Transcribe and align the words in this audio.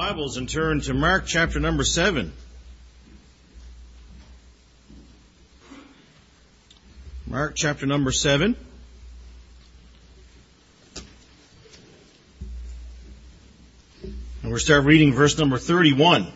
Bibles 0.00 0.38
and 0.38 0.48
turn 0.48 0.80
to 0.80 0.94
Mark 0.94 1.26
chapter 1.26 1.60
number 1.60 1.84
7. 1.84 2.32
Mark 7.26 7.52
chapter 7.54 7.84
number 7.84 8.10
7. 8.10 8.56
And 14.06 14.14
we'll 14.42 14.58
start 14.58 14.84
reading 14.86 15.12
verse 15.12 15.36
number 15.36 15.58
31. 15.58 16.28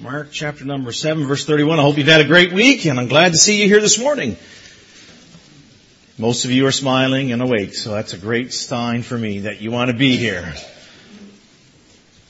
Mark 0.00 0.28
chapter 0.30 0.64
number 0.64 0.92
7 0.92 1.26
verse 1.26 1.44
31. 1.44 1.80
I 1.80 1.82
hope 1.82 1.98
you've 1.98 2.06
had 2.06 2.20
a 2.20 2.28
great 2.28 2.52
week 2.52 2.86
and 2.86 3.00
I'm 3.00 3.08
glad 3.08 3.32
to 3.32 3.38
see 3.38 3.60
you 3.60 3.66
here 3.66 3.80
this 3.80 3.98
morning. 3.98 4.36
Most 6.16 6.44
of 6.44 6.52
you 6.52 6.64
are 6.68 6.72
smiling 6.72 7.32
and 7.32 7.42
awake, 7.42 7.74
so 7.74 7.90
that's 7.90 8.12
a 8.12 8.18
great 8.18 8.52
sign 8.52 9.02
for 9.02 9.18
me 9.18 9.40
that 9.40 9.60
you 9.60 9.72
want 9.72 9.90
to 9.90 9.96
be 9.96 10.16
here. 10.16 10.54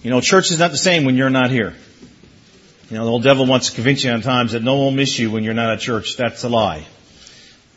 You 0.03 0.11
know, 0.11 0.21
church 0.21 0.51
is 0.53 0.59
not 0.61 0.71
the 0.71 0.79
same 0.79 1.05
when 1.05 1.17
you're 1.17 1.30
not 1.30 1.51
here. 1.51 1.75
You 2.89 2.97
know, 2.97 3.05
the 3.05 3.11
old 3.11 3.23
devil 3.25 3.47
wants 3.47 3.70
to 3.70 3.75
convince 3.75 4.05
you 4.05 4.11
on 4.12 4.23
times 4.23 4.52
that 4.52 4.62
no 4.62 4.77
one 4.77 4.84
will 4.84 4.91
miss 4.93 5.19
you 5.19 5.30
when 5.30 5.45
you're 5.45 5.55
not 5.55 5.70
at 5.70 5.80
church. 5.80 6.16
That's 6.16 6.45
a 6.45 6.48
lie. 6.48 6.87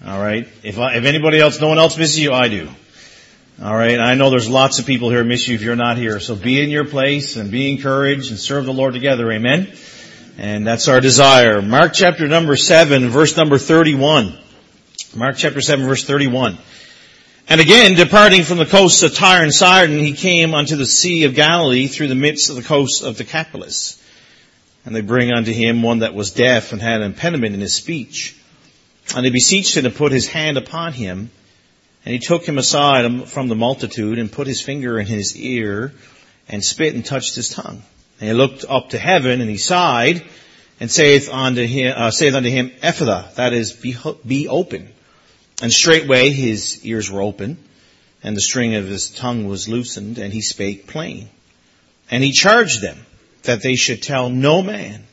Alright? 0.05 0.48
If, 0.63 0.79
I, 0.79 0.95
if 0.95 1.05
anybody 1.05 1.39
else, 1.39 1.59
no 1.59 1.67
one 1.67 1.79
else 1.79 1.98
misses 1.98 2.20
you, 2.20 2.31
I 2.31 2.48
do. 2.48 2.70
Alright? 3.62 3.99
I 3.99 4.15
know 4.15 4.29
there's 4.29 4.49
lots 4.49 4.79
of 4.79 4.85
people 4.85 5.09
here 5.09 5.23
miss 5.23 5.48
you 5.48 5.55
if 5.55 5.63
you're 5.63 5.76
not 5.76 5.98
here. 5.98 6.20
So 6.20 6.35
be 6.35 6.63
in 6.63 6.70
your 6.70 6.85
place 6.85 7.35
and 7.35 7.52
be 7.52 7.71
encouraged 7.71 8.29
and 8.29 8.40
serve 8.40 8.65
the 8.65 8.73
Lord 8.73 8.93
together. 8.93 9.31
Amen? 9.31 9.71
And 10.38 10.65
that's 10.65 10.88
our 10.88 11.01
desire. 11.01 11.62
Mark 11.62 11.93
chapter 11.93 12.27
number 12.27 12.55
7, 12.55 13.09
verse 13.09 13.35
number 13.35 13.57
31. 13.57 14.38
Mark 15.15 15.35
chapter 15.38 15.62
7, 15.62 15.85
verse 15.85 16.05
31. 16.05 16.57
And 17.51 17.59
again, 17.59 17.95
departing 17.95 18.43
from 18.43 18.59
the 18.59 18.65
coasts 18.65 19.03
of 19.03 19.13
Tyre 19.13 19.43
and 19.43 19.53
Sidon, 19.53 19.99
he 19.99 20.13
came 20.13 20.53
unto 20.53 20.77
the 20.77 20.85
Sea 20.85 21.25
of 21.25 21.35
Galilee 21.35 21.87
through 21.87 22.07
the 22.07 22.15
midst 22.15 22.49
of 22.49 22.55
the 22.55 22.63
coast 22.63 23.03
of 23.03 23.17
Decapolis. 23.17 24.01
And 24.85 24.95
they 24.95 25.01
bring 25.01 25.33
unto 25.33 25.51
him 25.51 25.81
one 25.81 25.99
that 25.99 26.13
was 26.13 26.31
deaf 26.31 26.71
and 26.71 26.81
had 26.81 27.01
an 27.01 27.07
impediment 27.07 27.53
in 27.53 27.59
his 27.59 27.73
speech. 27.73 28.37
And 29.13 29.26
they 29.26 29.31
beseeched 29.31 29.76
him 29.76 29.84
to 29.84 29.89
put 29.89 30.13
his 30.13 30.27
hand 30.27 30.57
upon 30.57 30.93
him. 30.93 31.29
And 32.05 32.13
he 32.13 32.20
took 32.20 32.45
him 32.45 32.57
aside 32.57 33.27
from 33.27 33.49
the 33.49 33.55
multitude 33.55 34.17
and 34.17 34.31
put 34.31 34.48
his 34.48 34.61
finger 34.61 34.98
in 34.98 35.05
his 35.05 35.35
ear 35.35 35.91
and 36.48 36.63
spit 36.63 36.95
and 36.95 37.05
touched 37.05 37.35
his 37.35 37.49
tongue. 37.49 37.83
And 38.21 38.29
he 38.29 38.33
looked 38.33 38.63
up 38.63 38.91
to 38.91 38.98
heaven 38.98 39.41
and 39.41 39.49
he 39.49 39.57
sighed 39.57 40.23
and 40.79 40.89
saith 40.89 41.29
unto 41.29 41.65
him, 41.65 41.93
uh, 41.98 42.11
saith 42.11 42.33
unto 42.33 42.49
him, 42.49 42.70
Ephphatha, 42.81 43.35
that 43.35 43.51
is, 43.51 43.73
be, 43.73 43.93
be 44.26 44.48
open. 44.48 44.87
And 45.62 45.71
straightway 45.71 46.29
his 46.29 46.84
ears 46.84 47.09
were 47.12 47.21
open, 47.21 47.57
and 48.23 48.35
the 48.35 48.41
string 48.41 48.73
of 48.76 48.87
his 48.87 49.12
tongue 49.12 49.45
was 49.48 49.70
loosened, 49.70 50.17
and 50.17 50.34
he 50.34 50.41
spake 50.41 50.87
plain. 50.87 51.29
And 52.09 52.23
he 52.23 52.31
charged 52.31 52.81
them 52.81 52.98
that 53.43 53.62
they 53.62 53.76
should 53.76 54.01
tell 54.01 54.29
no 54.29 54.63
man. 54.63 55.05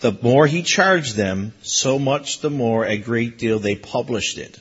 The 0.00 0.16
more 0.20 0.48
he 0.48 0.62
charged 0.62 1.14
them, 1.14 1.54
so 1.62 1.98
much 1.98 2.40
the 2.40 2.50
more 2.50 2.84
a 2.84 2.98
great 2.98 3.38
deal 3.38 3.60
they 3.60 3.76
published 3.76 4.36
it. 4.36 4.58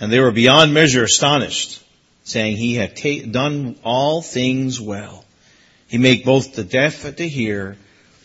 And 0.00 0.10
they 0.10 0.20
were 0.20 0.32
beyond 0.32 0.72
measure 0.72 1.04
astonished, 1.04 1.82
saying, 2.24 2.56
He 2.56 2.74
hath 2.74 2.94
ta- 2.94 3.30
done 3.30 3.78
all 3.84 4.22
things 4.22 4.80
well. 4.80 5.26
He 5.88 5.98
make 5.98 6.24
both 6.24 6.54
the 6.54 6.64
deaf 6.64 7.16
to 7.16 7.28
hear 7.28 7.76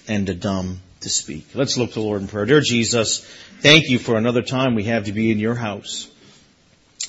and 0.08 0.26
the 0.26 0.34
dumb 0.34 0.80
to 1.02 1.10
speak. 1.10 1.48
Let's 1.54 1.78
look 1.78 1.90
to 1.90 2.00
the 2.00 2.06
Lord 2.06 2.22
in 2.22 2.28
prayer. 2.28 2.46
Dear 2.46 2.62
Jesus, 2.62 3.26
thank 3.60 3.90
you 3.90 4.00
for 4.00 4.18
another 4.18 4.42
time 4.42 4.76
we 4.76 4.86
have 4.86 5.06
to 5.06 5.12
be 5.12 5.32
in 5.32 5.40
your 5.40 5.56
house. 5.56 6.10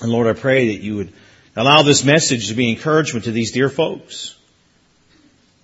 And 0.00 0.10
Lord, 0.10 0.26
I 0.26 0.38
pray 0.38 0.74
that 0.74 0.82
you 0.82 0.96
would 0.96 1.12
allow 1.56 1.82
this 1.82 2.04
message 2.04 2.48
to 2.48 2.54
be 2.54 2.70
encouragement 2.70 3.24
to 3.26 3.32
these 3.32 3.52
dear 3.52 3.68
folks. 3.68 4.34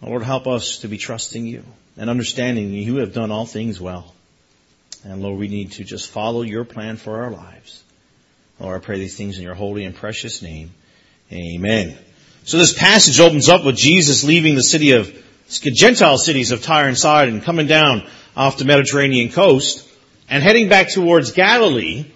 Lord, 0.00 0.22
help 0.22 0.46
us 0.46 0.78
to 0.78 0.88
be 0.88 0.98
trusting 0.98 1.46
you 1.46 1.64
and 1.96 2.08
understanding 2.08 2.72
you 2.72 2.96
have 2.96 3.12
done 3.12 3.30
all 3.30 3.46
things 3.46 3.80
well. 3.80 4.14
And 5.04 5.22
Lord, 5.22 5.38
we 5.38 5.48
need 5.48 5.72
to 5.72 5.84
just 5.84 6.10
follow 6.10 6.42
your 6.42 6.64
plan 6.64 6.96
for 6.96 7.22
our 7.22 7.30
lives. 7.30 7.82
Lord, 8.60 8.80
I 8.80 8.84
pray 8.84 8.98
these 8.98 9.16
things 9.16 9.38
in 9.38 9.44
your 9.44 9.54
holy 9.54 9.84
and 9.84 9.94
precious 9.94 10.42
name. 10.42 10.72
Amen. 11.32 11.96
So 12.44 12.58
this 12.58 12.76
passage 12.76 13.20
opens 13.20 13.48
up 13.48 13.64
with 13.64 13.76
Jesus 13.76 14.24
leaving 14.24 14.54
the 14.54 14.62
city 14.62 14.92
of 14.92 15.12
Gentile 15.48 16.18
cities 16.18 16.50
of 16.50 16.62
Tyre 16.62 16.88
and 16.88 16.98
Sidon, 16.98 17.40
coming 17.40 17.66
down 17.66 18.06
off 18.36 18.58
the 18.58 18.64
Mediterranean 18.64 19.30
coast 19.30 19.88
and 20.28 20.42
heading 20.42 20.68
back 20.68 20.90
towards 20.90 21.32
Galilee. 21.32 22.06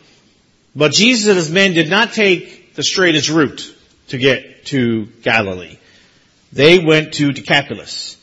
But 0.75 0.93
Jesus 0.93 1.29
and 1.29 1.37
his 1.37 1.51
men 1.51 1.75
did 1.75 1.91
not 1.91 2.13
take 2.13 2.75
the 2.75 2.83
straightest 2.83 3.29
route 3.29 3.75
to 4.09 4.19
get 4.19 4.67
to 4.67 5.07
Galilee. 5.23 5.79
They 6.53 6.79
went 6.79 7.15
to 7.15 7.33
Decapolis. 7.33 8.17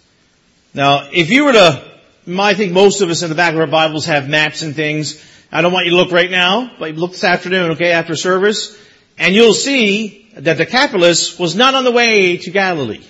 Now, 0.73 1.09
if 1.11 1.31
you 1.31 1.45
were 1.45 1.53
to, 1.53 1.91
I 2.37 2.53
think 2.53 2.73
most 2.73 3.01
of 3.01 3.09
us 3.09 3.23
in 3.23 3.29
the 3.29 3.35
back 3.35 3.53
of 3.53 3.59
our 3.59 3.67
Bibles 3.67 4.05
have 4.05 4.29
maps 4.29 4.61
and 4.61 4.75
things. 4.75 5.23
I 5.51 5.61
don't 5.61 5.73
want 5.73 5.85
you 5.85 5.91
to 5.91 5.97
look 5.97 6.11
right 6.11 6.29
now, 6.29 6.71
but 6.77 6.95
look 6.95 7.11
this 7.11 7.23
afternoon, 7.23 7.71
okay, 7.71 7.91
after 7.91 8.15
service, 8.15 8.77
and 9.17 9.33
you'll 9.33 9.53
see 9.53 10.29
that 10.35 10.57
Decapolis 10.57 11.39
was 11.39 11.55
not 11.55 11.73
on 11.73 11.83
the 11.83 11.91
way 11.91 12.37
to 12.37 12.51
Galilee. 12.51 13.03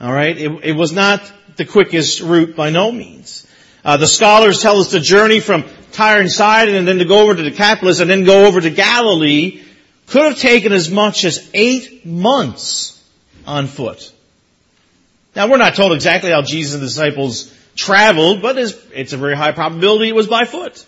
Alright? 0.00 0.38
It, 0.38 0.50
it, 0.64 0.72
was 0.72 0.92
not 0.92 1.20
the 1.56 1.64
quickest 1.64 2.20
route 2.20 2.56
by 2.56 2.70
no 2.70 2.92
means. 2.92 3.46
Uh, 3.84 3.96
the 3.96 4.06
scholars 4.06 4.60
tell 4.60 4.78
us 4.78 4.90
the 4.90 5.00
journey 5.00 5.40
from 5.40 5.64
Tyre 5.92 6.20
and 6.20 6.30
Sidon 6.30 6.74
and 6.74 6.86
then 6.86 6.98
to 6.98 7.04
go 7.04 7.22
over 7.22 7.34
to 7.34 7.42
Decapolis 7.42 8.00
and 8.00 8.10
then 8.10 8.24
go 8.24 8.46
over 8.46 8.60
to 8.60 8.70
Galilee 8.70 9.62
could 10.06 10.24
have 10.24 10.38
taken 10.38 10.72
as 10.72 10.90
much 10.90 11.24
as 11.24 11.48
eight 11.54 12.04
months 12.04 13.02
on 13.46 13.66
foot. 13.66 14.12
Now 15.36 15.48
we're 15.48 15.58
not 15.58 15.76
told 15.76 15.92
exactly 15.92 16.30
how 16.30 16.42
Jesus 16.42 16.74
and 16.74 16.82
the 16.82 16.86
disciples 16.86 17.56
traveled, 17.76 18.42
but 18.42 18.58
it's 18.58 19.12
a 19.12 19.16
very 19.16 19.36
high 19.36 19.52
probability 19.52 20.08
it 20.08 20.14
was 20.14 20.26
by 20.26 20.44
foot. 20.44 20.84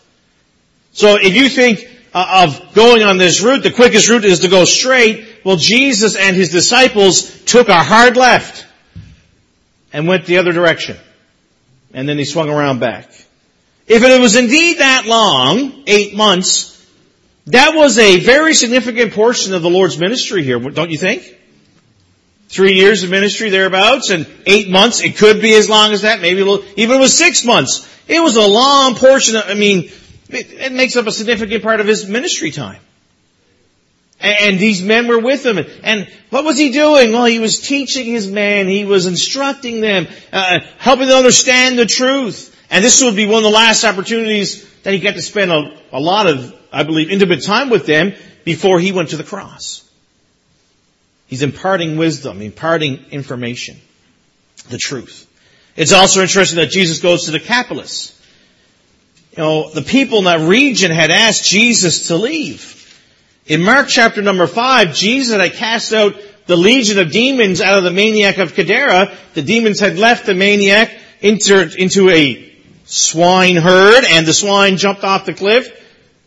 So 0.92 1.16
if 1.16 1.34
you 1.34 1.48
think 1.48 1.88
uh, 2.12 2.46
of 2.48 2.74
going 2.74 3.02
on 3.02 3.16
this 3.16 3.40
route, 3.40 3.62
the 3.62 3.70
quickest 3.70 4.08
route 4.08 4.24
is 4.24 4.40
to 4.40 4.48
go 4.48 4.64
straight, 4.64 5.24
well 5.44 5.56
Jesus 5.56 6.16
and 6.16 6.36
his 6.36 6.50
disciples 6.50 7.42
took 7.44 7.68
a 7.68 7.82
hard 7.82 8.16
left 8.16 8.66
and 9.92 10.08
went 10.08 10.26
the 10.26 10.38
other 10.38 10.52
direction. 10.52 10.96
And 11.94 12.08
then 12.08 12.18
he 12.18 12.24
swung 12.24 12.48
around 12.48 12.80
back. 12.80 13.10
If 13.86 14.02
it 14.02 14.20
was 14.20 14.36
indeed 14.36 14.78
that 14.78 15.04
long, 15.06 15.84
eight 15.86 16.14
months, 16.14 16.72
that 17.46 17.74
was 17.74 17.98
a 17.98 18.20
very 18.20 18.54
significant 18.54 19.12
portion 19.12 19.52
of 19.54 19.62
the 19.62 19.70
Lord's 19.70 19.98
ministry 19.98 20.42
here, 20.42 20.58
don't 20.58 20.90
you 20.90 20.98
think? 20.98 21.38
Three 22.48 22.74
years 22.74 23.02
of 23.02 23.10
ministry 23.10 23.50
thereabouts 23.50 24.10
and 24.10 24.26
eight 24.46 24.70
months. 24.70 25.00
It 25.00 25.16
could 25.16 25.40
be 25.40 25.54
as 25.54 25.68
long 25.68 25.92
as 25.92 26.02
that, 26.02 26.20
maybe 26.20 26.42
little, 26.42 26.64
even 26.76 26.96
it 26.96 27.00
was 27.00 27.16
six 27.16 27.44
months. 27.44 27.88
It 28.06 28.20
was 28.20 28.36
a 28.36 28.46
long 28.46 28.94
portion 28.94 29.36
of, 29.36 29.44
I 29.46 29.54
mean, 29.54 29.90
it, 30.28 30.52
it 30.52 30.72
makes 30.72 30.96
up 30.96 31.06
a 31.06 31.12
significant 31.12 31.62
part 31.62 31.80
of 31.80 31.86
his 31.86 32.06
ministry 32.06 32.50
time. 32.50 32.80
And 34.22 34.58
these 34.58 34.82
men 34.82 35.08
were 35.08 35.18
with 35.18 35.44
him. 35.44 35.58
And 35.82 36.08
what 36.30 36.44
was 36.44 36.56
he 36.56 36.70
doing? 36.70 37.12
Well, 37.12 37.24
he 37.24 37.40
was 37.40 37.60
teaching 37.60 38.06
his 38.06 38.30
men. 38.30 38.68
He 38.68 38.84
was 38.84 39.06
instructing 39.06 39.80
them, 39.80 40.06
uh, 40.32 40.60
helping 40.78 41.08
them 41.08 41.18
understand 41.18 41.76
the 41.76 41.86
truth. 41.86 42.56
And 42.70 42.84
this 42.84 43.02
would 43.02 43.16
be 43.16 43.26
one 43.26 43.38
of 43.38 43.42
the 43.42 43.50
last 43.50 43.84
opportunities 43.84 44.64
that 44.84 44.94
he 44.94 45.00
got 45.00 45.14
to 45.14 45.22
spend 45.22 45.50
a, 45.50 45.76
a 45.92 45.98
lot 45.98 46.28
of, 46.28 46.54
I 46.72 46.84
believe, 46.84 47.10
intimate 47.10 47.42
time 47.42 47.68
with 47.68 47.84
them 47.84 48.14
before 48.44 48.78
he 48.78 48.92
went 48.92 49.10
to 49.10 49.16
the 49.16 49.24
cross. 49.24 49.88
He's 51.26 51.42
imparting 51.42 51.96
wisdom, 51.96 52.42
imparting 52.42 53.06
information, 53.10 53.80
the 54.68 54.78
truth. 54.78 55.26
It's 55.74 55.92
also 55.92 56.22
interesting 56.22 56.58
that 56.58 56.70
Jesus 56.70 57.00
goes 57.00 57.24
to 57.24 57.32
the 57.32 57.38
Decapolis. 57.40 58.18
You 59.32 59.42
know, 59.42 59.70
the 59.70 59.82
people 59.82 60.18
in 60.18 60.24
that 60.24 60.46
region 60.46 60.90
had 60.90 61.10
asked 61.10 61.48
Jesus 61.48 62.08
to 62.08 62.16
leave. 62.16 62.78
In 63.46 63.62
Mark 63.62 63.88
chapter 63.88 64.22
number 64.22 64.46
5, 64.46 64.94
Jesus 64.94 65.36
had 65.36 65.52
cast 65.54 65.92
out 65.92 66.14
the 66.46 66.56
legion 66.56 66.98
of 66.98 67.10
demons 67.10 67.60
out 67.60 67.76
of 67.76 67.84
the 67.84 67.90
maniac 67.90 68.38
of 68.38 68.54
Gadara. 68.54 69.12
The 69.34 69.42
demons 69.42 69.80
had 69.80 69.98
left 69.98 70.26
the 70.26 70.34
maniac 70.34 70.92
into, 71.20 71.68
into 71.76 72.08
a 72.08 72.52
swine 72.84 73.56
herd 73.56 74.04
and 74.08 74.26
the 74.26 74.32
swine 74.32 74.76
jumped 74.76 75.02
off 75.02 75.26
the 75.26 75.34
cliff 75.34 75.70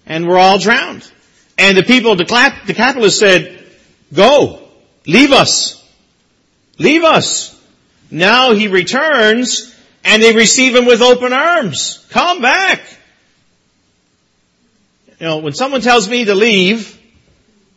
and 0.05 0.27
were 0.27 0.37
all 0.37 0.59
drowned. 0.59 1.09
And 1.57 1.77
the 1.77 1.83
people 1.83 2.11
of 2.11 2.17
Decapolis 2.17 3.17
said, 3.17 3.65
go, 4.13 4.67
leave 5.07 5.31
us, 5.31 5.81
leave 6.77 7.03
us. 7.03 7.51
Now 8.11 8.53
he 8.53 8.67
returns 8.67 9.73
and 10.03 10.21
they 10.21 10.35
receive 10.35 10.75
him 10.75 10.85
with 10.85 11.01
open 11.01 11.31
arms. 11.31 12.05
Come 12.09 12.41
back. 12.41 12.81
You 15.19 15.27
know, 15.27 15.37
when 15.37 15.53
someone 15.53 15.81
tells 15.81 16.09
me 16.09 16.25
to 16.25 16.35
leave, 16.35 16.99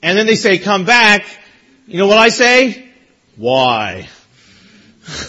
and 0.02 0.18
then 0.18 0.26
they 0.26 0.36
say, 0.36 0.58
come 0.58 0.84
back. 0.84 1.26
You 1.86 1.98
know 1.98 2.06
what 2.06 2.18
I 2.18 2.28
say? 2.28 2.88
Why? 3.36 4.08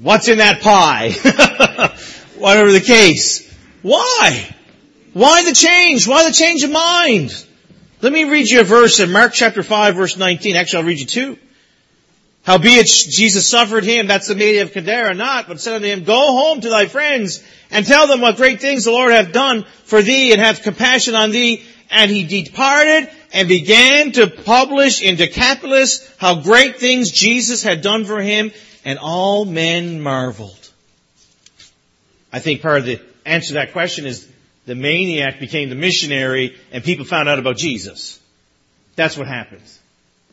What's 0.00 0.28
in 0.28 0.38
that 0.38 0.60
pie? 0.60 1.10
Whatever 2.38 2.72
the 2.72 2.80
case. 2.80 3.48
Why? 3.82 4.54
Why 5.12 5.44
the 5.44 5.54
change? 5.54 6.06
Why 6.06 6.26
the 6.26 6.34
change 6.34 6.64
of 6.64 6.70
mind? 6.70 7.44
Let 8.00 8.12
me 8.12 8.24
read 8.24 8.48
you 8.48 8.60
a 8.60 8.64
verse 8.64 9.00
in 9.00 9.10
Mark 9.12 9.32
chapter 9.32 9.62
5 9.62 9.96
verse 9.96 10.16
19. 10.16 10.56
Actually, 10.56 10.78
I'll 10.78 10.86
read 10.86 11.00
you 11.00 11.06
two. 11.06 11.38
Howbeit 12.48 12.86
Jesus 12.86 13.46
suffered 13.46 13.84
him, 13.84 14.06
that's 14.06 14.28
the 14.28 14.34
maiden 14.34 14.62
of 14.62 14.72
Gadara, 14.72 15.12
not, 15.12 15.48
but 15.48 15.60
said 15.60 15.74
unto 15.74 15.86
him, 15.86 16.04
Go 16.04 16.14
home 16.14 16.62
to 16.62 16.70
thy 16.70 16.86
friends, 16.86 17.44
and 17.70 17.84
tell 17.84 18.06
them 18.06 18.22
what 18.22 18.36
great 18.36 18.60
things 18.60 18.84
the 18.84 18.90
Lord 18.90 19.12
hath 19.12 19.32
done 19.32 19.66
for 19.84 20.00
thee, 20.00 20.32
and 20.32 20.40
hath 20.40 20.62
compassion 20.62 21.14
on 21.14 21.30
thee. 21.30 21.62
And 21.90 22.10
he 22.10 22.24
departed, 22.24 23.10
and 23.32 23.48
began 23.48 24.12
to 24.12 24.26
publish 24.26 25.02
in 25.02 25.16
Decapolis 25.16 26.06
how 26.18 26.42
great 26.42 26.78
things 26.78 27.10
Jesus 27.10 27.62
had 27.62 27.82
done 27.82 28.04
for 28.04 28.20
him, 28.20 28.52
and 28.84 28.98
all 28.98 29.44
men 29.44 30.00
marveled. 30.00 30.54
I 32.32 32.40
think 32.40 32.62
part 32.62 32.80
of 32.80 32.86
the 32.86 33.00
answer 33.24 33.48
to 33.48 33.54
that 33.54 33.72
question 33.72 34.06
is 34.06 34.28
the 34.66 34.74
maniac 34.74 35.40
became 35.40 35.70
the 35.70 35.74
missionary 35.74 36.56
and 36.72 36.84
people 36.84 37.04
found 37.04 37.28
out 37.28 37.38
about 37.38 37.56
Jesus. 37.56 38.20
That's 38.96 39.16
what 39.16 39.26
happens. 39.26 39.78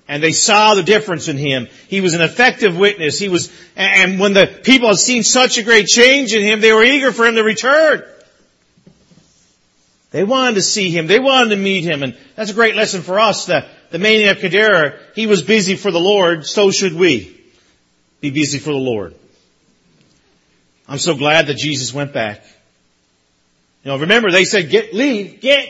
And 0.07 0.21
they 0.21 0.33
saw 0.33 0.75
the 0.75 0.83
difference 0.83 1.27
in 1.27 1.37
him. 1.37 1.67
He 1.87 2.01
was 2.01 2.13
an 2.13 2.21
effective 2.21 2.77
witness. 2.77 3.17
He 3.17 3.29
was, 3.29 3.51
and 3.75 4.19
when 4.19 4.33
the 4.33 4.47
people 4.63 4.89
had 4.89 4.97
seen 4.97 5.23
such 5.23 5.57
a 5.57 5.63
great 5.63 5.87
change 5.87 6.33
in 6.33 6.41
him, 6.43 6.61
they 6.61 6.73
were 6.73 6.83
eager 6.83 7.11
for 7.11 7.25
him 7.25 7.35
to 7.35 7.43
return. 7.43 8.03
They 10.15 10.23
wanted 10.23 10.55
to 10.55 10.61
see 10.61 10.91
him. 10.91 11.07
They 11.07 11.19
wanted 11.19 11.49
to 11.49 11.57
meet 11.57 11.83
him. 11.83 12.01
And 12.01 12.17
that's 12.37 12.49
a 12.49 12.53
great 12.53 12.77
lesson 12.77 13.01
for 13.01 13.19
us. 13.19 13.47
The, 13.47 13.65
the 13.91 14.29
of 14.29 14.39
Gadara, 14.39 14.97
he 15.13 15.27
was 15.27 15.41
busy 15.41 15.75
for 15.75 15.91
the 15.91 15.99
Lord. 15.99 16.45
So 16.45 16.71
should 16.71 16.93
we 16.93 17.37
be 18.21 18.29
busy 18.29 18.59
for 18.59 18.69
the 18.69 18.77
Lord. 18.77 19.13
I'm 20.87 20.99
so 20.99 21.15
glad 21.15 21.47
that 21.47 21.57
Jesus 21.57 21.93
went 21.93 22.13
back. 22.13 22.45
You 23.83 23.91
know, 23.91 23.97
remember 23.97 24.31
they 24.31 24.45
said, 24.45 24.69
get, 24.69 24.93
leave, 24.93 25.41
get. 25.41 25.67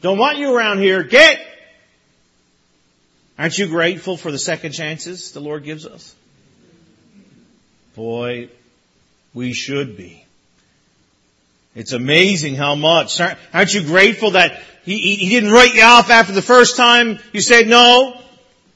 Don't 0.00 0.18
want 0.18 0.38
you 0.38 0.56
around 0.56 0.80
here, 0.80 1.04
get. 1.04 1.38
Aren't 3.38 3.58
you 3.58 3.68
grateful 3.68 4.16
for 4.16 4.32
the 4.32 4.40
second 4.40 4.72
chances 4.72 5.30
the 5.30 5.40
Lord 5.40 5.62
gives 5.62 5.86
us? 5.86 6.16
Boy, 7.94 8.48
we 9.32 9.52
should 9.52 9.96
be. 9.96 10.21
It's 11.74 11.92
amazing 11.92 12.54
how 12.54 12.74
much. 12.74 13.20
Aren't 13.20 13.74
you 13.74 13.82
grateful 13.82 14.32
that 14.32 14.62
he, 14.84 15.16
he 15.16 15.28
didn't 15.30 15.52
write 15.52 15.74
you 15.74 15.82
off 15.82 16.10
after 16.10 16.32
the 16.32 16.42
first 16.42 16.76
time 16.76 17.18
you 17.32 17.40
said 17.40 17.66
no? 17.66 18.18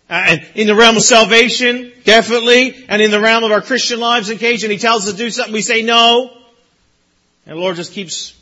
Uh, 0.09 0.37
in 0.55 0.69
the 0.69 0.75
realm 0.75 0.97
of 0.97 1.03
salvation, 1.03 1.93
definitely. 2.05 2.87
And 2.89 3.03
in 3.03 3.11
the 3.11 3.21
realm 3.21 3.43
of 3.43 3.51
our 3.51 3.61
Christian 3.61 3.99
lives, 3.99 4.31
occasion 4.31 4.71
He 4.71 4.79
tells 4.79 5.07
us 5.07 5.13
to 5.13 5.19
do 5.19 5.31
something, 5.31 5.53
we 5.53 5.63
say 5.63 5.83
no. 5.83 6.31
And 7.45 7.57
the 7.57 7.61
Lord 7.61 7.77
just 7.77 7.93
keeps 7.93 8.33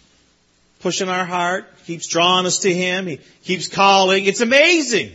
pushing 0.81 1.09
our 1.09 1.25
heart, 1.25 1.67
keeps 1.87 2.07
drawing 2.07 2.45
us 2.45 2.61
to 2.61 2.73
Him, 2.73 3.07
He 3.07 3.21
keeps 3.45 3.67
calling. 3.67 4.27
It's 4.27 4.43
amazing. 4.43 5.13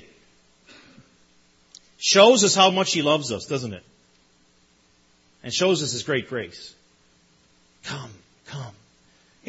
Shows 2.00 2.44
us 2.44 2.56
how 2.56 2.72
much 2.72 2.94
He 2.94 3.04
loves 3.04 3.32
us, 3.32 3.46
doesn't 3.46 3.74
it? 3.74 3.84
And 5.44 5.54
shows 5.54 5.84
us 5.84 5.92
His 5.92 6.02
great 6.02 6.30
grace. 6.30 6.74
Come, 7.84 8.12
come. 8.48 8.74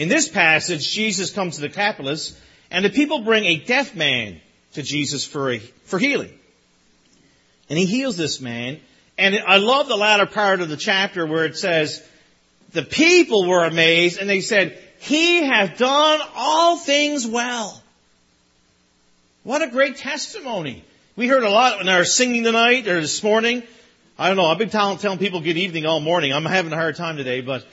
In 0.00 0.08
this 0.08 0.30
passage, 0.30 0.90
Jesus 0.90 1.30
comes 1.30 1.56
to 1.56 1.60
the 1.60 1.68
Decapolis, 1.68 2.34
and 2.70 2.82
the 2.82 2.88
people 2.88 3.18
bring 3.18 3.44
a 3.44 3.58
deaf 3.58 3.94
man 3.94 4.40
to 4.72 4.82
Jesus 4.82 5.26
for, 5.26 5.52
a, 5.52 5.58
for 5.58 5.98
healing. 5.98 6.32
And 7.68 7.78
he 7.78 7.84
heals 7.84 8.16
this 8.16 8.40
man. 8.40 8.80
And 9.18 9.38
I 9.46 9.58
love 9.58 9.88
the 9.88 9.98
latter 9.98 10.24
part 10.24 10.62
of 10.62 10.70
the 10.70 10.78
chapter 10.78 11.26
where 11.26 11.44
it 11.44 11.58
says, 11.58 12.02
the 12.72 12.82
people 12.82 13.46
were 13.46 13.66
amazed 13.66 14.18
and 14.18 14.26
they 14.26 14.40
said, 14.40 14.78
he 15.00 15.42
hath 15.42 15.76
done 15.76 16.20
all 16.34 16.78
things 16.78 17.26
well. 17.26 17.82
What 19.42 19.60
a 19.60 19.68
great 19.68 19.98
testimony. 19.98 20.82
We 21.14 21.28
heard 21.28 21.42
a 21.42 21.50
lot 21.50 21.78
in 21.82 21.90
our 21.90 22.06
singing 22.06 22.44
tonight 22.44 22.88
or 22.88 23.02
this 23.02 23.22
morning. 23.22 23.64
I 24.18 24.28
don't 24.28 24.38
know. 24.38 24.46
I've 24.46 24.56
been 24.56 24.70
telling, 24.70 24.96
telling 24.96 25.18
people 25.18 25.42
good 25.42 25.58
evening 25.58 25.84
all 25.84 26.00
morning. 26.00 26.32
I'm 26.32 26.46
having 26.46 26.72
a 26.72 26.76
hard 26.76 26.96
time 26.96 27.18
today, 27.18 27.42
but 27.42 27.66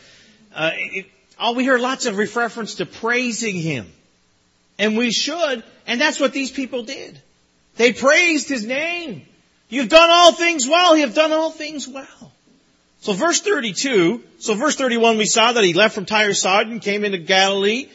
uh, 0.54 0.72
it, 0.74 1.06
oh, 1.40 1.54
we 1.54 1.64
hear 1.64 1.78
lots 1.78 2.06
of 2.06 2.18
reference 2.18 2.76
to 2.76 2.86
praising 2.86 3.56
Him, 3.56 3.88
and 4.78 4.98
we 4.98 5.12
should. 5.12 5.64
And 5.86 6.02
that's 6.02 6.20
what 6.20 6.34
these 6.34 6.52
people 6.52 6.84
did. 6.84 7.20
They 7.76 7.94
praised 7.94 8.50
His 8.50 8.66
name. 8.66 9.26
You've 9.70 9.90
done 9.90 10.10
all 10.10 10.32
things 10.32 10.68
well. 10.68 10.96
You've 10.96 11.14
done 11.14 11.32
all 11.32 11.52
things 11.52 11.88
well. 11.88 12.32
So 13.02 13.14
verse 13.14 13.42
32, 13.42 14.24
so 14.40 14.56
verse 14.56 14.76
31 14.76 15.18
we 15.18 15.26
saw 15.26 15.52
that 15.52 15.64
he 15.64 15.74
left 15.74 15.96
from 15.96 16.06
Tyre 16.06 16.34
Sidon, 16.34 16.80
came 16.80 17.06
into 17.06 17.18
Galilee 17.18 17.90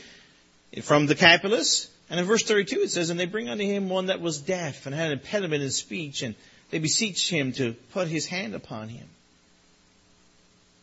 from 0.82 1.06
the 1.06 1.14
Decapolis. 1.14 1.88
And 2.08 2.20
in 2.20 2.26
verse 2.26 2.44
32 2.44 2.80
it 2.80 2.90
says, 2.90 3.10
And 3.10 3.18
they 3.18 3.26
bring 3.26 3.48
unto 3.48 3.64
him 3.64 3.88
one 3.88 4.06
that 4.06 4.20
was 4.20 4.40
deaf 4.40 4.86
and 4.86 4.94
had 4.94 5.06
an 5.06 5.12
impediment 5.12 5.62
in 5.62 5.70
speech, 5.70 6.22
and 6.22 6.34
they 6.70 6.78
beseech 6.78 7.28
him 7.28 7.52
to 7.52 7.74
put 7.92 8.08
his 8.08 8.26
hand 8.26 8.54
upon 8.54 8.88
him. 8.88 9.06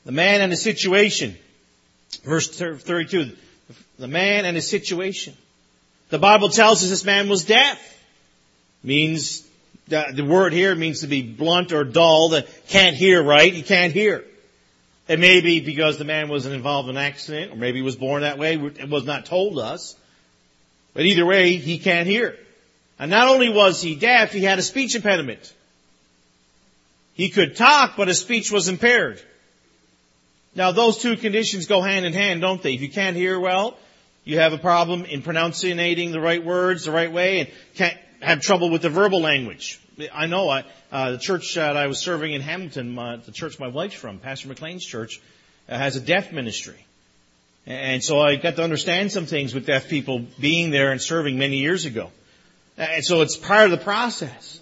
The 0.05 0.11
man 0.11 0.41
and 0.41 0.51
his 0.51 0.61
situation. 0.61 1.37
Verse 2.23 2.49
32, 2.49 3.35
the 3.97 4.07
man 4.07 4.45
and 4.45 4.55
his 4.55 4.69
situation. 4.69 5.33
The 6.09 6.19
Bible 6.19 6.49
tells 6.49 6.83
us 6.83 6.89
this 6.89 7.05
man 7.05 7.29
was 7.29 7.45
deaf. 7.45 7.79
Means 8.83 9.45
the, 9.87 10.25
word 10.27 10.53
here 10.53 10.75
means 10.75 11.01
to 11.01 11.07
be 11.07 11.21
blunt 11.21 11.71
or 11.71 11.83
dull, 11.83 12.29
that 12.29 12.47
can't 12.67 12.95
hear 12.95 13.21
right, 13.21 13.53
he 13.53 13.61
can't 13.61 13.93
hear. 13.93 14.23
It 15.07 15.19
may 15.19 15.41
be 15.41 15.59
because 15.59 15.97
the 15.97 16.05
man 16.05 16.29
was 16.29 16.45
involved 16.45 16.89
in 16.89 16.95
an 16.95 17.03
accident, 17.03 17.51
or 17.51 17.55
maybe 17.55 17.79
he 17.79 17.83
was 17.83 17.95
born 17.95 18.21
that 18.21 18.37
way, 18.37 18.55
it 18.55 18.89
was 18.89 19.05
not 19.05 19.25
told 19.25 19.57
us. 19.57 19.95
But 20.93 21.05
either 21.05 21.25
way, 21.25 21.55
he 21.55 21.79
can't 21.79 22.07
hear. 22.07 22.37
And 22.99 23.09
not 23.09 23.27
only 23.27 23.49
was 23.49 23.81
he 23.81 23.95
deaf, 23.95 24.31
he 24.31 24.43
had 24.43 24.59
a 24.59 24.61
speech 24.61 24.95
impediment. 24.95 25.53
He 27.13 27.29
could 27.29 27.55
talk, 27.55 27.95
but 27.97 28.07
his 28.07 28.19
speech 28.19 28.51
was 28.51 28.67
impaired. 28.67 29.21
Now 30.59 30.73
those 30.73 30.97
two 30.97 31.15
conditions 31.15 31.67
go 31.67 31.81
hand 31.81 32.05
in 32.05 32.11
hand, 32.11 32.41
don't 32.41 32.61
they? 32.61 32.73
If 32.73 32.81
you 32.81 32.89
can't 32.89 33.15
hear 33.15 33.39
well, 33.39 33.77
you 34.25 34.39
have 34.39 34.51
a 34.51 34.57
problem 34.57 35.05
in 35.05 35.21
pronouncing 35.21 35.77
the 35.77 36.19
right 36.19 36.43
words 36.43 36.83
the 36.83 36.91
right 36.91 37.09
way 37.09 37.39
and 37.39 37.49
can't 37.75 37.97
have 38.19 38.41
trouble 38.41 38.69
with 38.69 38.81
the 38.81 38.89
verbal 38.89 39.21
language. 39.21 39.79
I 40.13 40.25
know 40.25 40.49
I, 40.49 40.65
uh, 40.91 41.11
the 41.11 41.17
church 41.17 41.55
that 41.55 41.77
I 41.77 41.87
was 41.87 41.99
serving 41.99 42.33
in 42.33 42.41
Hamilton, 42.41 42.89
my, 42.89 43.15
the 43.15 43.31
church 43.31 43.57
my 43.57 43.69
wife's 43.69 43.95
from, 43.95 44.19
Pastor 44.19 44.49
McLean's 44.49 44.85
church, 44.85 45.21
uh, 45.69 45.77
has 45.77 45.95
a 45.95 46.01
deaf 46.01 46.33
ministry. 46.33 46.85
And 47.65 48.03
so 48.03 48.19
I 48.19 48.35
got 48.35 48.57
to 48.57 48.63
understand 48.63 49.13
some 49.13 49.27
things 49.27 49.53
with 49.53 49.65
deaf 49.65 49.87
people 49.87 50.25
being 50.41 50.71
there 50.71 50.91
and 50.91 51.01
serving 51.01 51.39
many 51.39 51.59
years 51.59 51.85
ago. 51.85 52.11
And 52.75 53.05
so 53.05 53.21
it's 53.21 53.37
part 53.37 53.63
of 53.63 53.71
the 53.71 53.77
process. 53.85 54.59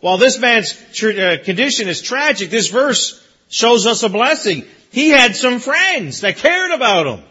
While 0.00 0.18
this 0.18 0.38
man's 0.38 0.74
uh, 1.02 1.38
condition 1.42 1.88
is 1.88 2.02
tragic, 2.02 2.50
this 2.50 2.68
verse 2.68 3.24
shows 3.48 3.86
us 3.86 4.02
a 4.02 4.10
blessing. 4.10 4.66
He 4.90 5.10
had 5.10 5.36
some 5.36 5.60
friends 5.60 6.22
that 6.22 6.36
cared 6.36 6.70
about 6.70 7.06
him. 7.06 7.24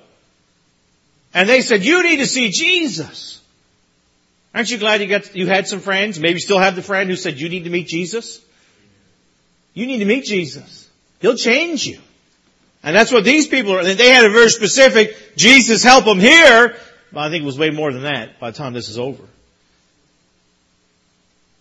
And 1.33 1.47
they 1.47 1.61
said, 1.61 1.83
you 1.83 2.03
need 2.03 2.17
to 2.17 2.27
see 2.27 2.51
Jesus. 2.51 3.41
Aren't 4.53 4.71
you 4.71 4.77
glad 4.77 5.01
you 5.01 5.07
got, 5.07 5.35
you 5.35 5.47
had 5.47 5.67
some 5.67 5.79
friends? 5.79 6.19
Maybe 6.19 6.35
you 6.35 6.39
still 6.39 6.59
have 6.59 6.75
the 6.75 6.81
friend 6.81 7.09
who 7.09 7.15
said, 7.15 7.39
you 7.39 7.49
need 7.49 7.65
to 7.65 7.69
meet 7.69 7.87
Jesus? 7.87 8.41
You 9.73 9.85
need 9.85 9.99
to 9.99 10.05
meet 10.05 10.25
Jesus. 10.25 10.89
He'll 11.19 11.35
change 11.35 11.85
you. 11.85 11.99
And 12.83 12.95
that's 12.95 13.11
what 13.11 13.23
these 13.23 13.47
people 13.47 13.73
are. 13.73 13.83
They 13.83 14.09
had 14.09 14.25
a 14.25 14.29
very 14.29 14.49
specific, 14.49 15.35
Jesus 15.35 15.83
help 15.83 16.05
them 16.05 16.19
here. 16.19 16.75
But 17.11 17.19
I 17.19 17.29
think 17.29 17.43
it 17.43 17.45
was 17.45 17.57
way 17.57 17.69
more 17.69 17.91
than 17.91 18.03
that 18.03 18.39
by 18.39 18.51
the 18.51 18.57
time 18.57 18.73
this 18.73 18.89
is 18.89 18.97
over. 18.97 19.23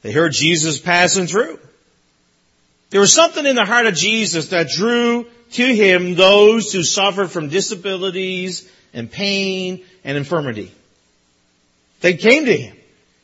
They 0.02 0.12
heard 0.12 0.32
Jesus 0.32 0.78
passing 0.78 1.26
through. 1.26 1.58
There 2.90 3.00
was 3.00 3.12
something 3.12 3.44
in 3.44 3.56
the 3.56 3.64
heart 3.64 3.86
of 3.86 3.94
Jesus 3.94 4.48
that 4.48 4.68
drew 4.68 5.26
to 5.52 5.74
him 5.74 6.14
those 6.14 6.72
who 6.72 6.82
suffered 6.82 7.30
from 7.30 7.48
disabilities 7.48 8.70
and 8.92 9.10
pain 9.10 9.84
and 10.04 10.16
infirmity. 10.16 10.72
They 12.00 12.14
came 12.14 12.44
to 12.46 12.56
him. 12.56 12.76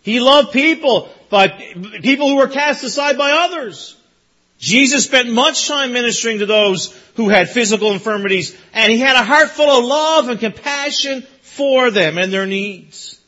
He 0.03 0.21
loved 0.21 0.53
people, 0.53 1.09
but 1.31 1.59
people 2.03 2.29
who 2.29 2.37
were 2.37 2.49
cast 2.49 2.83
aside 2.85 3.17
by 3.17 3.31
others. 3.31 3.97
Jesus 4.59 5.05
spent 5.05 5.31
much 5.31 5.67
time 5.67 5.93
ministering 5.93 6.39
to 6.39 6.47
those 6.47 6.97
who 7.17 7.29
had 7.29 7.51
physical 7.51 7.93
infirmities, 7.93 8.57
and 8.73 8.93
he 8.93 8.99
had 8.99 9.17
a 9.17 9.25
heart 9.25 9.51
full 9.51 9.69
of 9.69 9.85
love 9.85 10.29
and 10.29 10.39
compassion 10.39 11.23
for 11.41 11.91
them 11.91 12.19
and 12.19 12.33
their 12.33 12.47
needs. 12.47 13.21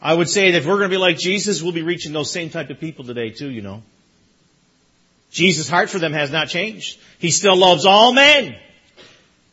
I 0.00 0.14
would 0.14 0.28
say 0.28 0.50
that 0.50 0.58
if 0.58 0.66
we're 0.66 0.78
going 0.78 0.90
to 0.90 0.94
be 0.94 0.98
like 0.98 1.18
Jesus, 1.18 1.62
we'll 1.62 1.72
be 1.72 1.82
reaching 1.82 2.12
those 2.12 2.30
same 2.30 2.50
type 2.50 2.70
of 2.70 2.80
people 2.80 3.04
today 3.04 3.30
too, 3.30 3.50
you 3.50 3.62
know. 3.62 3.82
Jesus' 5.34 5.68
heart 5.68 5.90
for 5.90 5.98
them 5.98 6.12
has 6.12 6.30
not 6.30 6.48
changed. 6.48 6.98
He 7.18 7.32
still 7.32 7.56
loves 7.56 7.84
all 7.86 8.12
men. 8.12 8.56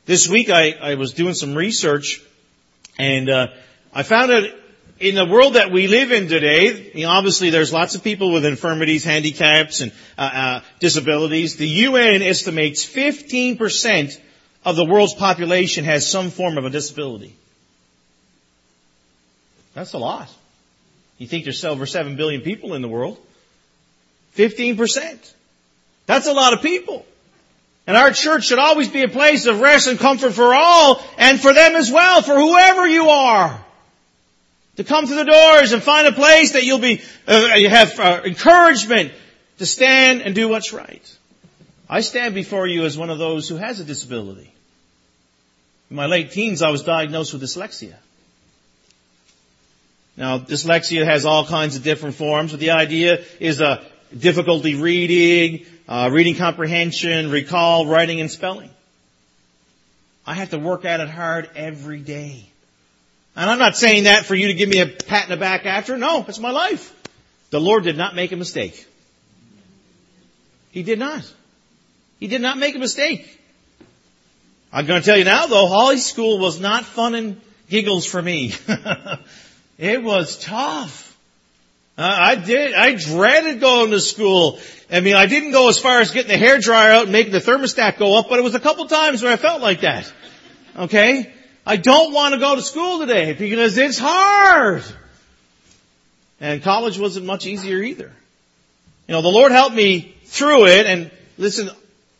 This 0.05 0.29
week 0.29 0.51
I, 0.51 0.73
I 0.73 0.95
was 0.95 1.13
doing 1.13 1.33
some 1.33 1.55
research 1.55 2.21
and 2.99 3.27
uh, 3.29 3.47
I 3.91 4.03
found 4.03 4.31
out 4.31 4.43
in 4.99 5.15
the 5.15 5.25
world 5.25 5.55
that 5.55 5.71
we 5.71 5.87
live 5.87 6.11
in 6.11 6.27
today, 6.27 6.91
you 6.93 7.05
know, 7.05 7.09
obviously 7.09 7.49
there's 7.49 7.73
lots 7.73 7.95
of 7.95 8.03
people 8.03 8.31
with 8.31 8.45
infirmities, 8.45 9.03
handicaps, 9.03 9.81
and 9.81 9.91
uh, 10.19 10.21
uh, 10.21 10.61
disabilities. 10.79 11.55
The 11.55 11.67
UN 11.67 12.21
estimates 12.21 12.85
15% 12.85 14.19
of 14.63 14.75
the 14.75 14.85
world's 14.85 15.15
population 15.15 15.85
has 15.85 16.07
some 16.07 16.29
form 16.29 16.59
of 16.59 16.65
a 16.65 16.69
disability. 16.69 17.35
That's 19.73 19.93
a 19.93 19.97
lot. 19.97 20.29
You 21.17 21.25
think 21.25 21.45
there's 21.45 21.65
over 21.65 21.87
7 21.87 22.17
billion 22.17 22.41
people 22.41 22.75
in 22.75 22.83
the 22.83 22.87
world? 22.87 23.17
15%. 24.35 25.33
That's 26.11 26.27
a 26.27 26.33
lot 26.33 26.51
of 26.51 26.61
people. 26.61 27.05
And 27.87 27.95
our 27.95 28.11
church 28.11 28.43
should 28.43 28.59
always 28.59 28.89
be 28.89 29.01
a 29.01 29.07
place 29.07 29.45
of 29.45 29.61
rest 29.61 29.87
and 29.87 29.97
comfort 29.97 30.33
for 30.33 30.53
all 30.53 31.01
and 31.17 31.39
for 31.39 31.53
them 31.53 31.77
as 31.77 31.89
well, 31.89 32.21
for 32.21 32.35
whoever 32.35 32.85
you 32.85 33.07
are. 33.07 33.57
To 34.75 34.83
come 34.83 35.07
to 35.07 35.15
the 35.15 35.23
doors 35.23 35.71
and 35.71 35.81
find 35.81 36.07
a 36.07 36.11
place 36.11 36.51
that 36.51 36.65
you'll 36.65 36.79
be, 36.79 37.01
uh, 37.29 37.53
you 37.55 37.69
have 37.69 37.97
uh, 37.97 38.23
encouragement 38.25 39.13
to 39.59 39.65
stand 39.65 40.21
and 40.21 40.35
do 40.35 40.49
what's 40.49 40.73
right. 40.73 41.17
I 41.89 42.01
stand 42.01 42.35
before 42.35 42.67
you 42.67 42.83
as 42.83 42.97
one 42.97 43.09
of 43.09 43.17
those 43.17 43.47
who 43.47 43.55
has 43.55 43.79
a 43.79 43.85
disability. 43.85 44.53
In 45.89 45.95
my 45.95 46.07
late 46.07 46.31
teens, 46.31 46.61
I 46.61 46.71
was 46.71 46.83
diagnosed 46.83 47.31
with 47.31 47.41
dyslexia. 47.41 47.95
Now, 50.17 50.39
dyslexia 50.39 51.05
has 51.05 51.23
all 51.23 51.45
kinds 51.45 51.77
of 51.77 51.83
different 51.83 52.15
forms, 52.15 52.51
but 52.51 52.59
the 52.59 52.71
idea 52.71 53.23
is 53.39 53.61
a 53.61 53.81
difficulty 54.17 54.75
reading, 54.75 55.65
uh, 55.91 56.09
reading 56.09 56.35
comprehension, 56.35 57.29
recall, 57.31 57.85
writing, 57.85 58.21
and 58.21 58.31
spelling. 58.31 58.69
I 60.25 60.35
have 60.35 60.51
to 60.51 60.57
work 60.57 60.85
at 60.85 61.01
it 61.01 61.09
hard 61.09 61.49
every 61.53 61.99
day. 61.99 62.45
And 63.35 63.49
I'm 63.49 63.59
not 63.59 63.75
saying 63.75 64.05
that 64.05 64.25
for 64.25 64.33
you 64.33 64.47
to 64.47 64.53
give 64.53 64.69
me 64.69 64.79
a 64.79 64.85
pat 64.85 65.25
in 65.25 65.31
the 65.31 65.37
back 65.37 65.65
after. 65.65 65.97
No, 65.97 66.23
it's 66.25 66.39
my 66.39 66.51
life. 66.51 66.97
The 67.49 67.59
Lord 67.59 67.83
did 67.83 67.97
not 67.97 68.15
make 68.15 68.31
a 68.31 68.37
mistake. 68.37 68.87
He 70.71 70.81
did 70.81 70.97
not. 70.97 71.29
He 72.21 72.27
did 72.27 72.41
not 72.41 72.57
make 72.57 72.73
a 72.73 72.79
mistake. 72.79 73.37
I'm 74.71 74.85
going 74.85 75.01
to 75.01 75.05
tell 75.05 75.17
you 75.17 75.25
now 75.25 75.47
though, 75.47 75.67
high 75.67 75.97
school 75.97 76.39
was 76.39 76.57
not 76.57 76.85
fun 76.85 77.15
and 77.15 77.41
giggles 77.69 78.05
for 78.05 78.21
me. 78.21 78.53
it 79.77 80.01
was 80.01 80.39
tough. 80.39 81.10
I 82.03 82.35
did, 82.35 82.73
I 82.73 82.93
dreaded 82.95 83.59
going 83.59 83.91
to 83.91 83.99
school. 83.99 84.59
I 84.91 84.99
mean, 84.99 85.15
I 85.15 85.25
didn't 85.25 85.51
go 85.51 85.69
as 85.69 85.79
far 85.79 85.99
as 85.99 86.11
getting 86.11 86.31
the 86.31 86.37
hair 86.37 86.59
dryer 86.59 86.91
out 86.91 87.03
and 87.03 87.11
making 87.11 87.31
the 87.31 87.39
thermostat 87.39 87.97
go 87.97 88.17
up, 88.17 88.29
but 88.29 88.39
it 88.39 88.43
was 88.43 88.55
a 88.55 88.59
couple 88.59 88.85
times 88.87 89.23
where 89.23 89.31
I 89.31 89.37
felt 89.37 89.61
like 89.61 89.81
that. 89.81 90.11
Okay? 90.77 91.33
I 91.65 91.77
don't 91.77 92.13
want 92.13 92.33
to 92.33 92.39
go 92.39 92.55
to 92.55 92.61
school 92.61 92.99
today 92.99 93.33
because 93.33 93.77
it's 93.77 93.99
hard. 93.99 94.83
And 96.39 96.63
college 96.63 96.97
wasn't 96.97 97.25
much 97.25 97.45
easier 97.45 97.81
either. 97.83 98.11
You 99.07 99.13
know, 99.13 99.21
the 99.21 99.27
Lord 99.29 99.51
helped 99.51 99.75
me 99.75 100.15
through 100.25 100.67
it 100.67 100.85
and 100.87 101.11
listen, 101.37 101.69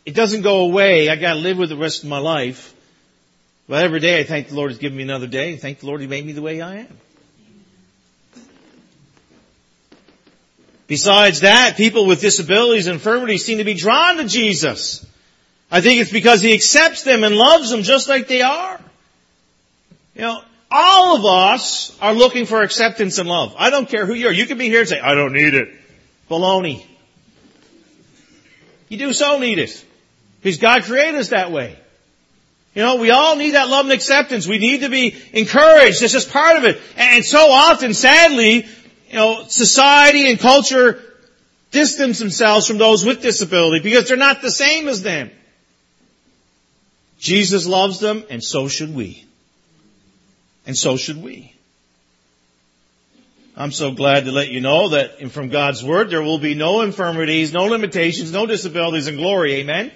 it 0.04 0.14
doesn't 0.14 0.42
go 0.42 0.60
away. 0.60 1.08
I 1.08 1.16
gotta 1.16 1.40
live 1.40 1.58
with 1.58 1.70
the 1.70 1.76
rest 1.76 2.02
of 2.02 2.08
my 2.08 2.18
life. 2.18 2.74
But 3.68 3.84
every 3.84 4.00
day 4.00 4.20
I 4.20 4.24
thank 4.24 4.48
the 4.48 4.54
Lord 4.54 4.70
He's 4.70 4.78
given 4.78 4.96
me 4.96 5.02
another 5.02 5.26
day. 5.26 5.56
Thank 5.56 5.80
the 5.80 5.86
Lord 5.86 6.00
He 6.00 6.06
made 6.06 6.24
me 6.24 6.32
the 6.32 6.42
way 6.42 6.60
I 6.60 6.76
am. 6.76 6.98
Besides 10.92 11.40
that, 11.40 11.78
people 11.78 12.04
with 12.04 12.20
disabilities 12.20 12.86
and 12.86 12.92
infirmities 12.92 13.46
seem 13.46 13.56
to 13.56 13.64
be 13.64 13.72
drawn 13.72 14.18
to 14.18 14.24
Jesus. 14.24 15.02
I 15.70 15.80
think 15.80 16.02
it's 16.02 16.12
because 16.12 16.42
He 16.42 16.52
accepts 16.52 17.02
them 17.02 17.24
and 17.24 17.34
loves 17.34 17.70
them 17.70 17.82
just 17.82 18.10
like 18.10 18.28
they 18.28 18.42
are. 18.42 18.78
You 20.14 20.20
know, 20.20 20.42
all 20.70 21.16
of 21.16 21.24
us 21.24 21.98
are 22.02 22.12
looking 22.12 22.44
for 22.44 22.60
acceptance 22.60 23.16
and 23.16 23.26
love. 23.26 23.54
I 23.56 23.70
don't 23.70 23.88
care 23.88 24.04
who 24.04 24.12
you 24.12 24.26
are. 24.26 24.32
You 24.32 24.44
can 24.44 24.58
be 24.58 24.68
here 24.68 24.80
and 24.80 24.88
say, 24.90 25.00
I 25.00 25.14
don't 25.14 25.32
need 25.32 25.54
it. 25.54 25.70
Baloney. 26.30 26.84
You 28.90 28.98
do 28.98 29.14
so 29.14 29.38
need 29.38 29.60
it. 29.60 29.82
Because 30.42 30.58
God 30.58 30.82
created 30.82 31.14
us 31.14 31.30
that 31.30 31.52
way. 31.52 31.74
You 32.74 32.82
know, 32.82 32.96
we 32.96 33.10
all 33.10 33.36
need 33.36 33.52
that 33.52 33.70
love 33.70 33.86
and 33.86 33.94
acceptance. 33.94 34.46
We 34.46 34.58
need 34.58 34.82
to 34.82 34.90
be 34.90 35.16
encouraged. 35.32 36.02
It's 36.02 36.12
just 36.12 36.30
part 36.30 36.58
of 36.58 36.64
it. 36.64 36.78
And 36.98 37.24
so 37.24 37.50
often, 37.50 37.94
sadly, 37.94 38.66
you 39.12 39.18
know, 39.18 39.44
society 39.46 40.30
and 40.30 40.40
culture 40.40 41.00
distance 41.70 42.18
themselves 42.18 42.66
from 42.66 42.78
those 42.78 43.04
with 43.04 43.20
disability 43.20 43.82
because 43.82 44.08
they're 44.08 44.16
not 44.16 44.40
the 44.40 44.50
same 44.50 44.88
as 44.88 45.02
them. 45.02 45.30
Jesus 47.18 47.66
loves 47.66 48.00
them 48.00 48.24
and 48.30 48.42
so 48.42 48.68
should 48.68 48.94
we. 48.94 49.24
And 50.66 50.76
so 50.76 50.96
should 50.96 51.22
we. 51.22 51.54
I'm 53.54 53.70
so 53.70 53.92
glad 53.92 54.24
to 54.24 54.32
let 54.32 54.48
you 54.48 54.62
know 54.62 54.88
that 54.90 55.30
from 55.30 55.50
God's 55.50 55.84
Word 55.84 56.08
there 56.08 56.22
will 56.22 56.38
be 56.38 56.54
no 56.54 56.80
infirmities, 56.80 57.52
no 57.52 57.64
limitations, 57.64 58.32
no 58.32 58.46
disabilities 58.46 59.08
in 59.08 59.16
glory. 59.16 59.56
Amen? 59.56 59.92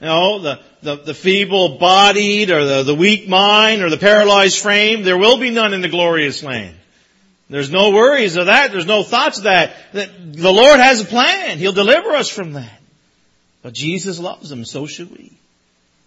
You 0.00 0.06
know, 0.06 0.38
the, 0.40 0.60
the, 0.82 0.96
the 0.96 1.14
feeble 1.14 1.78
bodied 1.78 2.50
or 2.50 2.64
the, 2.64 2.82
the 2.82 2.94
weak 2.96 3.28
mind 3.28 3.82
or 3.82 3.90
the 3.90 3.96
paralyzed 3.96 4.58
frame, 4.58 5.04
there 5.04 5.16
will 5.16 5.38
be 5.38 5.50
none 5.50 5.72
in 5.72 5.82
the 5.82 5.88
glorious 5.88 6.42
land. 6.42 6.74
There's 7.52 7.70
no 7.70 7.90
worries 7.90 8.36
of 8.36 8.46
that. 8.46 8.72
There's 8.72 8.86
no 8.86 9.02
thoughts 9.02 9.36
of 9.36 9.44
that. 9.44 9.74
The 9.92 10.50
Lord 10.50 10.80
has 10.80 11.02
a 11.02 11.04
plan. 11.04 11.58
He'll 11.58 11.74
deliver 11.74 12.12
us 12.12 12.30
from 12.30 12.54
that. 12.54 12.80
But 13.60 13.74
Jesus 13.74 14.18
loves 14.18 14.48
them, 14.48 14.64
so 14.64 14.86
should 14.86 15.10
we. 15.10 15.32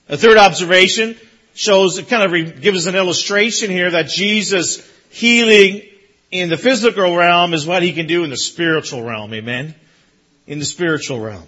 A 0.10 0.18
third 0.18 0.38
observation 0.38 1.16
shows, 1.54 2.00
it 2.00 2.10
kind 2.10 2.24
of 2.24 2.62
gives 2.62 2.80
us 2.80 2.86
an 2.88 2.96
illustration 2.96 3.70
here 3.70 3.92
that 3.92 4.08
Jesus 4.08 4.92
healing 5.12 5.84
in 6.32 6.50
the 6.50 6.58
physical 6.58 7.16
realm 7.16 7.54
is 7.54 7.68
what 7.68 7.84
he 7.84 7.94
can 7.94 8.08
do 8.08 8.24
in 8.24 8.32
the 8.32 8.38
spiritual 8.38 9.04
realm. 9.04 9.32
Amen? 9.32 9.76
In 10.48 10.58
the 10.58 10.66
spiritual 10.66 11.20
realm. 11.20 11.46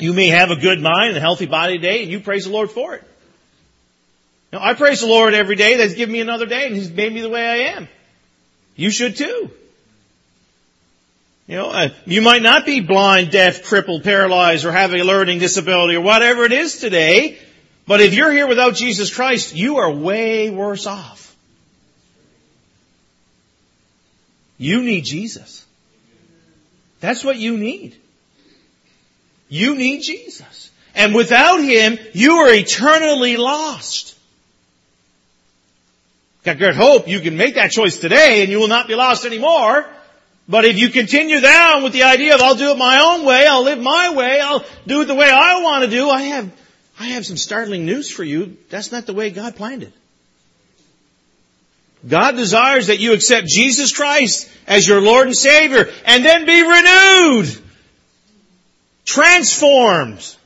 You 0.00 0.14
may 0.14 0.30
have 0.30 0.50
a 0.50 0.56
good 0.56 0.80
mind 0.80 1.10
and 1.10 1.16
a 1.18 1.20
healthy 1.20 1.46
body 1.46 1.76
today 1.76 2.02
and 2.02 2.10
you 2.10 2.18
praise 2.18 2.46
the 2.46 2.50
Lord 2.50 2.72
for 2.72 2.96
it. 2.96 3.04
Now, 4.52 4.64
I 4.64 4.74
praise 4.74 4.98
the 4.98 5.06
Lord 5.06 5.32
every 5.32 5.54
day 5.54 5.76
that's 5.76 5.94
given 5.94 6.12
me 6.12 6.20
another 6.20 6.46
day 6.46 6.66
and 6.66 6.74
He's 6.74 6.90
made 6.90 7.12
me 7.12 7.20
the 7.20 7.30
way 7.30 7.46
I 7.46 7.56
am. 7.76 7.88
You 8.76 8.90
should 8.90 9.16
too. 9.16 9.50
You 11.46 11.56
know, 11.56 11.70
uh, 11.70 11.88
you 12.04 12.22
might 12.22 12.42
not 12.42 12.66
be 12.66 12.80
blind, 12.80 13.30
deaf, 13.30 13.64
crippled, 13.64 14.02
paralyzed, 14.02 14.64
or 14.64 14.72
have 14.72 14.92
a 14.92 15.02
learning 15.02 15.38
disability 15.38 15.96
or 15.96 16.00
whatever 16.00 16.44
it 16.44 16.52
is 16.52 16.78
today, 16.78 17.38
but 17.86 18.00
if 18.00 18.14
you're 18.14 18.32
here 18.32 18.48
without 18.48 18.74
Jesus 18.74 19.14
Christ, 19.14 19.54
you 19.54 19.76
are 19.76 19.90
way 19.90 20.50
worse 20.50 20.86
off. 20.86 21.34
You 24.58 24.82
need 24.82 25.04
Jesus. 25.04 25.64
That's 27.00 27.22
what 27.22 27.36
you 27.36 27.56
need. 27.56 27.94
You 29.48 29.76
need 29.76 30.02
Jesus. 30.02 30.70
And 30.96 31.14
without 31.14 31.58
Him, 31.58 31.98
you 32.12 32.32
are 32.38 32.52
eternally 32.52 33.36
lost. 33.36 34.15
Got 36.46 36.58
great 36.58 36.76
hope 36.76 37.08
you 37.08 37.18
can 37.18 37.36
make 37.36 37.56
that 37.56 37.72
choice 37.72 37.96
today 37.96 38.40
and 38.40 38.52
you 38.52 38.60
will 38.60 38.68
not 38.68 38.86
be 38.86 38.94
lost 38.94 39.24
anymore. 39.24 39.84
But 40.48 40.64
if 40.64 40.78
you 40.78 40.90
continue 40.90 41.40
down 41.40 41.82
with 41.82 41.92
the 41.92 42.04
idea 42.04 42.36
of 42.36 42.40
I'll 42.40 42.54
do 42.54 42.70
it 42.70 42.78
my 42.78 43.00
own 43.00 43.26
way, 43.26 43.48
I'll 43.48 43.64
live 43.64 43.80
my 43.80 44.14
way, 44.14 44.40
I'll 44.40 44.64
do 44.86 45.00
it 45.00 45.06
the 45.06 45.16
way 45.16 45.28
I 45.28 45.60
want 45.60 45.84
to 45.84 45.90
do, 45.90 46.08
I 46.08 46.22
have, 46.22 46.52
I 47.00 47.06
have 47.06 47.26
some 47.26 47.36
startling 47.36 47.84
news 47.84 48.12
for 48.12 48.22
you. 48.22 48.56
That's 48.70 48.92
not 48.92 49.06
the 49.06 49.12
way 49.12 49.30
God 49.30 49.56
planned 49.56 49.82
it. 49.82 49.92
God 52.06 52.36
desires 52.36 52.86
that 52.86 53.00
you 53.00 53.12
accept 53.12 53.48
Jesus 53.48 53.92
Christ 53.92 54.48
as 54.68 54.86
your 54.86 55.00
Lord 55.00 55.26
and 55.26 55.36
Savior 55.36 55.88
and 56.04 56.24
then 56.24 56.46
be 56.46 56.62
renewed 56.62 57.58
transformed. 59.04 60.36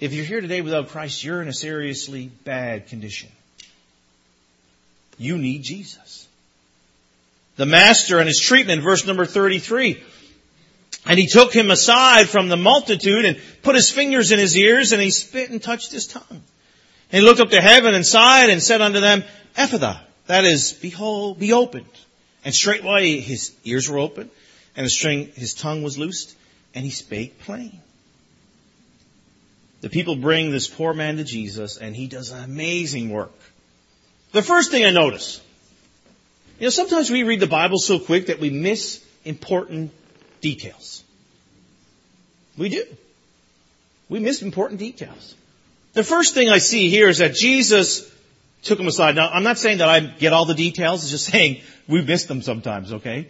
If 0.00 0.14
you're 0.14 0.24
here 0.24 0.40
today 0.40 0.62
without 0.62 0.88
Christ, 0.88 1.22
you're 1.22 1.40
in 1.40 1.46
a 1.46 1.52
seriously 1.52 2.28
bad 2.42 2.88
condition. 2.88 3.30
You 5.18 5.38
need 5.38 5.62
Jesus. 5.62 6.26
The 7.56 7.66
master 7.66 8.18
and 8.18 8.26
his 8.26 8.40
treatment, 8.40 8.82
verse 8.82 9.06
number 9.06 9.24
33. 9.24 10.02
And 11.06 11.18
he 11.18 11.26
took 11.26 11.52
him 11.52 11.70
aside 11.70 12.28
from 12.28 12.48
the 12.48 12.56
multitude 12.56 13.24
and 13.24 13.38
put 13.62 13.74
his 13.74 13.90
fingers 13.90 14.32
in 14.32 14.38
his 14.38 14.56
ears 14.56 14.92
and 14.92 15.02
he 15.02 15.10
spit 15.10 15.50
and 15.50 15.62
touched 15.62 15.92
his 15.92 16.06
tongue. 16.06 16.24
And 16.30 16.42
he 17.10 17.20
looked 17.20 17.40
up 17.40 17.50
to 17.50 17.60
heaven 17.60 17.94
and 17.94 18.04
sighed 18.04 18.50
and 18.50 18.62
said 18.62 18.80
unto 18.80 19.00
them, 19.00 19.22
Ephphatha, 19.56 20.00
that 20.26 20.44
is, 20.44 20.72
behold, 20.72 21.38
be 21.38 21.52
opened. 21.52 21.86
And 22.44 22.54
straightway 22.54 23.20
his 23.20 23.54
ears 23.64 23.88
were 23.88 23.98
opened 23.98 24.30
and 24.76 24.90
string, 24.90 25.30
his 25.34 25.54
tongue 25.54 25.82
was 25.82 25.98
loosed 25.98 26.34
and 26.74 26.84
he 26.84 26.90
spake 26.90 27.38
plain. 27.40 27.80
The 29.82 29.90
people 29.90 30.16
bring 30.16 30.50
this 30.50 30.66
poor 30.66 30.94
man 30.94 31.18
to 31.18 31.24
Jesus 31.24 31.76
and 31.76 31.94
he 31.94 32.06
does 32.06 32.30
an 32.30 32.42
amazing 32.42 33.10
work. 33.10 33.32
The 34.34 34.42
first 34.42 34.72
thing 34.72 34.84
I 34.84 34.90
notice, 34.90 35.40
you 36.58 36.66
know, 36.66 36.70
sometimes 36.70 37.08
we 37.08 37.22
read 37.22 37.38
the 37.38 37.46
Bible 37.46 37.78
so 37.78 38.00
quick 38.00 38.26
that 38.26 38.40
we 38.40 38.50
miss 38.50 39.00
important 39.24 39.92
details. 40.40 41.04
We 42.58 42.68
do. 42.68 42.84
We 44.08 44.18
miss 44.18 44.42
important 44.42 44.80
details. 44.80 45.36
The 45.92 46.02
first 46.02 46.34
thing 46.34 46.48
I 46.48 46.58
see 46.58 46.90
here 46.90 47.08
is 47.08 47.18
that 47.18 47.34
Jesus 47.34 48.10
took 48.64 48.80
him 48.80 48.88
aside. 48.88 49.14
Now, 49.14 49.30
I'm 49.30 49.44
not 49.44 49.56
saying 49.56 49.78
that 49.78 49.88
I 49.88 50.00
get 50.00 50.32
all 50.32 50.46
the 50.46 50.54
details. 50.54 51.04
It's 51.04 51.12
just 51.12 51.26
saying 51.32 51.62
we 51.86 52.02
miss 52.02 52.24
them 52.24 52.42
sometimes, 52.42 52.92
okay? 52.92 53.28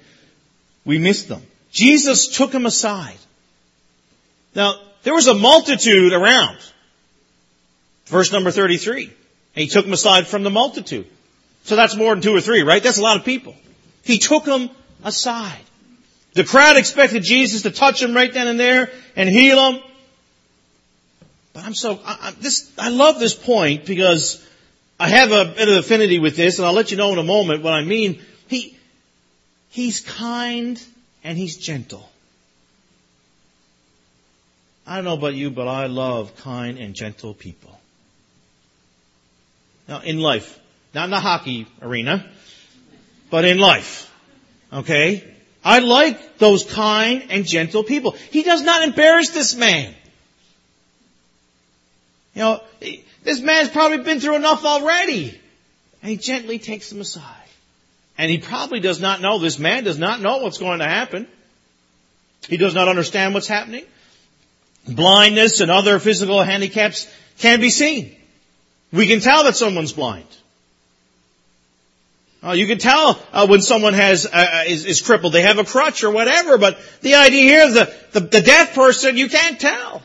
We 0.87 0.99
miss 0.99 1.25
them. 1.25 1.43
Jesus 1.71 2.29
took 2.29 2.51
him 2.51 2.65
aside. 2.65 3.19
Now, 4.55 4.81
there 5.03 5.13
was 5.13 5.27
a 5.27 5.35
multitude 5.35 6.15
around. 6.15 6.57
Verse 8.07 8.33
number 8.33 8.51
33. 8.51 9.13
And 9.55 9.63
he 9.63 9.69
took 9.69 9.85
them 9.85 9.93
aside 9.93 10.27
from 10.27 10.43
the 10.43 10.51
multitude. 10.51 11.07
So 11.65 11.77
that's 11.77 11.97
more 11.97 12.15
than 12.15 12.23
two 12.23 12.35
or 12.35 12.41
three, 12.41 12.63
right? 12.63 12.83
That's 12.83 12.99
a 12.99 13.03
lot 13.03 13.17
of 13.17 13.25
people. 13.25 13.55
He 14.03 14.19
took 14.19 14.45
them 14.45 14.71
aside. 15.03 15.61
The 16.35 16.45
crowd 16.45 16.77
expected 16.77 17.23
Jesus 17.23 17.63
to 17.63 17.71
touch 17.71 18.03
him 18.03 18.15
right 18.15 18.33
then 18.33 18.49
and 18.49 18.59
there 18.59 18.91
and 19.17 19.29
heal 19.29 19.73
him. 19.73 19.83
But 21.53 21.65
I'm 21.65 21.75
so, 21.75 22.01
I, 22.05 22.19
I, 22.21 22.31
this, 22.33 22.71
I 22.77 22.89
love 22.89 23.21
this 23.21 23.35
point 23.35 23.87
because 23.87 24.45
I 24.99 25.09
have 25.09 25.31
a 25.31 25.45
bit 25.45 25.69
of 25.69 25.77
affinity 25.77 26.19
with 26.19 26.37
this 26.37 26.59
and 26.59 26.67
I'll 26.67 26.73
let 26.73 26.91
you 26.91 26.97
know 26.97 27.13
in 27.13 27.19
a 27.19 27.25
moment 27.25 27.63
what 27.63 27.73
I 27.73 27.83
mean. 27.83 28.21
He, 28.49 28.77
he's 29.71 30.01
kind 30.01 30.83
and 31.23 31.39
he's 31.39 31.57
gentle. 31.57 32.09
I 34.87 34.97
don't 34.97 35.05
know 35.05 35.15
about 35.15 35.35
you, 35.35 35.51
but 35.51 35.69
I 35.69 35.87
love 35.87 36.37
kind 36.37 36.79
and 36.79 36.95
gentle 36.95 37.33
people. 37.33 37.79
In 39.89 40.19
life, 40.19 40.59
not 40.95 41.05
in 41.05 41.11
the 41.11 41.21
hockey 41.21 41.67
arena, 41.83 42.25
but 43.31 43.45
in 43.45 43.59
life. 43.59 44.11
Okay? 44.73 45.35
I 45.63 45.81
like 45.81 46.39
those 46.39 46.65
kind 46.65 47.27
and 47.31 47.47
gentle 47.47 47.85
people. 47.85 48.13
He 48.31 48.43
does 48.43 48.63
not 48.63 48.83
embarrass 48.83 49.31
this 49.31 49.55
man. 49.55 49.95
You 52.35 52.43
know, 52.43 52.61
this 53.23 53.41
man's 53.41 53.71
probably 53.71 53.99
been 53.99 54.21
through 54.21 54.37
enough 54.37 54.65
already. 54.65 55.41
And 56.03 56.11
he 56.11 56.17
gently 56.17 56.59
takes 56.59 56.91
him 56.91 57.01
aside. 57.01 57.35
And 58.19 58.31
he 58.31 58.39
probably 58.39 58.81
does 58.81 59.01
not 59.01 59.21
know, 59.21 59.39
this 59.39 59.59
man 59.59 59.85
does 59.85 59.99
not 59.99 60.21
know 60.21 60.39
what's 60.39 60.59
going 60.59 60.81
to 60.81 60.87
happen. 60.87 61.27
He 62.49 62.57
does 62.57 62.75
not 62.75 62.89
understand 62.89 63.35
what's 63.35 63.49
happening. 63.49 63.85
Blindness 64.87 65.61
and 65.61 65.71
other 65.71 65.99
physical 65.99 66.43
handicaps 66.43 67.11
can 67.39 67.61
be 67.61 67.71
seen. 67.71 68.15
We 68.95 69.09
can 69.09 69.19
tell 69.19 69.45
that 69.45 69.57
someone's 69.57 69.93
blind. 69.93 70.29
Uh, 72.45 72.53
you 72.53 72.69
can 72.69 72.79
tell 72.79 73.21
uh, 73.33 73.47
when 73.49 73.61
someone 73.61 73.95
has 73.95 74.27
uh, 74.27 74.31
uh, 74.33 74.65
is, 74.69 74.85
is, 74.85 75.01
crippled. 75.01 75.33
They 75.33 75.43
have 75.43 75.59
a 75.59 75.65
crutch 75.65 76.05
or 76.05 76.11
whatever. 76.11 76.59
But 76.59 76.79
the 77.01 77.17
idea 77.17 77.43
here 77.43 77.63
is 77.63 77.75
the, 77.75 77.95
the, 78.13 78.21
the 78.21 78.41
deaf 78.41 78.75
person, 78.75 79.17
you 79.17 79.29
can't 79.29 79.59
tell. 79.59 80.03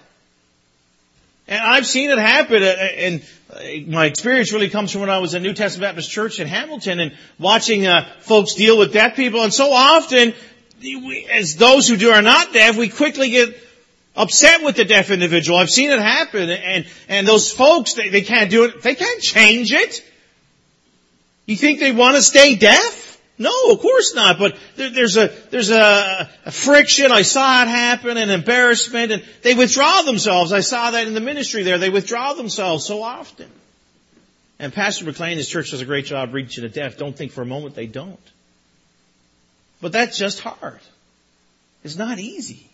And 1.47 1.61
I've 1.61 1.85
seen 1.85 2.09
it 2.09 2.17
happen. 2.17 2.63
Uh, 2.63 2.65
and 2.65 3.23
uh, 3.53 3.91
my 3.91 4.05
experience 4.05 4.53
really 4.53 4.69
comes 4.69 4.91
from 4.91 5.01
when 5.01 5.09
I 5.09 5.19
was 5.19 5.35
at 5.35 5.43
New 5.43 5.53
Testament 5.53 5.89
Baptist 5.89 6.09
Church 6.09 6.39
in 6.39 6.47
Hamilton 6.47 6.99
and 6.99 7.17
watching 7.37 7.85
folks 8.21 8.55
deal 8.55 8.79
with 8.79 8.91
deaf 8.91 9.15
people. 9.15 9.43
And 9.43 9.53
so 9.53 9.71
often, 9.71 10.33
as 11.31 11.57
those 11.57 11.87
who 11.87 11.97
do 11.97 12.09
are 12.09 12.21
not 12.23 12.53
deaf, 12.53 12.75
we 12.75 12.89
quickly 12.89 13.29
get 13.29 13.55
upset 14.15 14.63
with 14.63 14.75
the 14.75 14.85
deaf 14.85 15.09
individual. 15.11 15.57
I've 15.57 15.69
seen 15.69 15.91
it 15.91 15.99
happen. 15.99 16.49
And 16.49 16.85
and 17.07 17.27
those 17.27 17.51
folks, 17.51 17.93
they, 17.93 18.09
they 18.09 18.21
can't 18.21 18.49
do 18.49 18.65
it. 18.65 18.81
They 18.81 18.95
can't 18.95 19.21
change 19.21 19.71
it. 19.73 20.05
You 21.45 21.55
think 21.55 21.79
they 21.79 21.91
want 21.91 22.15
to 22.15 22.21
stay 22.21 22.55
deaf? 22.55 23.09
No, 23.39 23.71
of 23.71 23.79
course 23.79 24.13
not. 24.13 24.37
But 24.37 24.57
there, 24.75 24.89
there's 24.89 25.15
a 25.15 25.29
there's 25.49 25.71
a, 25.71 26.29
a, 26.45 26.51
friction. 26.51 27.11
I 27.11 27.21
saw 27.21 27.63
it 27.63 27.69
happen, 27.69 28.17
an 28.17 28.29
embarrassment, 28.29 29.13
and 29.13 29.23
they 29.41 29.55
withdraw 29.55 30.01
themselves. 30.01 30.51
I 30.51 30.59
saw 30.59 30.91
that 30.91 31.07
in 31.07 31.13
the 31.13 31.21
ministry 31.21 31.63
there. 31.63 31.77
They 31.77 31.89
withdraw 31.89 32.33
themselves 32.33 32.85
so 32.85 33.01
often. 33.01 33.49
And 34.59 34.73
Pastor 34.73 35.05
McLean, 35.05 35.37
his 35.37 35.47
church 35.47 35.71
does 35.71 35.79
a 35.79 35.85
great 35.85 36.05
job 36.05 36.33
reaching 36.33 36.63
the 36.63 36.69
deaf. 36.69 36.97
Don't 36.97 37.15
think 37.15 37.31
for 37.31 37.41
a 37.41 37.45
moment 37.45 37.75
they 37.75 37.87
don't. 37.87 38.19
But 39.81 39.93
that's 39.93 40.17
just 40.17 40.41
hard. 40.41 40.81
It's 41.83 41.95
not 41.95 42.19
easy. 42.19 42.68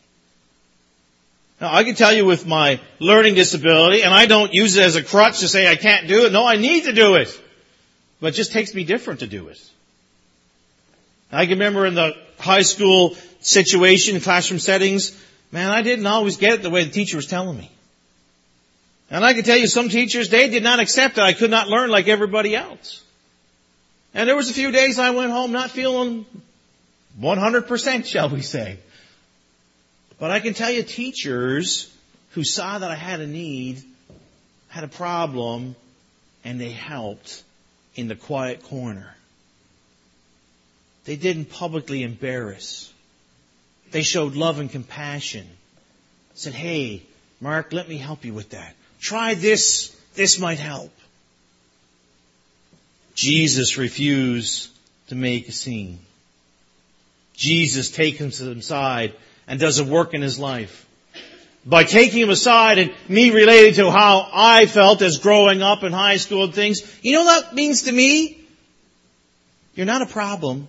Now 1.62 1.74
I 1.74 1.84
can 1.84 1.96
tell 1.96 2.14
you 2.14 2.26
with 2.26 2.46
my 2.46 2.80
learning 3.00 3.36
disability, 3.36 4.02
and 4.04 4.14
I 4.14 4.26
don't 4.26 4.54
use 4.54 4.76
it 4.76 4.84
as 4.84 4.96
a 4.96 5.04
crutch 5.04 5.40
to 5.40 5.48
say 5.48 5.68
I 5.68 5.76
can't 5.76 6.08
do 6.08 6.26
it. 6.26 6.32
No, 6.32 6.46
I 6.46 6.58
need 6.58 6.86
to 6.86 6.94
do 6.94 7.16
it. 7.16 7.42
But 8.20 8.34
it 8.34 8.36
just 8.36 8.52
takes 8.52 8.74
me 8.74 8.84
different 8.84 9.22
to 9.22 9.28
do 9.28 9.48
it. 9.48 9.62
I 11.32 11.46
can 11.46 11.60
remember 11.60 11.86
in 11.86 11.96
the 11.96 12.16
high 12.40 12.62
school 12.62 13.16
situation, 13.40 14.20
classroom 14.22 14.60
settings, 14.60 15.20
man, 15.52 15.70
I 15.70 15.82
didn't 15.82 16.06
always 16.06 16.38
get 16.38 16.54
it 16.54 16.62
the 16.62 16.70
way 16.70 16.84
the 16.84 16.92
teacher 16.92 17.18
was 17.18 17.28
telling 17.28 17.58
me. 17.58 17.72
And 19.12 19.24
I 19.24 19.34
can 19.34 19.44
tell 19.44 19.58
you 19.58 19.68
some 19.68 19.90
teachers, 19.90 20.30
they 20.30 20.50
did 20.50 20.64
not 20.64 20.80
accept 20.80 21.16
that 21.16 21.26
I 21.26 21.34
could 21.34 21.52
not 21.52 21.68
learn 21.68 21.90
like 21.90 22.08
everybody 22.08 22.56
else. 22.56 23.04
And 24.14 24.28
there 24.28 24.36
was 24.36 24.50
a 24.50 24.54
few 24.54 24.72
days 24.72 24.98
I 24.98 25.12
went 25.12 25.32
home 25.32 25.52
not 25.52 25.72
feeling 25.72 26.26
100%, 27.20 28.06
shall 28.06 28.30
we 28.30 28.42
say. 28.42 28.80
But 30.20 30.32
I 30.32 30.40
can 30.40 30.54
tell 30.54 30.72
you 30.72 30.84
teachers 30.84 31.92
who 32.32 32.44
saw 32.44 32.80
that 32.80 32.92
I 32.92 32.96
had 32.96 33.20
a 33.20 33.28
need, 33.28 33.84
had 34.68 34.84
a 34.84 34.90
problem, 34.90 35.76
and 36.44 36.60
they 36.60 36.72
helped 36.72 37.44
in 37.96 38.08
the 38.08 38.16
quiet 38.16 38.64
corner. 38.64 39.16
They 41.06 41.16
didn't 41.16 41.46
publicly 41.46 42.04
embarrass. 42.04 42.92
They 43.92 44.02
showed 44.02 44.36
love 44.36 44.60
and 44.60 44.70
compassion. 44.70 45.48
Said, 46.34 46.54
hey, 46.54 47.04
Mark, 47.40 47.72
let 47.72 47.88
me 47.88 47.98
help 47.98 48.26
you 48.26 48.34
with 48.34 48.50
that. 48.50 48.76
Try 49.00 49.36
this. 49.36 49.96
This 50.16 50.40
might 50.40 50.60
help. 50.60 50.92
Jesus 53.16 53.78
refused 53.78 54.70
to 55.08 55.16
make 55.16 55.48
a 55.48 55.52
scene. 55.52 56.00
Jesus 57.36 57.92
takes 57.92 58.18
him 58.18 58.32
to 58.32 58.54
the 58.54 58.62
side 58.62 59.14
and 59.48 59.60
does 59.60 59.80
a 59.80 59.84
work 59.84 60.14
in 60.14 60.22
his 60.22 60.40
life 60.40 60.86
by 61.66 61.84
taking 61.84 62.22
him 62.22 62.30
aside 62.30 62.78
and 62.78 62.94
me 63.10 63.32
relating 63.32 63.74
to 63.76 63.90
how 63.90 64.30
I 64.32 64.68
felt 64.68 65.02
as 65.02 65.18
growing 65.18 65.62
up 65.62 65.84
in 65.84 65.92
high 65.92 66.18
school 66.18 66.44
and 66.44 66.54
things, 66.54 66.82
you 67.02 67.14
know 67.14 67.24
what 67.24 67.46
that 67.46 67.56
means 67.56 67.84
to 67.84 67.92
me? 67.92 68.40
You're 69.74 69.88
not 69.88 70.04
a 70.04 70.06
problem. 70.06 70.68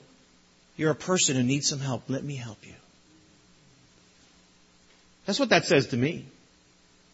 You're 0.77 0.91
a 0.91 0.97
person 0.97 1.37
who 1.37 1.43
needs 1.43 1.69
some 1.69 1.81
help. 1.81 2.05
Let 2.09 2.25
me 2.25 2.35
help 2.35 2.59
you. 2.67 2.73
That's 5.27 5.39
what 5.39 5.51
that 5.51 5.67
says 5.67 5.89
to 5.89 5.97
me. 5.97 6.25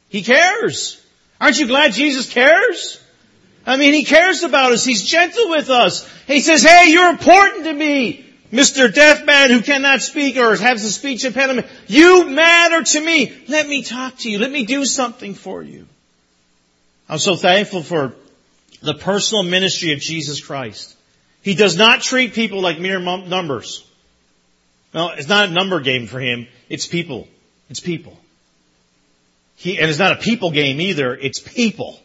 He 0.09 0.23
cares. 0.23 1.03
Aren't 1.41 1.59
you 1.59 1.67
glad 1.67 1.93
Jesus 1.93 2.33
cares? 2.33 3.01
I 3.67 3.77
mean, 3.77 3.95
He 3.95 4.05
cares 4.05 4.43
about 4.43 4.73
us. 4.73 4.85
He's 4.85 5.03
gentle 5.03 5.51
with 5.51 5.71
us. 5.71 6.09
He 6.27 6.41
says, 6.41 6.63
hey, 6.63 6.91
you're 6.91 7.11
important 7.11 7.65
to 7.65 7.73
me. 7.73 8.32
Mr. 8.53 8.93
Deaf 8.93 9.25
Man 9.25 9.51
who 9.51 9.63
cannot 9.63 10.03
speak 10.03 10.37
or 10.37 10.55
has 10.55 10.85
a 10.85 10.93
speech 10.93 11.25
impediment. 11.25 11.67
You 11.87 12.29
matter 12.29 12.83
to 12.83 13.01
me. 13.01 13.33
Let 13.49 13.67
me 13.67 13.83
talk 13.83 14.19
to 14.19 14.31
you. 14.31 14.39
Let 14.39 14.51
me 14.51 14.67
do 14.67 14.85
something 14.85 15.35
for 15.35 15.63
you. 15.63 15.87
I'm 17.09 17.19
so 17.19 17.35
thankful 17.35 17.83
for 17.83 18.15
the 18.83 18.95
personal 18.95 19.43
ministry 19.43 19.93
of 19.93 20.01
Jesus 20.01 20.45
Christ. 20.45 20.95
He 21.41 21.55
does 21.55 21.77
not 21.77 22.03
treat 22.03 22.35
people 22.35 22.61
like 22.61 22.79
mere 22.79 23.01
numbers. 23.01 23.87
No, 24.93 25.11
it's 25.11 25.29
not 25.29 25.49
a 25.49 25.53
number 25.53 25.81
game 25.81 26.07
for 26.07 26.21
him. 26.21 26.47
It's 26.69 26.87
people. 26.87 27.27
It's 27.71 27.81
people. 27.81 28.19
He, 29.57 29.79
and 29.79 29.89
it's 29.89 29.99
not 29.99 30.13
a 30.13 30.17
people 30.17 30.51
game 30.51 30.81
either. 30.81 31.15
It's 31.15 31.41
people. 31.41 31.99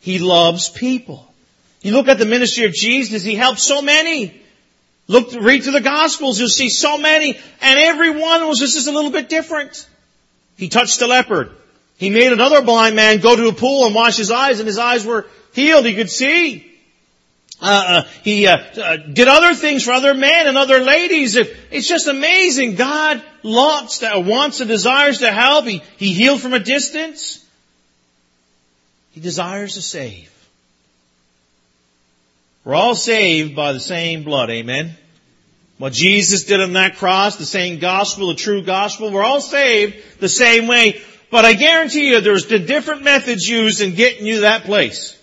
He 0.00 0.18
loves 0.18 0.68
people. 0.68 1.32
You 1.80 1.92
look 1.92 2.08
at 2.08 2.18
the 2.18 2.26
ministry 2.26 2.64
of 2.64 2.72
Jesus, 2.72 3.22
He 3.22 3.36
helped 3.36 3.60
so 3.60 3.82
many. 3.82 4.41
Look, 5.08 5.32
read 5.32 5.62
through 5.62 5.72
the 5.72 5.80
Gospels, 5.80 6.38
you'll 6.38 6.48
see 6.48 6.68
so 6.68 6.96
many, 6.96 7.38
and 7.60 7.78
every 7.78 8.10
one 8.10 8.46
was 8.46 8.60
just 8.60 8.86
a 8.86 8.92
little 8.92 9.10
bit 9.10 9.28
different. 9.28 9.86
He 10.56 10.68
touched 10.68 11.00
a 11.02 11.06
leopard. 11.06 11.50
He 11.96 12.10
made 12.10 12.32
another 12.32 12.62
blind 12.62 12.96
man 12.96 13.20
go 13.20 13.36
to 13.36 13.48
a 13.48 13.52
pool 13.52 13.86
and 13.86 13.94
wash 13.94 14.16
his 14.16 14.30
eyes, 14.30 14.58
and 14.58 14.66
his 14.66 14.78
eyes 14.78 15.04
were 15.04 15.26
healed. 15.54 15.84
He 15.86 15.94
could 15.94 16.10
see. 16.10 16.68
Uh, 17.60 17.84
uh, 17.86 18.08
he 18.24 18.48
uh, 18.48 18.56
uh 18.56 18.96
did 18.96 19.28
other 19.28 19.54
things 19.54 19.84
for 19.84 19.92
other 19.92 20.14
men 20.14 20.48
and 20.48 20.58
other 20.58 20.80
ladies. 20.80 21.36
It's 21.36 21.86
just 21.86 22.08
amazing. 22.08 22.74
God 22.74 23.22
loves, 23.44 24.02
wants 24.02 24.60
and 24.60 24.68
desires 24.68 25.18
to 25.18 25.30
help. 25.30 25.66
He, 25.66 25.82
he 25.96 26.12
healed 26.12 26.40
from 26.40 26.54
a 26.54 26.58
distance. 26.58 27.44
He 29.12 29.20
desires 29.20 29.74
to 29.74 29.82
save. 29.82 30.31
We're 32.64 32.74
all 32.74 32.94
saved 32.94 33.56
by 33.56 33.72
the 33.72 33.80
same 33.80 34.22
blood, 34.22 34.50
amen? 34.50 34.96
What 35.78 35.92
Jesus 35.92 36.44
did 36.44 36.60
on 36.60 36.74
that 36.74 36.96
cross, 36.96 37.36
the 37.36 37.44
same 37.44 37.80
gospel, 37.80 38.28
the 38.28 38.34
true 38.34 38.62
gospel, 38.62 39.10
we're 39.10 39.24
all 39.24 39.40
saved 39.40 40.20
the 40.20 40.28
same 40.28 40.68
way. 40.68 41.00
But 41.30 41.44
I 41.44 41.54
guarantee 41.54 42.10
you 42.10 42.20
there's 42.20 42.46
the 42.46 42.60
different 42.60 43.02
methods 43.02 43.48
used 43.48 43.80
in 43.80 43.94
getting 43.94 44.26
you 44.26 44.36
to 44.36 44.40
that 44.42 44.62
place. 44.62 45.18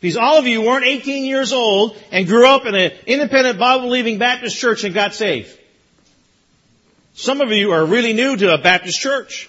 Because 0.00 0.16
all 0.16 0.38
of 0.38 0.46
you 0.46 0.62
weren't 0.62 0.84
18 0.84 1.24
years 1.24 1.52
old 1.52 1.96
and 2.10 2.26
grew 2.26 2.48
up 2.48 2.66
in 2.66 2.74
an 2.74 2.90
independent 3.06 3.58
Bible-believing 3.58 4.18
Baptist 4.18 4.58
church 4.58 4.82
and 4.82 4.94
got 4.94 5.14
saved. 5.14 5.56
Some 7.14 7.40
of 7.40 7.52
you 7.52 7.70
are 7.72 7.84
really 7.84 8.14
new 8.14 8.36
to 8.36 8.54
a 8.54 8.58
Baptist 8.58 8.98
church. 8.98 9.48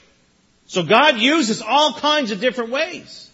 So 0.67 0.83
God 0.83 1.17
uses 1.17 1.61
all 1.61 1.93
kinds 1.93 2.29
of 2.31 2.39
different 2.39 2.69
ways. 2.69 3.30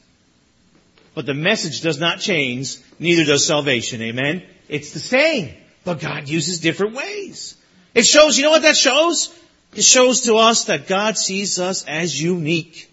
But 1.17 1.25
the 1.25 1.33
message 1.33 1.81
does 1.81 1.99
not 1.99 2.19
change, 2.19 2.77
neither 2.99 3.25
does 3.25 3.47
salvation. 3.47 4.03
Amen? 4.03 4.43
It's 4.69 4.91
the 4.93 4.99
same, 4.99 5.51
but 5.83 5.99
God 5.99 6.29
uses 6.29 6.59
different 6.59 6.93
ways. 6.93 7.55
It 7.95 8.05
shows, 8.05 8.37
you 8.37 8.43
know 8.43 8.51
what 8.51 8.61
that 8.61 8.77
shows? 8.77 9.35
It 9.73 9.83
shows 9.83 10.21
to 10.25 10.35
us 10.35 10.65
that 10.65 10.85
God 10.85 11.17
sees 11.17 11.59
us 11.59 11.83
as 11.85 12.21
unique. 12.21 12.87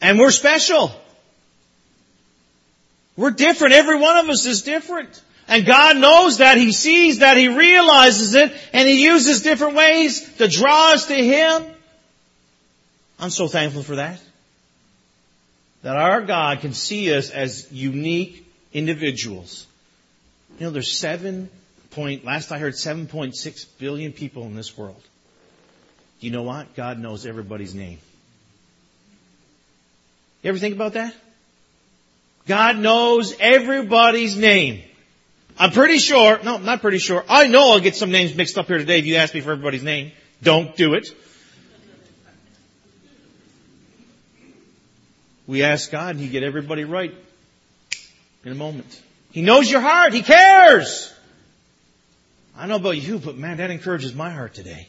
And 0.00 0.20
we're 0.20 0.30
special. 0.30 0.92
We're 3.16 3.32
different. 3.32 3.74
Every 3.74 3.96
one 3.98 4.16
of 4.18 4.28
us 4.28 4.46
is 4.46 4.62
different. 4.62 5.20
And 5.48 5.66
God 5.66 5.96
knows 5.96 6.38
that, 6.38 6.58
He 6.58 6.70
sees 6.70 7.18
that, 7.18 7.36
He 7.36 7.48
realizes 7.48 8.36
it, 8.36 8.52
and 8.72 8.88
He 8.88 9.02
uses 9.02 9.42
different 9.42 9.74
ways 9.74 10.32
to 10.34 10.46
draw 10.46 10.92
us 10.92 11.06
to 11.06 11.16
Him. 11.16 11.64
I'm 13.18 13.30
so 13.30 13.48
thankful 13.48 13.82
for 13.82 13.96
that. 13.96 14.20
That 15.82 15.96
our 15.96 16.20
God 16.22 16.60
can 16.60 16.74
see 16.74 17.14
us 17.14 17.30
as 17.30 17.70
unique 17.72 18.46
individuals. 18.72 19.66
You 20.58 20.66
know, 20.66 20.72
there's 20.72 20.92
seven 20.92 21.48
point, 21.90 22.24
last 22.24 22.52
I 22.52 22.58
heard 22.58 22.74
7.6 22.74 23.66
billion 23.78 24.12
people 24.12 24.44
in 24.44 24.54
this 24.54 24.76
world. 24.76 25.02
You 26.20 26.30
know 26.30 26.42
what? 26.42 26.74
God 26.74 26.98
knows 26.98 27.26
everybody's 27.26 27.74
name. 27.74 27.98
You 30.42 30.50
ever 30.50 30.58
think 30.58 30.74
about 30.74 30.94
that? 30.94 31.14
God 32.46 32.78
knows 32.78 33.34
everybody's 33.38 34.36
name. 34.36 34.82
I'm 35.58 35.72
pretty 35.72 35.98
sure, 35.98 36.40
no, 36.42 36.56
not 36.56 36.80
pretty 36.80 36.98
sure. 36.98 37.24
I 37.28 37.46
know 37.46 37.72
I'll 37.72 37.80
get 37.80 37.94
some 37.94 38.10
names 38.10 38.34
mixed 38.34 38.56
up 38.56 38.66
here 38.66 38.78
today 38.78 38.98
if 38.98 39.06
you 39.06 39.16
ask 39.16 39.34
me 39.34 39.40
for 39.40 39.52
everybody's 39.52 39.82
name. 39.82 40.12
Don't 40.42 40.74
do 40.74 40.94
it. 40.94 41.08
We 45.50 45.64
ask 45.64 45.90
God 45.90 46.10
and 46.10 46.20
He 46.20 46.28
get 46.28 46.44
everybody 46.44 46.84
right 46.84 47.12
in 48.44 48.52
a 48.52 48.54
moment. 48.54 48.86
He 49.32 49.42
knows 49.42 49.68
your 49.68 49.80
heart. 49.80 50.12
He 50.12 50.22
cares. 50.22 51.12
I 52.56 52.60
don't 52.60 52.68
know 52.68 52.76
about 52.76 52.96
you, 52.96 53.18
but 53.18 53.36
man, 53.36 53.56
that 53.56 53.72
encourages 53.72 54.14
my 54.14 54.30
heart 54.30 54.54
today. 54.54 54.86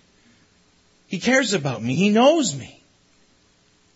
He 1.07 1.19
cares 1.19 1.55
about 1.55 1.81
me. 1.81 1.95
He 1.95 2.09
knows 2.09 2.55
me. 2.55 2.79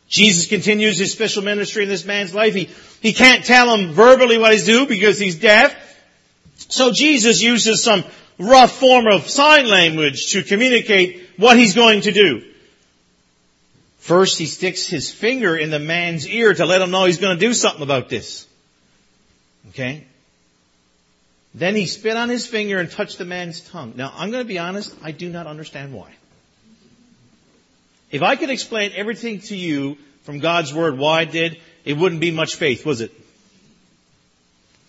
Jesus 0.10 0.48
continues 0.48 0.98
his 0.98 1.12
special 1.12 1.44
ministry 1.44 1.84
in 1.84 1.90
this 1.90 2.04
man's 2.04 2.34
life. 2.34 2.56
He, 2.56 2.72
he 3.00 3.14
can't 3.14 3.46
tell 3.46 3.72
him 3.76 3.94
verbally 3.94 4.40
what 4.40 4.52
he's 4.52 4.66
doing 4.66 4.88
because 4.88 5.20
he's 5.20 5.36
deaf. 5.36 5.76
So 6.56 6.92
Jesus 6.92 7.44
uses 7.44 7.84
some 7.84 8.04
rough 8.40 8.72
form 8.72 9.06
of 9.06 9.30
sign 9.30 9.68
language 9.68 10.32
to 10.32 10.42
communicate 10.42 11.30
what 11.38 11.60
he's 11.60 11.76
going 11.76 12.02
to 12.02 12.12
do. 12.12 12.55
First, 14.06 14.38
he 14.38 14.46
sticks 14.46 14.86
his 14.86 15.12
finger 15.12 15.58
in 15.58 15.72
the 15.72 15.80
man's 15.80 16.28
ear 16.28 16.54
to 16.54 16.66
let 16.68 16.80
him 16.80 16.92
know 16.92 17.06
he's 17.06 17.18
going 17.18 17.40
to 17.40 17.44
do 17.44 17.56
something 17.56 17.82
about 17.82 18.08
this. 18.08 18.46
Okay? 19.70 20.06
Then 21.56 21.76
he 21.76 21.88
spit 21.88 22.16
on 22.16 22.30
his 22.30 22.46
finger 22.46 22.78
and 22.78 22.92
touched 22.92 23.18
the 23.18 23.26
man's 23.26 23.62
tongue. 23.62 23.94
Now, 23.96 24.14
I'm 24.16 24.30
going 24.30 24.44
to 24.44 24.48
be 24.48 24.60
honest, 24.60 24.94
I 25.02 25.12
do 25.12 25.28
not 25.28 25.48
understand 25.48 25.92
why. 25.92 26.14
If 28.12 28.22
I 28.22 28.36
could 28.36 28.52
explain 28.52 28.92
everything 28.96 29.40
to 29.40 29.56
you 29.56 29.98
from 30.22 30.38
God's 30.38 30.72
Word 30.72 31.00
why 31.00 31.22
I 31.22 31.26
did, 31.26 31.60
it 31.84 31.98
wouldn't 31.98 32.22
be 32.22 32.30
much 32.30 32.58
faith, 32.58 32.86
was 32.86 33.02
it? 33.02 33.12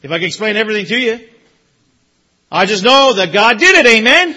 If 0.02 0.11
I 0.11 0.18
could 0.18 0.26
explain 0.26 0.57
everything 0.57 0.85
to 0.88 0.98
you, 0.98 1.26
I 2.52 2.66
just 2.66 2.85
know 2.85 3.14
that 3.14 3.33
God 3.33 3.59
did 3.61 3.76
it, 3.76 3.87
amen? 3.87 4.37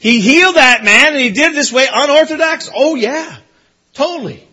He 0.00 0.20
healed 0.20 0.56
that 0.56 0.82
man 0.82 1.12
and 1.12 1.22
he 1.22 1.30
did 1.30 1.52
it 1.52 1.54
this 1.54 1.72
way 1.72 1.86
unorthodox. 1.88 2.68
Oh 2.74 2.96
yeah, 2.96 3.36
totally. 3.94 4.46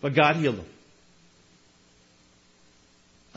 But 0.00 0.14
God 0.14 0.36
healed 0.36 0.56
him. 0.56 0.66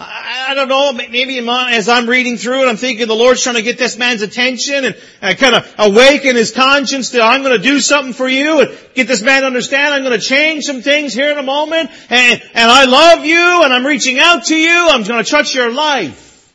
I 0.01 0.53
don't 0.53 0.69
know, 0.69 0.93
maybe 0.93 1.41
my, 1.41 1.73
as 1.73 1.89
I'm 1.89 2.07
reading 2.07 2.37
through 2.37 2.63
it, 2.63 2.69
I'm 2.69 2.77
thinking 2.77 3.05
the 3.07 3.15
Lord's 3.15 3.43
trying 3.43 3.55
to 3.55 3.61
get 3.61 3.77
this 3.77 3.97
man's 3.97 4.21
attention 4.21 4.85
and, 4.85 4.97
and 5.21 5.37
kind 5.37 5.55
of 5.55 5.75
awaken 5.77 6.37
his 6.37 6.51
conscience 6.51 7.09
that 7.09 7.21
I'm 7.21 7.43
going 7.43 7.57
to 7.57 7.61
do 7.61 7.81
something 7.81 8.13
for 8.13 8.27
you 8.27 8.61
and 8.61 8.77
get 8.93 9.09
this 9.09 9.21
man 9.21 9.41
to 9.41 9.47
understand 9.47 9.93
I'm 9.93 10.03
going 10.03 10.17
to 10.17 10.25
change 10.25 10.63
some 10.63 10.81
things 10.81 11.13
here 11.13 11.29
in 11.31 11.37
a 11.37 11.43
moment 11.43 11.91
and, 12.09 12.41
and 12.53 12.71
I 12.71 12.85
love 12.85 13.25
you 13.25 13.63
and 13.63 13.73
I'm 13.73 13.85
reaching 13.85 14.19
out 14.19 14.45
to 14.45 14.55
you. 14.55 14.87
I'm 14.89 15.03
going 15.03 15.21
to 15.21 15.29
touch 15.29 15.53
your 15.53 15.71
life. 15.71 16.53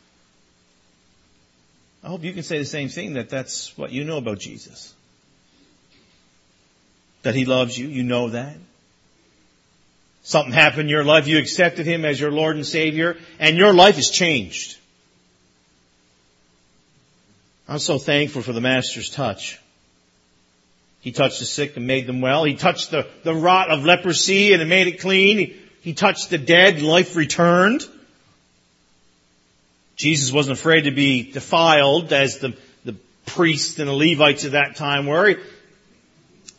I 2.02 2.08
hope 2.08 2.24
you 2.24 2.32
can 2.32 2.44
say 2.44 2.58
the 2.58 2.64
same 2.64 2.88
thing 2.88 3.14
that 3.14 3.28
that's 3.28 3.76
what 3.76 3.92
you 3.92 4.04
know 4.04 4.16
about 4.16 4.38
Jesus. 4.38 4.94
That 7.22 7.34
He 7.34 7.44
loves 7.44 7.76
you. 7.76 7.88
You 7.88 8.04
know 8.04 8.30
that. 8.30 8.56
Something 10.24 10.54
happened 10.54 10.84
in 10.84 10.88
your 10.88 11.04
life, 11.04 11.28
you 11.28 11.38
accepted 11.38 11.84
Him 11.84 12.06
as 12.06 12.18
your 12.18 12.32
Lord 12.32 12.56
and 12.56 12.66
Savior, 12.66 13.18
and 13.38 13.58
your 13.58 13.74
life 13.74 13.96
has 13.96 14.08
changed. 14.08 14.78
I'm 17.68 17.78
so 17.78 17.98
thankful 17.98 18.40
for 18.40 18.54
the 18.54 18.60
Master's 18.60 19.10
touch. 19.10 19.60
He 21.00 21.12
touched 21.12 21.40
the 21.40 21.44
sick 21.44 21.76
and 21.76 21.86
made 21.86 22.06
them 22.06 22.22
well. 22.22 22.44
He 22.44 22.54
touched 22.54 22.90
the, 22.90 23.06
the 23.22 23.34
rot 23.34 23.70
of 23.70 23.84
leprosy 23.84 24.54
and 24.54 24.62
it 24.62 24.66
made 24.66 24.86
it 24.86 25.00
clean. 25.00 25.38
He, 25.38 25.56
he 25.82 25.92
touched 25.92 26.30
the 26.30 26.38
dead, 26.38 26.80
life 26.80 27.16
returned. 27.16 27.86
Jesus 29.96 30.32
wasn't 30.32 30.58
afraid 30.58 30.82
to 30.82 30.90
be 30.90 31.30
defiled 31.30 32.14
as 32.14 32.38
the, 32.38 32.56
the 32.86 32.96
priests 33.26 33.78
and 33.78 33.88
the 33.88 33.94
Levites 33.94 34.46
of 34.46 34.52
that 34.52 34.76
time 34.76 35.06
were. 35.06 35.36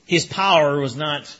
His 0.05 0.27
power 0.27 0.79
was 0.79 0.95
not 0.95 1.35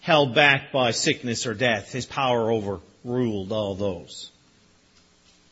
held 0.00 0.34
back 0.34 0.72
by 0.72 0.90
sickness 0.90 1.46
or 1.46 1.54
death. 1.54 1.92
His 1.92 2.06
power 2.06 2.50
overruled 2.50 3.52
all 3.52 3.74
those. 3.74 4.30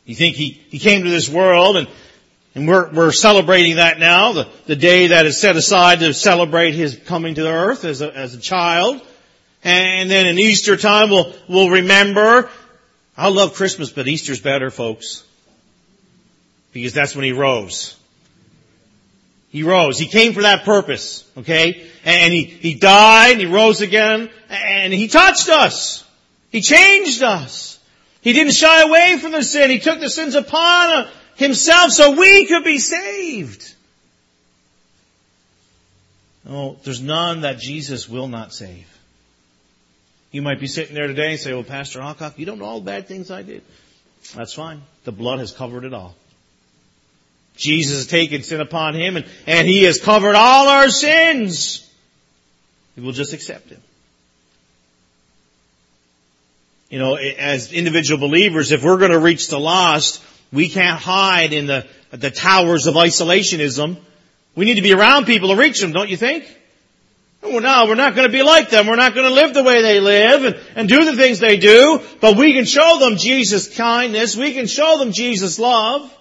You 0.05 0.15
think 0.15 0.37
he, 0.37 0.61
he 0.71 0.79
came 0.79 1.05
to 1.05 1.11
this 1.11 1.29
world 1.29 1.77
and, 1.77 1.89
and 2.55 2.67
we're, 2.67 2.91
we're 2.91 3.13
celebrating 3.13 3.77
that 3.77 3.99
now, 3.99 4.33
the, 4.33 4.49
the 4.67 4.77
day 4.77 5.09
that 5.09 5.27
is 5.27 5.39
set 5.39 5.57
aside 5.57 6.01
to 6.01 6.15
celebrate 6.15 6.73
his 6.73 6.97
coming 6.97 7.35
to 7.35 7.43
the 7.43 7.53
earth 7.53 7.85
as 7.85 8.01
a, 8.01 8.17
as 8.17 8.35
a 8.35 8.41
child. 8.41 9.03
And 9.63 10.11
then 10.11 10.27
in 10.27 10.39
Easter 10.39 10.77
time 10.77 11.11
we'll, 11.11 11.35
we'll 11.47 11.71
remember, 11.71 12.49
I 13.17 13.29
love 13.29 13.55
Christmas, 13.55 13.91
but 13.91 14.09
Easter's 14.09 14.41
better, 14.41 14.71
folks. 14.71 15.25
Because 16.73 16.95
that's 16.95 17.15
when 17.15 17.25
he 17.25 17.33
rose. 17.33 17.97
He 19.51 19.63
rose. 19.63 19.99
He 19.99 20.07
came 20.07 20.35
for 20.35 20.43
that 20.43 20.65
purpose. 20.65 21.25
Okay? 21.37 21.87
And 22.05 22.33
he, 22.33 22.45
he 22.45 22.75
died 22.75 23.33
and 23.33 23.41
he 23.41 23.47
rose 23.47 23.81
again 23.81 24.31
and 24.49 24.93
he 24.93 25.09
touched 25.09 25.49
us. 25.49 26.05
He 26.51 26.61
changed 26.61 27.23
us. 27.23 27.79
He 28.21 28.33
didn't 28.33 28.53
shy 28.53 28.83
away 28.83 29.19
from 29.19 29.33
the 29.33 29.43
sin. 29.43 29.71
He 29.71 29.79
took 29.79 30.01
the 30.01 30.11
sins 30.11 30.35
upon 30.35 31.09
himself 31.37 31.93
so 31.93 32.13
we 32.13 32.47
could 32.47 32.65
be 32.65 32.79
saved. 32.79 33.75
Oh, 36.49 36.77
there's 36.85 37.03
none 37.03 37.43
that 37.43 37.59
Jesus 37.59 38.09
will 38.09 38.29
not 38.29 38.53
save. 38.53 38.87
You 40.31 40.43
might 40.43 40.61
be 40.61 40.67
sitting 40.67 40.95
there 40.95 41.07
today 41.07 41.33
and 41.33 41.41
say, 41.41 41.53
well, 41.53 41.63
Pastor 41.63 42.01
Alcock, 42.01 42.39
you 42.39 42.47
don't 42.47 42.59
know 42.59 42.65
all 42.65 42.81
the 42.81 42.87
bad 42.87 43.07
things 43.07 43.31
I 43.31 43.43
did. 43.43 43.63
That's 44.35 44.53
fine. 44.53 44.83
The 45.05 45.13
blood 45.13 45.39
has 45.39 45.53
covered 45.53 45.85
it 45.85 45.95
all. 45.95 46.15
Jesus 47.59 47.97
has 47.97 48.07
taken 48.07 48.43
sin 48.43 48.61
upon 48.61 48.95
him 48.95 49.17
and, 49.17 49.27
and 49.47 49.69
he 49.69 49.83
has 49.85 50.01
covered 50.01 50.37
all 50.37 50.69
our 50.69 50.89
sins. 50.89 51.85
We 52.97 53.03
will 53.03 53.13
just 53.13 53.33
accept 53.33 53.69
him. 53.69 53.83
You 56.89 56.99
know, 56.99 57.17
as 57.17 57.73
individual 57.73 58.19
believers, 58.19 58.73
if 58.73 58.83
we're 58.83 58.97
going 58.97 59.11
to 59.11 59.19
reach 59.19 59.49
the 59.49 59.59
lost, 59.59 60.23
we 60.53 60.69
can't 60.69 60.99
hide 60.99 61.53
in 61.53 61.67
the, 61.67 61.87
the 62.11 62.31
towers 62.31 62.87
of 62.87 62.95
isolationism. 62.95 63.99
We 64.55 64.65
need 64.65 64.77
to 64.77 64.83
be 64.83 64.95
around 64.95 65.27
people 65.27 65.51
to 65.51 65.57
reach 65.57 65.81
them, 65.81 65.93
don't 65.93 66.09
you 66.09 66.17
think? 66.17 66.45
Well, 67.43 67.61
no, 67.61 67.85
we're 67.87 67.95
not 67.95 68.15
going 68.15 68.27
to 68.27 68.33
be 68.33 68.43
like 68.43 68.71
them. 68.71 68.87
We're 68.87 68.97
not 68.97 69.15
going 69.15 69.29
to 69.29 69.35
live 69.35 69.55
the 69.55 69.63
way 69.63 69.83
they 69.83 70.01
live 70.01 70.45
and, 70.45 70.57
and 70.77 70.89
do 70.89 71.05
the 71.05 71.17
things 71.17 71.39
they 71.39 71.57
do, 71.57 72.01
but 72.21 72.37
we 72.37 72.53
can 72.55 72.65
show 72.65 72.99
them 72.99 73.17
Jesus' 73.17 73.77
kindness. 73.77 74.37
We 74.37 74.55
can 74.55 74.67
show 74.67 74.99
them 74.99 75.13
Jesus' 75.13 75.59
love. 75.59 76.13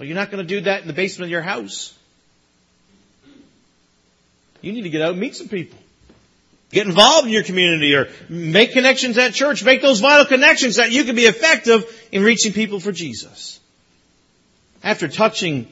But 0.00 0.06
you're 0.06 0.16
not 0.16 0.30
going 0.30 0.42
to 0.42 0.48
do 0.48 0.62
that 0.62 0.80
in 0.80 0.86
the 0.86 0.94
basement 0.94 1.26
of 1.26 1.30
your 1.30 1.42
house. 1.42 1.92
You 4.62 4.72
need 4.72 4.84
to 4.84 4.88
get 4.88 5.02
out 5.02 5.10
and 5.10 5.20
meet 5.20 5.36
some 5.36 5.48
people. 5.48 5.78
Get 6.72 6.86
involved 6.86 7.26
in 7.26 7.34
your 7.34 7.42
community 7.42 7.94
or 7.94 8.08
make 8.30 8.72
connections 8.72 9.18
at 9.18 9.34
church. 9.34 9.62
Make 9.62 9.82
those 9.82 10.00
vital 10.00 10.24
connections 10.24 10.76
that 10.76 10.90
you 10.90 11.04
can 11.04 11.16
be 11.16 11.26
effective 11.26 11.84
in 12.12 12.22
reaching 12.22 12.54
people 12.54 12.80
for 12.80 12.92
Jesus. 12.92 13.60
After 14.82 15.06
touching 15.06 15.70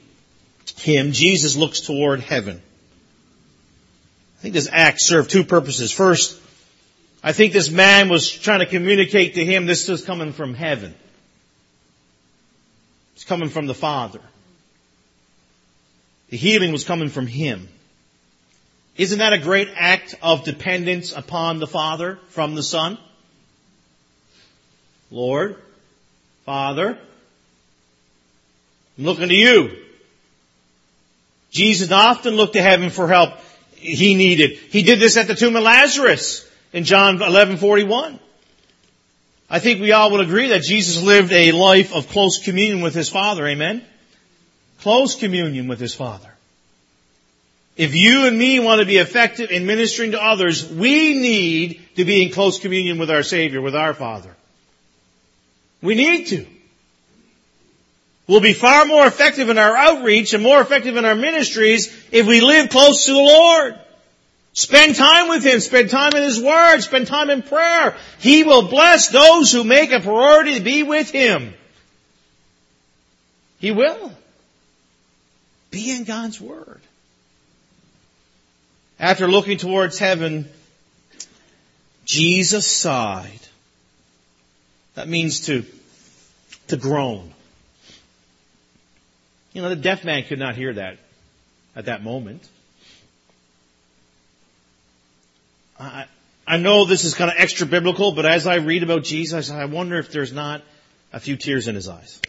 him, 0.77 1.12
Jesus 1.12 1.57
looks 1.57 1.81
toward 1.81 2.21
heaven. 2.21 2.61
I 4.38 4.43
think 4.43 4.53
this 4.53 4.69
act 4.71 5.01
served 5.01 5.31
two 5.31 5.45
purposes. 5.45 5.91
First, 5.91 6.38
I 7.23 7.33
think 7.33 7.55
this 7.55 7.71
man 7.71 8.11
was 8.11 8.31
trying 8.31 8.61
to 8.61 8.67
communicate 8.67 9.37
to 9.37 9.45
him 9.47 9.64
this 9.64 9.88
is 9.88 10.05
coming 10.05 10.35
from 10.35 10.53
heaven. 10.53 10.95
It's 13.19 13.25
coming 13.25 13.49
from 13.49 13.67
the 13.67 13.75
Father. 13.75 14.21
The 16.29 16.37
healing 16.37 16.71
was 16.71 16.85
coming 16.85 17.09
from 17.09 17.27
Him. 17.27 17.69
Isn't 18.97 19.19
that 19.19 19.33
a 19.33 19.39
great 19.39 19.69
act 19.75 20.15
of 20.23 20.45
dependence 20.45 21.11
upon 21.11 21.59
the 21.59 21.67
Father 21.67 22.21
from 22.29 22.55
the 22.55 22.63
Son? 22.63 22.97
Lord, 25.11 25.57
Father, 26.47 26.97
I'm 28.97 29.05
looking 29.05 29.31
to 29.31 29.35
you. 29.35 29.77
Jesus 31.51 31.91
often 31.91 32.37
looked 32.37 32.53
to 32.53 32.63
heaven 32.63 32.89
for 32.89 33.09
help 33.09 33.33
he 33.73 34.15
needed. 34.15 34.59
He 34.71 34.85
did 34.85 35.01
this 35.01 35.17
at 35.17 35.27
the 35.27 35.35
tomb 35.35 35.57
of 35.57 35.65
Lazarus 35.65 36.49
in 36.73 36.85
John 36.85 37.19
11:41. 37.19 38.21
I 39.51 39.61
think 39.61 39.81
we 39.81 39.93
all 39.93 40.11
would 40.13 40.21
agree 40.21 40.49
that 40.49 40.63
Jesus 40.63 41.03
lived 41.03 41.33
a 41.33 41.53
life 41.53 41.95
of 41.95 42.09
close 42.09 42.39
communion 42.39 42.83
with 42.83 42.95
His 42.95 43.09
Father. 43.09 43.47
Amen? 43.47 43.83
Close 44.81 45.15
communion 45.15 45.69
with 45.69 45.81
His 45.81 45.95
Father. 45.95 46.31
If 47.77 47.95
you 47.95 48.27
and 48.27 48.37
me 48.37 48.59
want 48.61 48.81
to 48.81 48.87
be 48.87 48.97
effective 48.97 49.51
in 49.51 49.65
ministering 49.65 50.11
to 50.11 50.23
others, 50.23 50.69
we 50.69 51.15
need 51.15 51.81
to 51.97 52.05
be 52.05 52.25
in 52.25 52.33
close 52.33 52.59
communion 52.59 52.99
with 52.99 53.11
our 53.11 53.23
Savior, 53.23 53.63
with 53.63 53.77
our 53.77 53.95
Father. 53.95 54.35
We 55.81 55.95
need 55.95 56.27
to. 56.27 56.47
We'll 58.27 58.41
be 58.41 58.53
far 58.53 58.85
more 58.85 59.07
effective 59.07 59.49
in 59.49 59.57
our 59.57 59.75
outreach 59.75 60.35
and 60.35 60.43
more 60.43 60.61
effective 60.61 60.97
in 60.97 61.05
our 61.05 61.15
ministries 61.15 61.87
if 62.13 62.27
we 62.27 62.43
live 62.43 62.69
close 62.69 63.07
to 63.07 63.13
the 63.13 63.19
Lord. 63.19 63.79
Spend 64.59 64.97
time 64.97 65.29
with 65.29 65.44
Him. 65.44 65.61
Spend 65.61 65.88
time 65.88 66.16
in 66.16 66.23
His 66.25 66.42
Word. 66.42 66.81
Spend 66.81 67.07
time 67.07 67.31
in 67.31 67.42
prayer. 67.42 67.97
He 68.18 68.42
will 68.42 68.66
bless 68.66 69.07
those 69.07 69.53
who 69.53 69.62
make 69.62 69.92
a 69.92 70.01
priority 70.01 70.55
to 70.55 70.61
be 70.61 70.83
with 70.83 71.12
Him. 71.12 71.55
He 73.61 73.71
will. 73.71 74.12
Be 75.71 75.92
in 75.92 76.03
God's 76.03 76.40
Word. 76.40 76.81
After 78.99 79.29
looking 79.29 79.59
towards 79.59 80.01
heaven, 80.01 80.49
Jesus 82.05 82.66
sighed. 82.66 83.40
That 84.97 85.07
means 85.07 85.47
to, 85.47 85.64
to 86.66 86.77
groan. 86.77 87.33
You 89.53 89.62
know, 89.62 89.68
the 89.68 89.77
deaf 89.77 90.05
man 90.05 90.25
could 90.25 90.40
not 90.40 90.57
hear 90.57 90.73
that 90.73 90.99
at 91.77 91.85
that 91.85 92.03
moment. 92.03 92.42
I, 95.79 96.07
I 96.47 96.57
know 96.57 96.85
this 96.85 97.05
is 97.05 97.14
kind 97.14 97.31
of 97.31 97.37
extra 97.38 97.67
biblical, 97.67 98.12
but 98.12 98.27
as 98.27 98.47
I 98.47 98.57
read 98.57 98.83
about 98.83 99.05
Jesus, 99.05 99.51
I 99.51 99.67
wonder 99.67 99.99
if 99.99 100.11
there's 100.11 100.33
not 100.33 100.62
a 101.12 101.21
few 101.21 101.37
tears 101.37 101.69
in 101.69 101.75
his 101.75 101.88
eyes. 101.88 102.21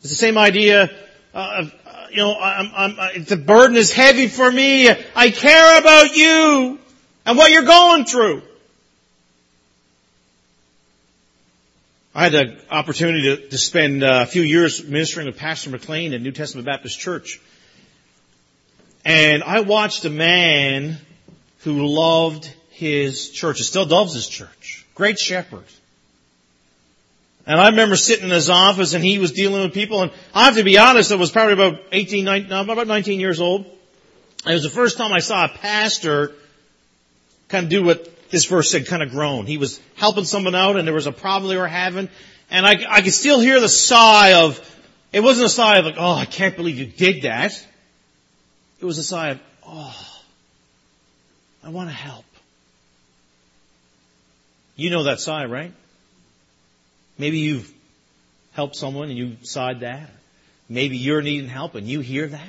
It's 0.00 0.10
the 0.10 0.16
same 0.16 0.38
idea 0.38 0.90
of, 1.34 1.74
you 2.10 2.16
know, 2.16 2.34
I'm, 2.40 2.96
I'm, 2.98 3.24
the 3.24 3.36
burden 3.36 3.76
is 3.76 3.92
heavy 3.92 4.28
for 4.28 4.50
me. 4.50 4.88
I 4.88 5.30
care 5.30 5.78
about 5.78 6.16
you 6.16 6.78
and 7.26 7.36
what 7.36 7.50
you're 7.50 7.62
going 7.62 8.04
through. 8.04 8.42
I 12.14 12.24
had 12.24 12.32
the 12.32 12.60
opportunity 12.70 13.22
to, 13.22 13.48
to 13.50 13.58
spend 13.58 14.02
a 14.02 14.26
few 14.26 14.42
years 14.42 14.84
ministering 14.84 15.26
with 15.26 15.36
Pastor 15.36 15.70
McLean 15.70 16.12
at 16.12 16.20
New 16.20 16.32
Testament 16.32 16.66
Baptist 16.66 16.98
Church. 16.98 17.40
And 19.04 19.44
I 19.44 19.60
watched 19.60 20.04
a 20.04 20.10
man 20.10 20.98
who 21.60 21.86
loved 21.86 22.52
his 22.70 23.30
church 23.30 23.58
and 23.58 23.66
still 23.66 23.86
loves 23.86 24.14
his 24.14 24.28
church. 24.28 24.86
Great 24.94 25.18
shepherd. 25.18 25.64
And 27.46 27.60
I 27.60 27.70
remember 27.70 27.96
sitting 27.96 28.26
in 28.26 28.30
his 28.30 28.50
office 28.50 28.94
and 28.94 29.04
he 29.04 29.18
was 29.18 29.32
dealing 29.32 29.62
with 29.62 29.74
people 29.74 30.02
and 30.02 30.12
I 30.34 30.44
have 30.44 30.56
to 30.56 30.64
be 30.64 30.78
honest, 30.78 31.10
I 31.12 31.16
was 31.16 31.30
probably 31.30 31.54
about 31.54 31.80
18, 31.92 32.24
19, 32.24 32.48
no, 32.48 32.60
about 32.60 32.86
19 32.86 33.18
years 33.18 33.40
old. 33.40 33.66
It 34.46 34.52
was 34.52 34.62
the 34.62 34.70
first 34.70 34.96
time 34.96 35.12
I 35.12 35.18
saw 35.18 35.44
a 35.44 35.48
pastor 35.48 36.32
kind 37.48 37.64
of 37.64 37.70
do 37.70 37.82
what 37.82 38.30
this 38.30 38.44
verse 38.44 38.70
said, 38.70 38.86
kind 38.86 39.02
of 39.02 39.10
groan. 39.10 39.46
He 39.46 39.58
was 39.58 39.80
helping 39.96 40.24
someone 40.24 40.54
out 40.54 40.76
and 40.76 40.86
there 40.86 40.94
was 40.94 41.06
a 41.06 41.12
problem 41.12 41.50
they 41.50 41.56
were 41.56 41.66
having 41.66 42.08
and 42.50 42.66
I, 42.66 42.84
I 42.88 43.00
could 43.02 43.12
still 43.12 43.40
hear 43.40 43.60
the 43.60 43.68
sigh 43.68 44.34
of, 44.34 44.58
it 45.12 45.20
wasn't 45.20 45.46
a 45.46 45.50
sigh 45.50 45.78
of 45.78 45.84
like, 45.84 45.96
oh, 45.98 46.14
I 46.14 46.24
can't 46.24 46.56
believe 46.56 46.78
you 46.78 46.86
did 46.86 47.22
that. 47.22 47.52
It 48.80 48.84
was 48.84 48.98
a 48.98 49.04
sigh 49.04 49.30
of, 49.30 49.40
oh, 49.66 50.09
I 51.64 51.68
want 51.70 51.88
to 51.90 51.94
help. 51.94 52.24
You 54.76 54.90
know 54.90 55.04
that 55.04 55.20
sigh, 55.20 55.44
right? 55.44 55.72
Maybe 57.18 57.40
you've 57.40 57.70
helped 58.52 58.76
someone 58.76 59.10
and 59.10 59.18
you 59.18 59.36
sighed 59.42 59.80
that. 59.80 60.08
Maybe 60.68 60.96
you're 60.96 61.20
needing 61.20 61.48
help 61.48 61.74
and 61.74 61.86
you 61.86 62.00
hear 62.00 62.28
that. 62.28 62.48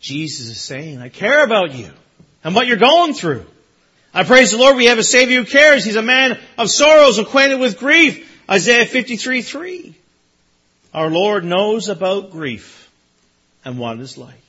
Jesus 0.00 0.48
is 0.48 0.60
saying, 0.60 1.00
I 1.00 1.08
care 1.08 1.44
about 1.44 1.74
you 1.74 1.90
and 2.42 2.54
what 2.54 2.66
you're 2.66 2.76
going 2.76 3.14
through. 3.14 3.44
I 4.12 4.22
praise 4.22 4.52
the 4.52 4.58
Lord 4.58 4.76
we 4.76 4.86
have 4.86 4.98
a 4.98 5.02
Savior 5.02 5.40
who 5.40 5.46
cares. 5.46 5.84
He's 5.84 5.96
a 5.96 6.02
man 6.02 6.38
of 6.56 6.70
sorrows, 6.70 7.18
acquainted 7.18 7.58
with 7.58 7.78
grief. 7.78 8.30
Isaiah 8.48 8.86
53, 8.86 9.42
3. 9.42 9.94
Our 10.92 11.10
Lord 11.10 11.44
knows 11.44 11.88
about 11.88 12.30
grief 12.30 12.90
and 13.64 13.78
what 13.78 13.98
it's 13.98 14.16
like. 14.16 14.43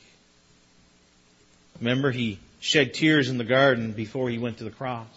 Remember, 1.79 2.11
He 2.11 2.39
shed 2.59 2.93
tears 2.93 3.29
in 3.29 3.37
the 3.37 3.43
garden 3.43 3.91
before 3.91 4.29
He 4.29 4.37
went 4.37 4.59
to 4.59 4.63
the 4.63 4.71
cross. 4.71 5.07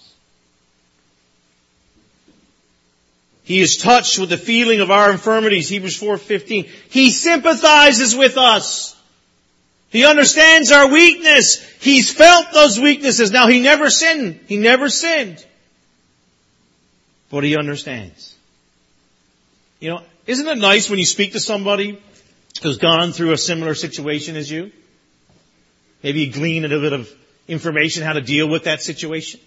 He 3.48 3.60
is 3.60 3.78
touched 3.78 4.18
with 4.18 4.28
the 4.28 4.36
feeling 4.36 4.80
of 4.80 4.90
our 4.90 5.10
infirmities, 5.10 5.70
Hebrews 5.70 5.98
4.15. 5.98 6.68
He 6.90 7.10
sympathizes 7.10 8.14
with 8.14 8.36
us. 8.36 8.94
He 9.88 10.04
understands 10.04 10.70
our 10.70 10.92
weakness. 10.92 11.66
He's 11.80 12.12
felt 12.12 12.52
those 12.52 12.78
weaknesses. 12.78 13.30
Now 13.30 13.46
he 13.46 13.60
never 13.60 13.88
sinned. 13.88 14.40
He 14.48 14.58
never 14.58 14.90
sinned. 14.90 15.42
But 17.30 17.42
he 17.42 17.56
understands. 17.56 18.34
You 19.80 19.92
know, 19.92 20.02
isn't 20.26 20.46
it 20.46 20.58
nice 20.58 20.90
when 20.90 20.98
you 20.98 21.06
speak 21.06 21.32
to 21.32 21.40
somebody 21.40 21.98
who's 22.62 22.76
gone 22.76 23.12
through 23.12 23.32
a 23.32 23.38
similar 23.38 23.74
situation 23.74 24.36
as 24.36 24.50
you? 24.50 24.72
Maybe 26.02 26.28
glean 26.28 26.64
a 26.64 26.68
little 26.68 26.82
bit 26.82 26.92
of 26.92 27.12
information 27.48 28.04
how 28.04 28.12
to 28.12 28.20
deal 28.20 28.48
with 28.48 28.64
that 28.64 28.82
situation. 28.82 29.40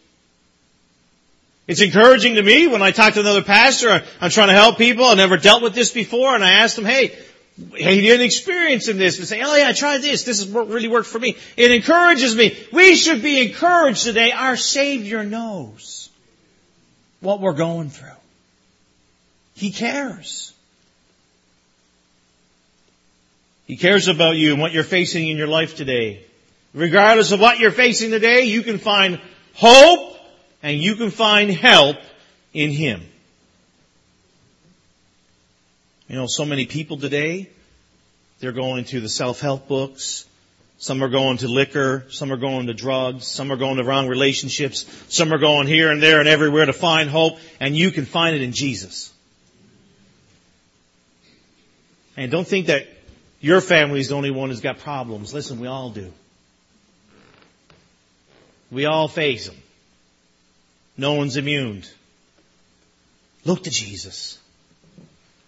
It's 1.67 1.81
encouraging 1.81 2.35
to 2.35 2.43
me 2.43 2.67
when 2.67 2.81
I 2.81 2.91
talk 2.91 3.13
to 3.13 3.19
another 3.21 3.43
pastor, 3.43 4.03
I'm 4.19 4.29
trying 4.29 4.49
to 4.49 4.53
help 4.53 4.77
people, 4.77 5.05
I've 5.05 5.17
never 5.17 5.37
dealt 5.37 5.63
with 5.63 5.73
this 5.73 5.91
before, 5.91 6.35
and 6.35 6.43
I 6.43 6.51
ask 6.63 6.75
them, 6.75 6.85
hey, 6.85 7.17
you 7.57 8.01
didn't 8.01 8.25
experience 8.25 8.87
in 8.87 8.97
this, 8.97 9.19
and 9.19 9.27
say, 9.27 9.41
oh 9.41 9.55
yeah, 9.55 9.69
I 9.69 9.73
tried 9.73 10.01
this, 10.01 10.23
this 10.23 10.43
has 10.43 10.49
really 10.51 10.87
worked 10.87 11.07
for 11.07 11.19
me. 11.19 11.37
It 11.55 11.71
encourages 11.71 12.35
me. 12.35 12.57
We 12.73 12.95
should 12.95 13.21
be 13.21 13.47
encouraged 13.47 14.03
today. 14.03 14.31
Our 14.31 14.57
Savior 14.57 15.23
knows 15.23 16.09
what 17.19 17.39
we're 17.39 17.53
going 17.53 17.89
through. 17.89 18.09
He 19.53 19.71
cares. 19.71 20.53
He 23.65 23.77
cares 23.77 24.07
about 24.07 24.35
you 24.35 24.53
and 24.53 24.61
what 24.61 24.73
you're 24.73 24.83
facing 24.83 25.27
in 25.27 25.37
your 25.37 25.47
life 25.47 25.75
today. 25.75 26.25
Regardless 26.73 27.31
of 27.31 27.39
what 27.39 27.59
you're 27.59 27.71
facing 27.71 28.11
today, 28.11 28.43
you 28.43 28.61
can 28.63 28.77
find 28.77 29.19
hope 29.53 30.17
and 30.63 30.77
you 30.77 30.95
can 30.95 31.11
find 31.11 31.51
help 31.51 31.97
in 32.53 32.71
Him. 32.71 33.01
You 36.07 36.15
know, 36.15 36.27
so 36.27 36.45
many 36.45 36.65
people 36.65 36.97
today, 36.97 37.49
they're 38.39 38.51
going 38.51 38.85
to 38.85 39.01
the 39.01 39.09
self-help 39.09 39.67
books. 39.67 40.25
Some 40.77 41.03
are 41.03 41.09
going 41.09 41.37
to 41.37 41.47
liquor. 41.47 42.05
Some 42.09 42.31
are 42.33 42.37
going 42.37 42.67
to 42.67 42.73
drugs. 42.73 43.27
Some 43.27 43.51
are 43.51 43.55
going 43.55 43.77
to 43.77 43.83
wrong 43.83 44.07
relationships. 44.07 44.85
Some 45.09 45.31
are 45.31 45.37
going 45.37 45.67
here 45.67 45.91
and 45.91 46.01
there 46.01 46.19
and 46.19 46.27
everywhere 46.27 46.65
to 46.65 46.73
find 46.73 47.09
hope. 47.09 47.37
And 47.59 47.77
you 47.77 47.91
can 47.91 48.05
find 48.05 48.35
it 48.35 48.41
in 48.41 48.51
Jesus. 48.51 49.13
And 52.17 52.31
don't 52.31 52.47
think 52.47 52.67
that 52.67 52.87
your 53.39 53.61
family 53.61 53.99
is 53.99 54.09
the 54.09 54.15
only 54.15 54.31
one 54.31 54.49
who's 54.49 54.61
got 54.61 54.79
problems. 54.79 55.33
Listen, 55.33 55.59
we 55.59 55.67
all 55.67 55.91
do. 55.91 56.11
We 58.71 58.85
all 58.85 59.07
face 59.07 59.47
them. 59.47 59.57
No 60.97 61.13
one's 61.13 61.37
immune. 61.37 61.83
Look 63.43 63.63
to 63.63 63.69
Jesus. 63.69 64.37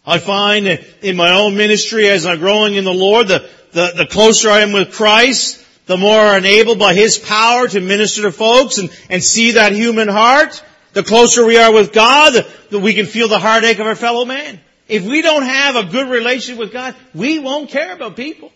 I 0.05 0.19
find 0.19 0.67
in 1.01 1.15
my 1.15 1.31
own 1.31 1.55
ministry 1.55 2.09
as 2.09 2.25
I'm 2.25 2.39
growing 2.39 2.73
in 2.75 2.83
the 2.83 2.93
Lord, 2.93 3.29
the, 3.29 3.49
the, 3.71 3.93
the 3.95 4.05
closer 4.05 4.49
I 4.49 4.59
am 4.59 4.73
with 4.73 4.93
Christ, 4.93 5.63
the 5.85 5.95
more 5.97 6.19
I'm 6.19 6.43
enabled 6.43 6.79
by 6.79 6.93
His 6.93 7.17
power 7.17 7.67
to 7.67 7.79
minister 7.79 8.23
to 8.23 8.31
folks 8.31 8.77
and, 8.77 8.89
and 9.09 9.23
see 9.23 9.51
that 9.51 9.71
human 9.71 10.09
heart. 10.09 10.61
The 10.91 11.03
closer 11.03 11.45
we 11.45 11.57
are 11.57 11.71
with 11.71 11.93
God, 11.93 12.33
the, 12.33 12.47
the 12.69 12.79
we 12.79 12.93
can 12.93 13.05
feel 13.05 13.27
the 13.27 13.39
heartache 13.39 13.79
of 13.79 13.87
our 13.87 13.95
fellow 13.95 14.25
man. 14.25 14.59
If 14.87 15.05
we 15.05 15.21
don't 15.21 15.43
have 15.43 15.75
a 15.75 15.83
good 15.85 16.09
relationship 16.09 16.59
with 16.59 16.73
God, 16.73 16.95
we 17.15 17.39
won't 17.39 17.69
care 17.69 17.93
about 17.93 18.15
people. 18.15 18.51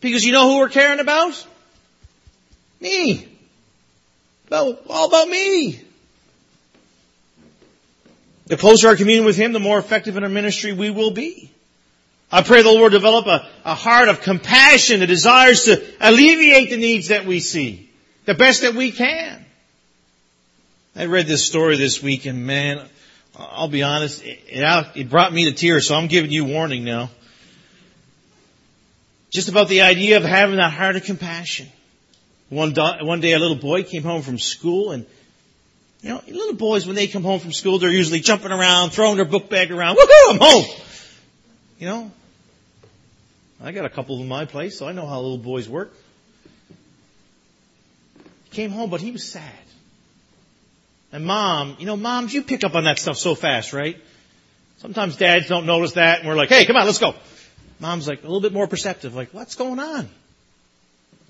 Because 0.00 0.24
you 0.24 0.32
know 0.32 0.48
who 0.50 0.58
we're 0.58 0.68
caring 0.68 1.00
about? 1.00 1.46
Me. 2.80 3.28
About, 4.48 4.82
all 4.88 5.08
about 5.08 5.28
me. 5.28 5.80
The 8.46 8.56
closer 8.56 8.88
our 8.88 8.96
communion 8.96 9.26
with 9.26 9.36
Him, 9.36 9.52
the 9.52 9.60
more 9.60 9.78
effective 9.78 10.16
in 10.16 10.24
our 10.24 10.30
ministry 10.30 10.72
we 10.72 10.90
will 10.90 11.10
be. 11.10 11.52
I 12.32 12.42
pray 12.42 12.62
the 12.62 12.70
Lord 12.70 12.92
develop 12.92 13.26
a, 13.26 13.46
a 13.64 13.74
heart 13.74 14.08
of 14.08 14.22
compassion 14.22 15.00
that 15.00 15.06
desires 15.06 15.64
to 15.64 15.82
alleviate 16.00 16.70
the 16.70 16.78
needs 16.78 17.08
that 17.08 17.26
we 17.26 17.40
see, 17.40 17.90
the 18.24 18.34
best 18.34 18.62
that 18.62 18.74
we 18.74 18.90
can. 18.90 19.44
I 20.96 21.06
read 21.06 21.26
this 21.26 21.44
story 21.44 21.76
this 21.76 22.02
week 22.02 22.24
and 22.24 22.46
man, 22.46 22.86
I'll 23.38 23.68
be 23.68 23.82
honest, 23.82 24.24
it, 24.24 24.40
it 24.46 25.10
brought 25.10 25.32
me 25.32 25.44
to 25.44 25.52
tears, 25.52 25.86
so 25.86 25.94
I'm 25.94 26.08
giving 26.08 26.30
you 26.30 26.44
warning 26.44 26.84
now. 26.84 27.10
Just 29.30 29.50
about 29.50 29.68
the 29.68 29.82
idea 29.82 30.16
of 30.16 30.24
having 30.24 30.56
that 30.56 30.72
heart 30.72 30.96
of 30.96 31.04
compassion. 31.04 31.68
One, 32.48 32.74
one 32.74 33.20
day 33.20 33.32
a 33.32 33.38
little 33.38 33.56
boy 33.56 33.82
came 33.82 34.02
home 34.02 34.22
from 34.22 34.38
school 34.38 34.92
and 34.92 35.06
You 36.02 36.10
know, 36.10 36.22
little 36.26 36.54
boys, 36.54 36.86
when 36.86 36.94
they 36.94 37.08
come 37.08 37.24
home 37.24 37.40
from 37.40 37.52
school, 37.52 37.78
they're 37.78 37.90
usually 37.90 38.20
jumping 38.20 38.52
around, 38.52 38.90
throwing 38.90 39.16
their 39.16 39.24
book 39.24 39.50
bag 39.50 39.72
around. 39.72 39.96
Woohoo, 39.96 40.30
I'm 40.30 40.38
home! 40.38 40.64
You 41.78 41.86
know, 41.86 42.10
I 43.60 43.72
got 43.72 43.84
a 43.84 43.90
couple 43.90 44.20
in 44.20 44.28
my 44.28 44.44
place, 44.44 44.78
so 44.78 44.86
I 44.86 44.92
know 44.92 45.06
how 45.06 45.20
little 45.20 45.38
boys 45.38 45.68
work. 45.68 45.92
He 48.44 48.50
came 48.50 48.70
home, 48.70 48.90
but 48.90 49.00
he 49.00 49.10
was 49.10 49.28
sad. 49.28 49.52
And 51.12 51.24
mom, 51.24 51.76
you 51.78 51.86
know, 51.86 51.96
moms, 51.96 52.32
you 52.34 52.42
pick 52.42 52.64
up 52.64 52.74
on 52.74 52.84
that 52.84 52.98
stuff 52.98 53.16
so 53.16 53.34
fast, 53.34 53.72
right? 53.72 53.96
Sometimes 54.78 55.16
dads 55.16 55.48
don't 55.48 55.66
notice 55.66 55.92
that 55.92 56.20
and 56.20 56.28
we're 56.28 56.36
like, 56.36 56.50
hey, 56.50 56.64
come 56.64 56.76
on, 56.76 56.86
let's 56.86 56.98
go. 56.98 57.14
Mom's 57.80 58.06
like 58.06 58.20
a 58.20 58.26
little 58.26 58.40
bit 58.40 58.52
more 58.52 58.66
perceptive, 58.66 59.14
like, 59.14 59.32
what's 59.32 59.54
going 59.54 59.80
on? 59.80 60.08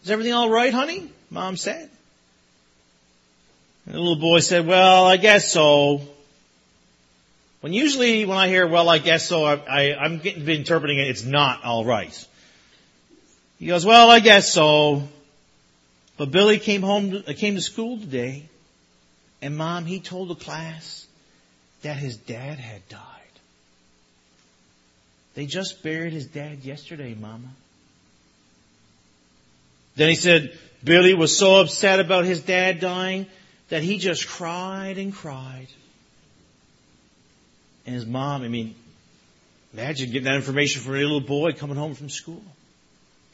Is 0.09 0.13
everything 0.13 0.33
alright, 0.33 0.73
honey? 0.73 1.07
Mom 1.29 1.59
said. 1.59 1.91
And 3.85 3.95
the 3.95 3.99
little 3.99 4.17
boy 4.17 4.39
said, 4.39 4.67
well, 4.67 5.05
I 5.05 5.19
guess 5.19 5.53
so. 5.53 6.01
When 7.61 7.75
usually 7.75 8.25
when 8.25 8.39
I 8.39 8.49
hear, 8.49 8.67
well, 8.67 8.89
I 8.89 8.97
guess 8.97 9.29
so, 9.29 9.45
I, 9.45 9.57
I, 9.57 9.97
I'm 9.99 10.17
getting, 10.17 10.49
interpreting 10.49 10.99
it, 10.99 11.09
it's 11.09 11.27
not 11.27 11.63
alright. 11.63 12.27
He 13.59 13.67
goes, 13.67 13.85
well, 13.85 14.09
I 14.11 14.21
guess 14.21 14.51
so. 14.51 15.07
But 16.17 16.31
Billy 16.31 16.59
came 16.59 16.81
home, 16.81 17.11
to, 17.11 17.35
came 17.35 17.57
to 17.57 17.61
school 17.61 17.99
today 17.99 18.45
and 19.43 19.59
mom, 19.59 19.85
he 19.85 20.01
told 20.01 20.29
the 20.29 20.37
class 20.37 21.07
that 21.83 21.99
his 21.99 22.17
dad 22.17 22.59
had 22.59 22.89
died. 22.89 23.03
They 25.35 25.45
just 25.45 25.83
buried 25.83 26.15
his 26.15 26.25
dad 26.25 26.65
yesterday, 26.65 27.15
mama. 27.15 27.49
Then 29.99 30.11
he 30.11 30.15
said 30.15 30.57
Billy 30.85 31.13
was 31.13 31.37
so 31.37 31.61
upset 31.61 31.99
about 31.99 32.25
his 32.25 32.41
dad 32.41 32.79
dying 32.79 33.27
that 33.69 33.83
he 33.83 33.99
just 33.99 34.29
cried 34.29 34.97
and 34.97 35.13
cried. 35.13 35.67
And 37.85 37.97
his 37.97 38.07
mom, 38.07 38.43
I 38.43 38.49
mean, 38.49 38.77
imagine 39.75 40.13
getting 40.13 40.27
that 40.27 40.37
information 40.37 40.83
from 40.83 40.95
a 40.95 40.99
little 40.99 41.21
boy 41.21 41.53
coming 41.53 41.77
home 41.77 41.95
from 41.95 42.11
school. 42.11 42.43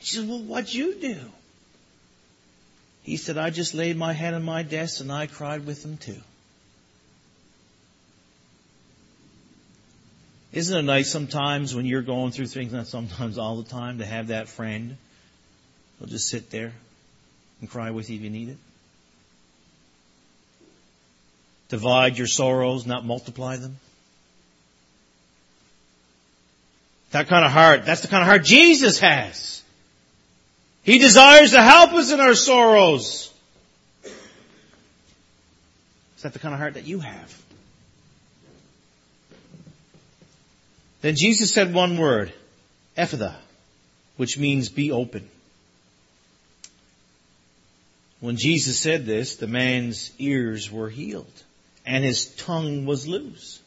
She 0.00 0.16
said, 0.16 0.27
well, 0.27 0.40
what'd 0.40 0.72
you 0.72 0.94
do? 0.94 1.18
He 3.03 3.18
said, 3.18 3.37
I 3.37 3.50
just 3.50 3.74
laid 3.74 3.98
my 3.98 4.14
head 4.14 4.33
on 4.33 4.42
my 4.42 4.62
desk 4.62 5.03
and 5.03 5.12
I 5.12 5.27
cried 5.27 5.66
with 5.66 5.85
him 5.85 5.98
too. 5.98 6.20
Isn't 10.50 10.79
it 10.79 10.83
nice 10.83 11.11
sometimes 11.11 11.74
when 11.74 11.85
you're 11.85 12.00
going 12.00 12.31
through 12.33 12.46
things, 12.46 12.72
not 12.72 12.87
sometimes 12.87 13.37
all 13.37 13.57
the 13.57 13.68
time, 13.68 13.98
to 13.98 14.07
have 14.07 14.29
that 14.29 14.48
friend 14.48 14.96
who'll 16.05 16.11
just 16.11 16.29
sit 16.29 16.51
there 16.51 16.73
and 17.61 17.71
cry 17.71 17.90
with 17.90 18.11
you 18.11 18.17
if 18.17 18.23
you 18.23 18.29
need 18.29 18.51
it? 18.51 18.59
Divide 21.71 22.19
your 22.19 22.27
sorrows, 22.27 22.87
not 22.87 23.07
multiply 23.07 23.57
them. 23.57 23.79
That 27.12 27.29
kind 27.29 27.45
of 27.45 27.53
heart, 27.53 27.87
that's 27.87 28.03
the 28.03 28.09
kind 28.09 28.23
of 28.23 28.29
heart 28.29 28.45
Jesus 28.45 28.99
has. 29.01 29.62
He 30.83 30.99
desires 30.99 31.53
to 31.53 31.62
help 31.62 31.93
us 31.95 32.12
in 32.12 32.21
our 32.21 32.35
sorrows. 32.35 33.33
Is 34.05 34.12
that 36.23 36.35
the 36.35 36.38
kind 36.38 36.53
of 36.53 36.61
heart 36.61 36.75
that 36.75 36.87
you 36.87 37.01
have? 37.01 37.43
Then 41.01 41.17
Jesus 41.17 41.51
said 41.55 41.73
one 41.73 41.97
word, 41.97 42.31
Ephphatha, 42.99 43.37
which 44.19 44.37
means 44.37 44.69
be 44.69 44.93
open. 44.93 45.31
When 48.24 48.38
Jesus 48.38 48.78
said 48.78 49.04
this, 49.04 49.37
the 49.37 49.46
man's 49.46 50.10
ears 50.18 50.72
were 50.72 50.88
healed 50.88 51.42
and 51.84 52.02
his 52.02 52.24
tongue 52.24 52.87
was 52.87 53.06
loose. 53.06 53.60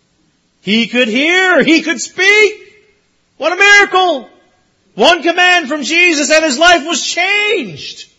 He 0.62 0.88
could 0.88 1.08
hear, 1.08 1.64
he 1.64 1.84
could 1.84 2.02
speak. 2.02 2.74
What 3.38 3.54
a 3.54 3.56
miracle! 3.56 4.28
One 4.96 5.22
command 5.22 5.68
from 5.70 5.84
Jesus 5.84 6.32
and 6.32 6.44
his 6.44 6.58
life 6.58 6.88
was 6.88 7.06
changed. 7.06 8.10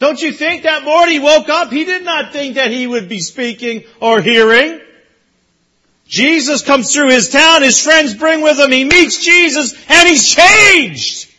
Don't 0.00 0.20
you 0.20 0.32
think 0.32 0.64
that 0.64 0.84
morning 0.84 1.14
he 1.14 1.18
woke 1.18 1.48
up, 1.48 1.72
he 1.72 1.86
did 1.86 2.04
not 2.04 2.34
think 2.34 2.56
that 2.56 2.70
he 2.70 2.86
would 2.86 3.08
be 3.08 3.20
speaking 3.20 3.84
or 4.02 4.20
hearing. 4.20 4.82
Jesus 6.08 6.60
comes 6.60 6.92
through 6.92 7.08
his 7.08 7.30
town, 7.30 7.62
his 7.62 7.82
friends 7.82 8.12
bring 8.12 8.42
with 8.42 8.58
him, 8.58 8.70
he 8.70 8.84
meets 8.84 9.24
Jesus, 9.24 9.72
and 9.88 10.06
he's 10.06 10.28
changed. 10.28 11.33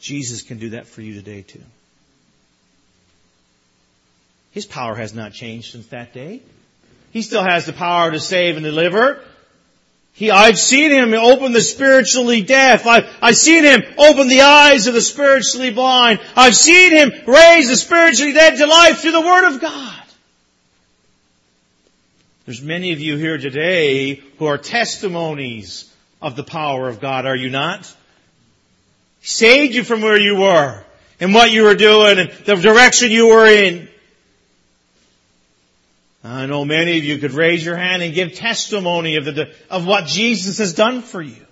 Jesus 0.00 0.42
can 0.42 0.58
do 0.58 0.70
that 0.70 0.86
for 0.86 1.02
you 1.02 1.14
today 1.14 1.42
too. 1.42 1.62
His 4.52 4.66
power 4.66 4.94
has 4.94 5.14
not 5.14 5.32
changed 5.32 5.72
since 5.72 5.86
that 5.88 6.12
day. 6.12 6.40
He 7.12 7.22
still 7.22 7.42
has 7.42 7.66
the 7.66 7.72
power 7.72 8.10
to 8.10 8.20
save 8.20 8.56
and 8.56 8.64
deliver. 8.64 9.22
He, 10.12 10.32
I've 10.32 10.58
seen 10.58 10.90
him 10.90 11.14
open 11.14 11.52
the 11.52 11.60
spiritually 11.60 12.42
deaf. 12.42 12.86
I've, 12.86 13.08
I've 13.22 13.36
seen 13.36 13.64
him 13.64 13.84
open 13.96 14.26
the 14.28 14.40
eyes 14.40 14.88
of 14.88 14.94
the 14.94 15.00
spiritually 15.00 15.70
blind. 15.70 16.20
I've 16.34 16.56
seen 16.56 16.90
him 16.90 17.12
raise 17.26 17.68
the 17.68 17.76
spiritually 17.76 18.32
dead 18.32 18.56
to 18.56 18.66
life 18.66 18.98
through 18.98 19.12
the 19.12 19.20
Word 19.20 19.46
of 19.46 19.60
God. 19.60 20.02
There's 22.46 22.62
many 22.62 22.92
of 22.92 23.00
you 23.00 23.16
here 23.16 23.38
today 23.38 24.14
who 24.38 24.46
are 24.46 24.58
testimonies 24.58 25.92
of 26.20 26.34
the 26.34 26.42
power 26.42 26.88
of 26.88 26.98
God, 26.98 27.26
are 27.26 27.36
you 27.36 27.50
not? 27.50 27.94
Saved 29.22 29.74
you 29.74 29.84
from 29.84 30.00
where 30.00 30.18
you 30.18 30.36
were 30.36 30.82
and 31.20 31.34
what 31.34 31.50
you 31.50 31.64
were 31.64 31.74
doing 31.74 32.18
and 32.18 32.30
the 32.30 32.56
direction 32.56 33.10
you 33.10 33.28
were 33.28 33.46
in. 33.46 33.88
I 36.24 36.46
know 36.46 36.64
many 36.64 36.98
of 36.98 37.04
you 37.04 37.18
could 37.18 37.32
raise 37.32 37.64
your 37.64 37.76
hand 37.76 38.02
and 38.02 38.12
give 38.12 38.34
testimony 38.34 39.16
of 39.16 39.24
the, 39.24 39.52
of 39.70 39.86
what 39.86 40.06
Jesus 40.06 40.58
has 40.58 40.74
done 40.74 41.02
for 41.02 41.22
you. 41.22 41.46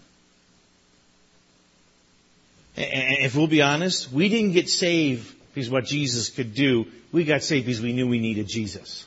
And 2.77 3.25
if 3.25 3.35
we'll 3.35 3.47
be 3.47 3.63
honest, 3.63 4.13
we 4.13 4.29
didn't 4.29 4.53
get 4.53 4.69
saved 4.69 5.35
because 5.55 5.71
what 5.71 5.87
Jesus 5.87 6.29
could 6.29 6.55
do. 6.55 6.87
We 7.11 7.25
got 7.25 7.43
saved 7.43 7.65
because 7.65 7.81
we 7.81 7.95
knew 7.95 8.07
we 8.07 8.19
needed 8.19 8.49
Jesus. 8.49 9.07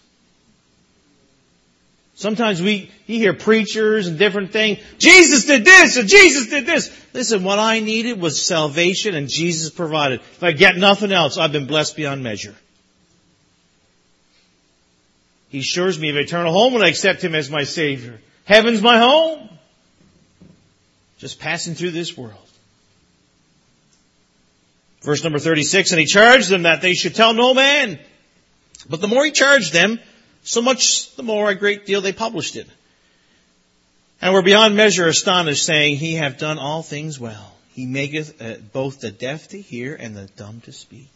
Sometimes 2.19 2.61
we, 2.61 2.91
you 3.07 3.17
hear 3.17 3.33
preachers 3.33 4.07
and 4.07 4.19
different 4.19 4.51
things. 4.51 4.79
Jesus 4.97 5.45
did 5.45 5.63
this 5.63 5.95
and 5.95 6.09
Jesus 6.09 6.49
did 6.49 6.65
this. 6.65 6.93
Listen, 7.13 7.45
what 7.45 7.59
I 7.59 7.79
needed 7.79 8.19
was 8.19 8.45
salvation 8.45 9.15
and 9.15 9.29
Jesus 9.29 9.69
provided. 9.69 10.19
If 10.19 10.43
I 10.43 10.51
get 10.51 10.75
nothing 10.75 11.13
else, 11.13 11.37
I've 11.37 11.53
been 11.53 11.65
blessed 11.65 11.95
beyond 11.95 12.21
measure. 12.21 12.53
He 15.47 15.59
assures 15.59 15.97
me 15.97 16.09
of 16.09 16.17
eternal 16.17 16.51
home 16.51 16.73
when 16.73 16.83
I 16.83 16.89
accept 16.89 17.23
Him 17.23 17.35
as 17.35 17.49
my 17.49 17.63
Savior. 17.63 18.19
Heaven's 18.43 18.81
my 18.81 18.99
home. 18.99 19.47
Just 21.19 21.39
passing 21.39 21.73
through 21.73 21.91
this 21.91 22.17
world. 22.17 22.35
Verse 25.03 25.23
number 25.23 25.39
36, 25.39 25.91
and 25.91 26.01
he 26.01 26.05
charged 26.05 26.49
them 26.49 26.63
that 26.63 26.81
they 26.81 26.95
should 26.95 27.15
tell 27.15 27.33
no 27.33 27.53
man. 27.53 27.97
But 28.89 28.99
the 28.99 29.07
more 29.07 29.23
he 29.23 29.31
charged 29.31 29.71
them, 29.71 30.01
so 30.43 30.61
much 30.61 31.15
the 31.15 31.23
more 31.23 31.49
a 31.49 31.55
great 31.55 31.85
deal 31.85 32.01
they 32.01 32.13
published 32.13 32.55
it. 32.55 32.67
And 34.21 34.33
were 34.33 34.41
beyond 34.41 34.75
measure 34.75 35.07
astonished, 35.07 35.65
saying, 35.65 35.95
He 35.95 36.13
hath 36.13 36.39
done 36.39 36.59
all 36.59 36.83
things 36.83 37.19
well. 37.19 37.55
He 37.73 37.85
maketh 37.85 38.41
uh, 38.41 38.55
both 38.73 38.99
the 38.99 39.11
deaf 39.11 39.49
to 39.49 39.61
hear 39.61 39.95
and 39.95 40.15
the 40.15 40.25
dumb 40.35 40.61
to 40.61 40.73
speak. 40.73 41.07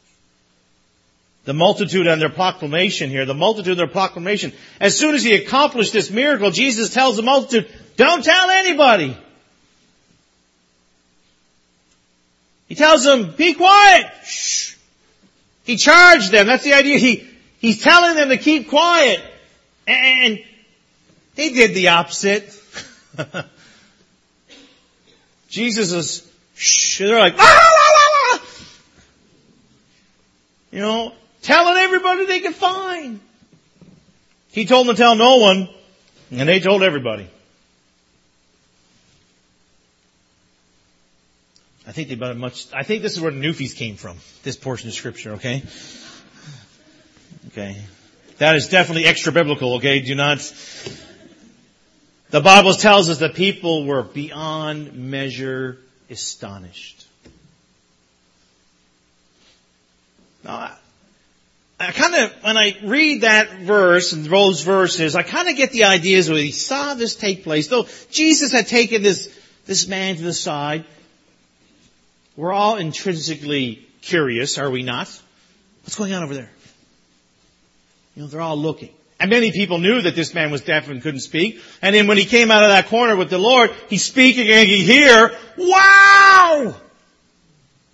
The 1.46 1.54
multitude 1.54 2.08
and 2.08 2.22
their 2.22 2.30
proclamation 2.30 3.10
here, 3.10 3.26
the 3.26 3.34
multitude 3.34 3.72
and 3.72 3.80
their 3.80 3.88
proclamation. 3.88 4.54
As 4.80 4.98
soon 4.98 5.14
as 5.14 5.24
he 5.24 5.36
accomplished 5.36 5.92
this 5.92 6.10
miracle, 6.10 6.52
Jesus 6.52 6.94
tells 6.94 7.18
the 7.18 7.22
multitude, 7.22 7.70
don't 7.98 8.24
tell 8.24 8.50
anybody. 8.50 9.18
He 12.70 12.76
tells 12.76 13.04
them, 13.04 13.34
be 13.36 13.54
quiet. 13.56 14.10
Shh. 14.24 14.76
He 15.66 15.76
charged 15.76 16.32
them. 16.32 16.48
That's 16.48 16.64
the 16.64 16.74
idea. 16.74 16.98
He, 16.98 17.30
he's 17.64 17.82
telling 17.82 18.16
them 18.16 18.30
to 18.30 18.38
keep 18.38 18.70
quiet. 18.70 19.20
And 19.88 20.40
they 21.34 21.50
did 21.50 21.74
the 21.74 21.88
opposite. 21.88 22.54
Jesus 25.50 25.92
is, 25.92 26.32
shh. 26.56 27.00
They're 27.00 27.18
like, 27.18 27.34
ah, 27.38 27.72
la, 27.80 28.38
la, 28.38 28.38
la. 28.38 28.44
You 30.72 30.80
know, 30.80 31.14
telling 31.42 31.78
everybody 31.78 32.26
they 32.26 32.42
could 32.42 32.56
find. 32.56 33.20
He 34.52 34.66
told 34.66 34.88
them 34.88 34.96
to 34.96 35.02
tell 35.02 35.16
no 35.16 35.38
one, 35.38 35.70
and 36.32 36.48
they 36.48 36.60
told 36.60 36.84
everybody. 36.84 37.28
I 41.86 41.92
think 41.92 42.08
they 42.10 42.34
much, 42.34 42.68
I 42.74 42.84
think 42.84 43.02
this 43.02 43.14
is 43.14 43.22
where 43.22 43.32
the 43.32 43.40
Newfies 43.40 43.76
came 43.76 43.96
from, 43.96 44.18
this 44.44 44.56
portion 44.56 44.90
of 44.90 44.96
scripture, 44.96 45.34
okay? 45.34 45.64
Okay. 47.54 47.78
That 48.40 48.56
is 48.56 48.68
definitely 48.68 49.06
extra 49.06 49.32
biblical, 49.32 49.76
okay? 49.76 50.00
Do 50.00 50.16
not, 50.16 50.40
the 52.32 52.42
Bible 52.42 52.74
tells 52.74 53.08
us 53.10 53.20
that 53.20 53.36
people 53.36 53.86
were 53.86 54.02
beyond 54.02 54.94
measure 54.96 55.78
astonished. 56.10 57.06
Now, 60.44 60.72
I 61.80 61.92
kind 61.92 62.16
of, 62.16 62.32
when 62.44 62.58
I 62.58 62.76
read 62.84 63.22
that 63.22 63.60
verse 63.60 64.14
and 64.14 64.26
those 64.26 64.62
verses, 64.64 65.16
I 65.16 65.22
kind 65.22 65.48
of 65.48 65.56
get 65.56 65.72
the 65.72 65.84
ideas 65.84 66.30
where 66.30 66.40
he 66.40 66.52
saw 66.52 66.96
this 66.96 67.16
take 67.16 67.44
place. 67.44 67.68
Though 67.68 67.86
Jesus 68.10 68.52
had 68.52 68.68
taken 68.68 69.04
this, 69.04 69.30
this 69.68 69.88
man 69.88 70.16
to 70.16 70.24
the 70.24 70.34
side, 70.34 70.86
we're 72.36 72.52
all 72.52 72.78
intrinsically 72.78 73.88
curious, 74.02 74.58
are 74.58 74.72
we 74.72 74.82
not? 74.82 75.08
What's 75.84 75.96
going 75.96 76.14
on 76.14 76.24
over 76.24 76.34
there? 76.34 76.50
You 78.16 78.24
know, 78.24 78.28
they're 78.28 78.42
all 78.42 78.58
looking. 78.58 78.90
And 79.20 79.30
many 79.30 79.52
people 79.52 79.78
knew 79.78 80.02
that 80.02 80.16
this 80.16 80.34
man 80.34 80.52
was 80.52 80.62
deaf 80.62 80.90
and 80.90 81.02
couldn't 81.02 81.22
speak. 81.22 81.62
And 81.82 81.96
then 81.96 82.08
when 82.08 82.18
he 82.18 82.26
came 82.26 82.52
out 82.52 82.64
of 82.64 82.70
that 82.70 82.88
corner 82.88 83.16
with 83.16 83.30
the 83.30 83.38
Lord, 83.38 83.72
he's 83.90 84.04
speaking 84.04 84.50
and 84.50 84.68
he 84.68 84.84
hear, 84.84 85.32
wow! 85.58 86.76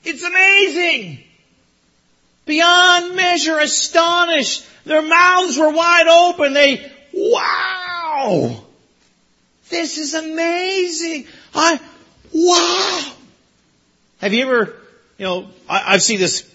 It's 0.03 0.23
amazing! 0.23 1.23
Beyond 2.45 3.15
measure 3.15 3.59
astonished. 3.59 4.65
Their 4.85 5.03
mouths 5.03 5.57
were 5.57 5.71
wide 5.71 6.07
open. 6.07 6.53
They, 6.53 6.91
wow! 7.13 8.63
This 9.69 9.99
is 9.99 10.15
amazing! 10.15 11.27
I, 11.53 11.79
wow! 12.33 13.13
Have 14.21 14.33
you 14.33 14.41
ever, 14.41 14.75
you 15.19 15.25
know, 15.25 15.47
I, 15.69 15.93
I've 15.93 16.01
seen 16.01 16.19
this 16.19 16.48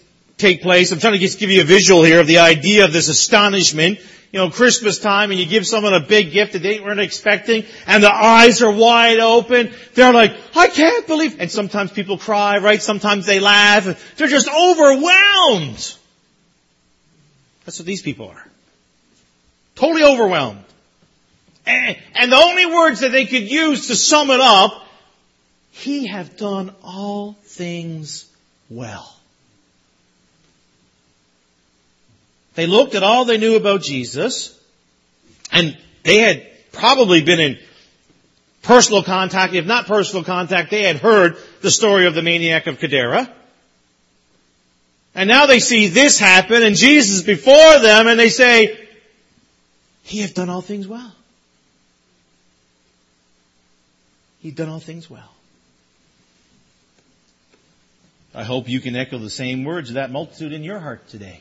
take 0.44 0.60
place. 0.60 0.92
I'm 0.92 0.98
trying 0.98 1.14
to 1.14 1.18
just 1.18 1.38
give 1.38 1.50
you 1.50 1.62
a 1.62 1.64
visual 1.64 2.02
here 2.02 2.20
of 2.20 2.26
the 2.26 2.38
idea 2.38 2.84
of 2.84 2.92
this 2.92 3.08
astonishment. 3.08 3.98
You 4.30 4.40
know, 4.40 4.50
Christmas 4.50 4.98
time 4.98 5.30
and 5.30 5.40
you 5.40 5.46
give 5.46 5.66
someone 5.66 5.94
a 5.94 6.00
big 6.00 6.32
gift 6.32 6.52
that 6.52 6.58
they 6.62 6.80
weren't 6.80 7.00
expecting 7.00 7.64
and 7.86 8.02
the 8.02 8.12
eyes 8.12 8.60
are 8.62 8.70
wide 8.70 9.20
open. 9.20 9.72
They're 9.94 10.12
like, 10.12 10.36
I 10.54 10.66
can't 10.66 11.06
believe, 11.06 11.40
and 11.40 11.50
sometimes 11.50 11.92
people 11.92 12.18
cry, 12.18 12.58
right? 12.58 12.82
Sometimes 12.82 13.26
they 13.26 13.40
laugh. 13.40 14.16
They're 14.16 14.28
just 14.28 14.48
overwhelmed. 14.48 15.96
That's 17.64 17.78
what 17.78 17.86
these 17.86 18.02
people 18.02 18.28
are. 18.28 18.46
Totally 19.76 20.04
overwhelmed. 20.04 20.64
And, 21.64 21.96
and 22.14 22.32
the 22.32 22.36
only 22.36 22.66
words 22.66 23.00
that 23.00 23.12
they 23.12 23.24
could 23.24 23.50
use 23.50 23.86
to 23.86 23.96
sum 23.96 24.30
it 24.30 24.40
up, 24.40 24.86
He 25.70 26.08
have 26.08 26.36
done 26.36 26.74
all 26.82 27.36
things 27.44 28.28
well. 28.68 29.14
They 32.54 32.66
looked 32.66 32.94
at 32.94 33.02
all 33.02 33.24
they 33.24 33.38
knew 33.38 33.56
about 33.56 33.82
Jesus, 33.82 34.58
and 35.50 35.76
they 36.04 36.18
had 36.18 36.46
probably 36.72 37.22
been 37.22 37.40
in 37.40 37.58
personal 38.62 39.02
contact, 39.02 39.54
if 39.54 39.66
not 39.66 39.86
personal 39.86 40.24
contact, 40.24 40.70
they 40.70 40.82
had 40.82 40.96
heard 40.96 41.36
the 41.60 41.70
story 41.70 42.06
of 42.06 42.14
the 42.14 42.22
maniac 42.22 42.66
of 42.66 42.80
Gadara. 42.80 43.30
And 45.14 45.28
now 45.28 45.46
they 45.46 45.60
see 45.60 45.88
this 45.88 46.18
happen, 46.18 46.62
and 46.62 46.74
Jesus 46.74 47.22
before 47.22 47.78
them, 47.78 48.08
and 48.08 48.18
they 48.18 48.30
say, 48.30 48.78
He 50.02 50.20
hath 50.20 50.34
done 50.34 50.50
all 50.50 50.62
things 50.62 50.88
well. 50.88 51.12
He's 54.40 54.54
done 54.54 54.68
all 54.68 54.80
things 54.80 55.08
well. 55.08 55.30
I 58.34 58.42
hope 58.42 58.68
you 58.68 58.80
can 58.80 58.96
echo 58.96 59.18
the 59.18 59.30
same 59.30 59.64
words 59.64 59.90
of 59.90 59.94
that 59.94 60.10
multitude 60.10 60.52
in 60.52 60.64
your 60.64 60.80
heart 60.80 61.08
today. 61.08 61.40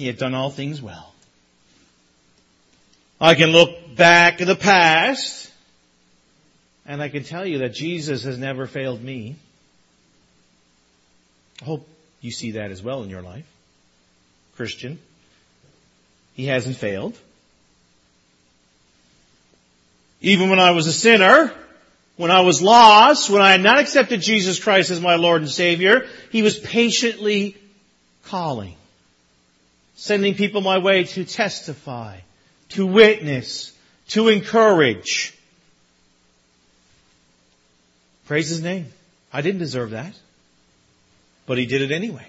He 0.00 0.06
had 0.06 0.16
done 0.16 0.32
all 0.32 0.48
things 0.48 0.80
well. 0.80 1.12
I 3.20 3.34
can 3.34 3.50
look 3.50 3.96
back 3.96 4.40
at 4.40 4.46
the 4.46 4.56
past 4.56 5.52
and 6.86 7.02
I 7.02 7.10
can 7.10 7.22
tell 7.22 7.44
you 7.44 7.58
that 7.58 7.74
Jesus 7.74 8.24
has 8.24 8.38
never 8.38 8.66
failed 8.66 9.04
me. 9.04 9.36
I 11.60 11.66
hope 11.66 11.86
you 12.22 12.30
see 12.30 12.52
that 12.52 12.70
as 12.70 12.82
well 12.82 13.02
in 13.02 13.10
your 13.10 13.20
life. 13.20 13.44
Christian. 14.56 14.98
He 16.32 16.46
hasn't 16.46 16.76
failed. 16.76 17.14
Even 20.22 20.48
when 20.48 20.60
I 20.60 20.70
was 20.70 20.86
a 20.86 20.94
sinner, 20.94 21.52
when 22.16 22.30
I 22.30 22.40
was 22.40 22.62
lost, 22.62 23.28
when 23.28 23.42
I 23.42 23.52
had 23.52 23.62
not 23.62 23.80
accepted 23.80 24.22
Jesus 24.22 24.64
Christ 24.64 24.90
as 24.90 24.98
my 25.02 25.16
Lord 25.16 25.42
and 25.42 25.50
Savior, 25.50 26.06
He 26.32 26.40
was 26.40 26.58
patiently 26.58 27.54
calling 28.24 28.76
sending 30.00 30.34
people 30.34 30.62
my 30.62 30.78
way 30.78 31.04
to 31.04 31.26
testify, 31.26 32.16
to 32.70 32.86
witness, 32.86 33.70
to 34.08 34.28
encourage. 34.28 35.36
Praise 38.26 38.48
His 38.48 38.62
name. 38.62 38.86
I 39.30 39.42
didn't 39.42 39.58
deserve 39.58 39.90
that. 39.90 40.14
But 41.44 41.58
He 41.58 41.66
did 41.66 41.82
it 41.82 41.92
anyway. 41.92 42.26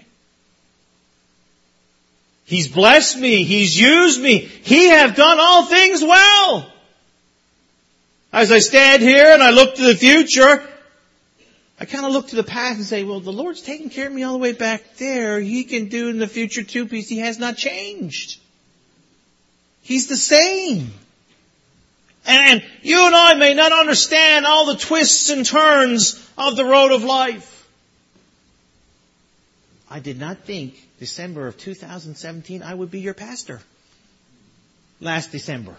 He's 2.44 2.68
blessed 2.68 3.18
me. 3.18 3.46
He's 3.46 3.80
used 3.80 4.22
me. 4.22 4.40
He 4.40 4.90
have 4.90 5.16
done 5.16 5.38
all 5.40 5.66
things 5.66 6.02
well. 6.02 6.70
As 8.34 8.52
I 8.52 8.60
stand 8.60 9.02
here 9.02 9.32
and 9.32 9.42
I 9.42 9.52
look 9.52 9.76
to 9.76 9.84
the 9.84 9.96
future, 9.96 10.62
I 11.82 11.86
kind 11.86 12.06
of 12.06 12.12
look 12.12 12.28
to 12.28 12.36
the 12.36 12.44
past 12.44 12.78
and 12.78 12.86
say, 12.86 13.04
well, 13.04 13.22
the 13.22 13.34
Lord's 13.34 13.64
taking 13.64 13.90
care 13.90 14.06
of 14.06 14.14
me 14.14 14.22
all 14.22 14.34
the 14.34 14.38
way 14.38 14.52
back 14.52 14.98
there. 14.98 15.40
He 15.40 15.64
can 15.64 15.88
do 15.88 16.10
in 16.10 16.20
the 16.20 16.28
future 16.28 16.62
too 16.62 16.86
because 16.86 17.10
He 17.10 17.18
has 17.18 17.40
not 17.40 17.58
changed. 17.58 18.40
He's 19.82 20.06
the 20.06 20.16
same. 20.16 20.92
And 22.28 22.64
you 22.84 23.04
and 23.08 23.16
I 23.16 23.34
may 23.34 23.56
not 23.56 23.72
understand 23.72 24.46
all 24.46 24.68
the 24.68 24.76
twists 24.76 25.32
and 25.32 25.44
turns 25.44 26.24
of 26.38 26.56
the 26.56 26.66
road 26.66 26.92
of 26.92 27.04
life. 27.04 27.68
I 29.90 30.02
did 30.02 30.20
not 30.20 30.42
think 30.42 30.76
December 31.00 31.48
of 31.48 31.58
2017 31.58 32.62
I 32.62 32.76
would 32.76 32.92
be 32.92 33.00
your 33.00 33.16
pastor. 33.16 33.60
Last 35.00 35.32
December. 35.32 35.76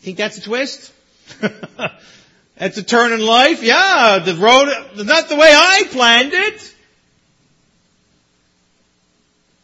Think 0.00 0.16
that's 0.16 0.38
a 0.38 0.42
twist? 0.42 0.92
It's 2.60 2.76
a 2.76 2.82
turn 2.82 3.12
in 3.12 3.24
life. 3.24 3.62
Yeah, 3.62 4.18
the 4.18 4.34
road, 4.34 4.68
not 4.96 5.30
the 5.30 5.36
way 5.36 5.50
I 5.50 5.84
planned 5.90 6.34
it. 6.34 6.74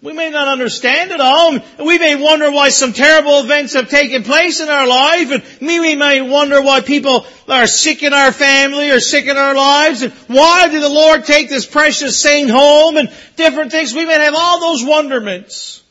We 0.01 0.13
may 0.15 0.31
not 0.31 0.49
understand 0.49 1.11
it 1.11 1.21
all. 1.21 1.59
We 1.85 1.99
may 1.99 2.15
wonder 2.15 2.51
why 2.51 2.71
some 2.71 2.93
terrible 2.93 3.41
events 3.41 3.75
have 3.75 3.91
taken 3.91 4.23
place 4.23 4.61
in 4.61 4.69
our 4.69 4.87
life, 4.87 5.31
and 5.31 5.43
maybe 5.61 5.81
we 5.81 5.95
may 5.97 6.23
wonder 6.23 6.63
why 6.63 6.81
people 6.81 7.27
are 7.49 7.67
sick 7.67 8.03
in 8.03 8.15
our 8.15 8.33
family 8.33 8.91
or 8.91 9.01
sick 9.01 9.27
in 9.27 9.37
our 9.37 9.55
lives, 9.55 10.03
and 10.03 10.13
why 10.29 10.69
did 10.69 10.83
the 10.83 10.89
Lord 10.89 11.25
take 11.25 11.49
this 11.49 11.67
precious 11.67 12.21
saint 12.21 12.51
home, 12.51 12.97
and 12.97 13.13
different 13.37 13.73
things. 13.73 13.95
We 13.95 14.07
may 14.07 14.15
have 14.15 14.35
all 14.35 14.61
those 14.61 14.85
wonderments. 14.85 15.83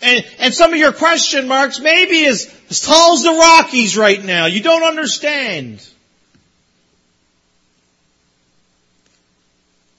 And, 0.00 0.24
and 0.38 0.54
some 0.54 0.72
of 0.72 0.78
your 0.78 0.92
question 0.92 1.48
marks 1.48 1.80
may 1.80 2.06
be 2.06 2.26
as, 2.26 2.54
as 2.70 2.80
tall 2.80 3.14
as 3.14 3.24
the 3.24 3.32
Rockies 3.32 3.96
right 3.96 4.24
now. 4.24 4.46
You 4.46 4.62
don't 4.62 4.84
understand. 4.84 5.86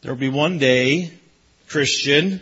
There'll 0.02 0.18
be 0.18 0.30
one 0.30 0.58
day, 0.58 1.12
Christian, 1.68 2.42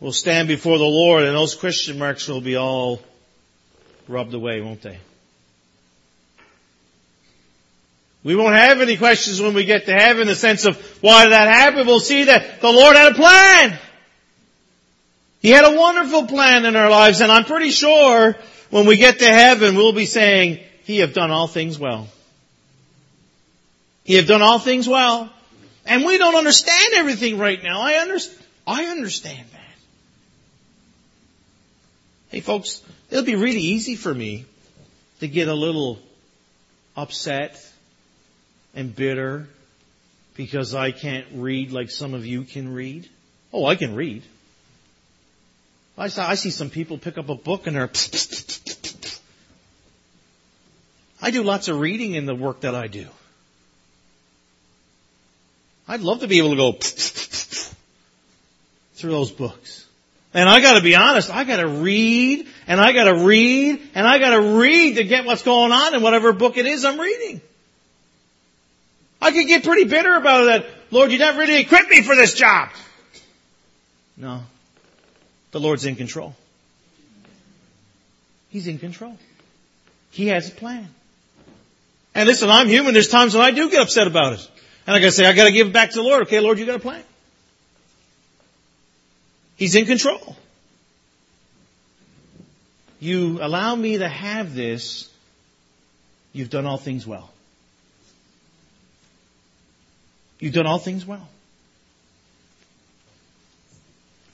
will 0.00 0.12
stand 0.12 0.48
before 0.48 0.78
the 0.78 0.84
Lord 0.84 1.22
and 1.22 1.36
those 1.36 1.54
Christian 1.54 1.96
marks 1.96 2.26
will 2.26 2.40
be 2.40 2.56
all 2.56 3.00
rubbed 4.08 4.34
away, 4.34 4.60
won't 4.60 4.82
they? 4.82 4.98
We 8.24 8.34
won't 8.34 8.56
have 8.56 8.80
any 8.80 8.96
questions 8.96 9.40
when 9.40 9.54
we 9.54 9.64
get 9.64 9.86
to 9.86 9.92
heaven 9.92 10.22
in 10.22 10.28
the 10.28 10.34
sense 10.34 10.64
of 10.64 10.76
why 11.00 11.24
did 11.24 11.32
that 11.32 11.46
happen? 11.46 11.86
We'll 11.86 12.00
see 12.00 12.24
that 12.24 12.60
the 12.60 12.72
Lord 12.72 12.96
had 12.96 13.12
a 13.12 13.14
plan. 13.14 13.78
He 15.40 15.50
had 15.50 15.64
a 15.64 15.78
wonderful 15.78 16.26
plan 16.26 16.64
in 16.64 16.74
our 16.74 16.90
lives 16.90 17.20
and 17.20 17.30
I'm 17.30 17.44
pretty 17.44 17.70
sure 17.70 18.34
when 18.70 18.86
we 18.86 18.96
get 18.96 19.20
to 19.20 19.28
heaven 19.28 19.76
we'll 19.76 19.92
be 19.92 20.06
saying, 20.06 20.58
He 20.82 20.98
have 20.98 21.12
done 21.12 21.30
all 21.30 21.46
things 21.46 21.78
well. 21.78 22.08
He 24.02 24.14
have 24.14 24.26
done 24.26 24.42
all 24.42 24.58
things 24.58 24.88
well. 24.88 25.30
And 25.86 26.04
we 26.04 26.18
don't 26.18 26.34
understand 26.34 26.94
everything 26.96 27.38
right 27.38 27.62
now. 27.62 27.80
I, 27.80 27.94
understand. 27.94 28.44
I 28.66 28.84
understand 28.86 29.46
that. 29.52 29.60
Hey 32.30 32.40
folks, 32.40 32.82
it'll 33.08 33.24
be 33.24 33.36
really 33.36 33.60
easy 33.60 33.94
for 33.94 34.12
me 34.12 34.44
to 35.20 35.28
get 35.28 35.46
a 35.48 35.54
little 35.54 36.00
upset 36.96 37.64
and 38.74 38.94
bitter 38.94 39.46
because 40.34 40.74
I 40.74 40.90
can't 40.90 41.26
read 41.32 41.70
like 41.70 41.90
some 41.90 42.14
of 42.14 42.26
you 42.26 42.42
can 42.42 42.74
read. 42.74 43.08
Oh, 43.52 43.64
I 43.64 43.76
can 43.76 43.94
read. 43.94 44.24
I 45.96 46.08
saw, 46.08 46.28
I 46.28 46.34
see 46.34 46.50
some 46.50 46.68
people 46.68 46.98
pick 46.98 47.16
up 47.16 47.28
a 47.28 47.34
book 47.34 47.66
and 47.66 47.76
they're 47.76 47.90
I 51.22 51.30
do 51.30 51.42
lots 51.42 51.68
of 51.68 51.78
reading 51.80 52.14
in 52.14 52.26
the 52.26 52.34
work 52.34 52.60
that 52.60 52.74
I 52.74 52.88
do. 52.88 53.06
I'd 55.88 56.00
love 56.00 56.20
to 56.20 56.28
be 56.28 56.38
able 56.38 56.50
to 56.50 56.56
go 56.56 56.72
through 58.96 59.10
those 59.10 59.30
books. 59.30 59.84
And 60.34 60.48
I 60.48 60.60
gotta 60.60 60.82
be 60.82 60.94
honest, 60.94 61.30
I 61.30 61.44
gotta 61.44 61.68
read, 61.68 62.46
and 62.66 62.80
I 62.80 62.92
gotta 62.92 63.24
read, 63.24 63.80
and 63.94 64.06
I 64.06 64.18
gotta 64.18 64.58
read 64.58 64.96
to 64.96 65.04
get 65.04 65.24
what's 65.24 65.42
going 65.42 65.72
on 65.72 65.94
in 65.94 66.02
whatever 66.02 66.32
book 66.32 66.56
it 66.56 66.66
is 66.66 66.84
I'm 66.84 67.00
reading. 67.00 67.40
I 69.20 69.30
could 69.30 69.46
get 69.46 69.64
pretty 69.64 69.84
bitter 69.84 70.14
about 70.14 70.44
that. 70.44 70.66
Lord, 70.90 71.10
you 71.10 71.18
never 71.18 71.38
really 71.38 71.60
equipped 71.60 71.90
me 71.90 72.02
for 72.02 72.14
this 72.14 72.34
job. 72.34 72.68
No, 74.16 74.42
The 75.52 75.60
Lord's 75.60 75.84
in 75.84 75.96
control. 75.96 76.34
He's 78.50 78.66
in 78.66 78.78
control. 78.78 79.16
He 80.10 80.28
has 80.28 80.48
a 80.48 80.52
plan. 80.52 80.88
And 82.14 82.26
listen, 82.26 82.48
I'm 82.48 82.68
human. 82.68 82.94
There's 82.94 83.08
times 83.08 83.34
when 83.34 83.42
I 83.42 83.50
do 83.50 83.70
get 83.70 83.82
upset 83.82 84.06
about 84.06 84.34
it. 84.34 84.50
And 84.86 84.94
I 84.94 85.00
gotta 85.00 85.10
say, 85.10 85.26
I 85.26 85.32
gotta 85.32 85.50
give 85.50 85.68
it 85.68 85.72
back 85.72 85.90
to 85.90 85.96
the 85.96 86.02
Lord. 86.02 86.22
Okay, 86.22 86.40
Lord, 86.40 86.58
you 86.58 86.66
got 86.66 86.76
a 86.76 86.80
plan. 86.80 87.02
He's 89.56 89.74
in 89.74 89.86
control. 89.86 90.36
You 93.00 93.38
allow 93.42 93.74
me 93.74 93.98
to 93.98 94.08
have 94.08 94.54
this, 94.54 95.10
you've 96.32 96.50
done 96.50 96.66
all 96.66 96.78
things 96.78 97.06
well. 97.06 97.30
You've 100.38 100.54
done 100.54 100.66
all 100.66 100.78
things 100.78 101.04
well. 101.04 101.28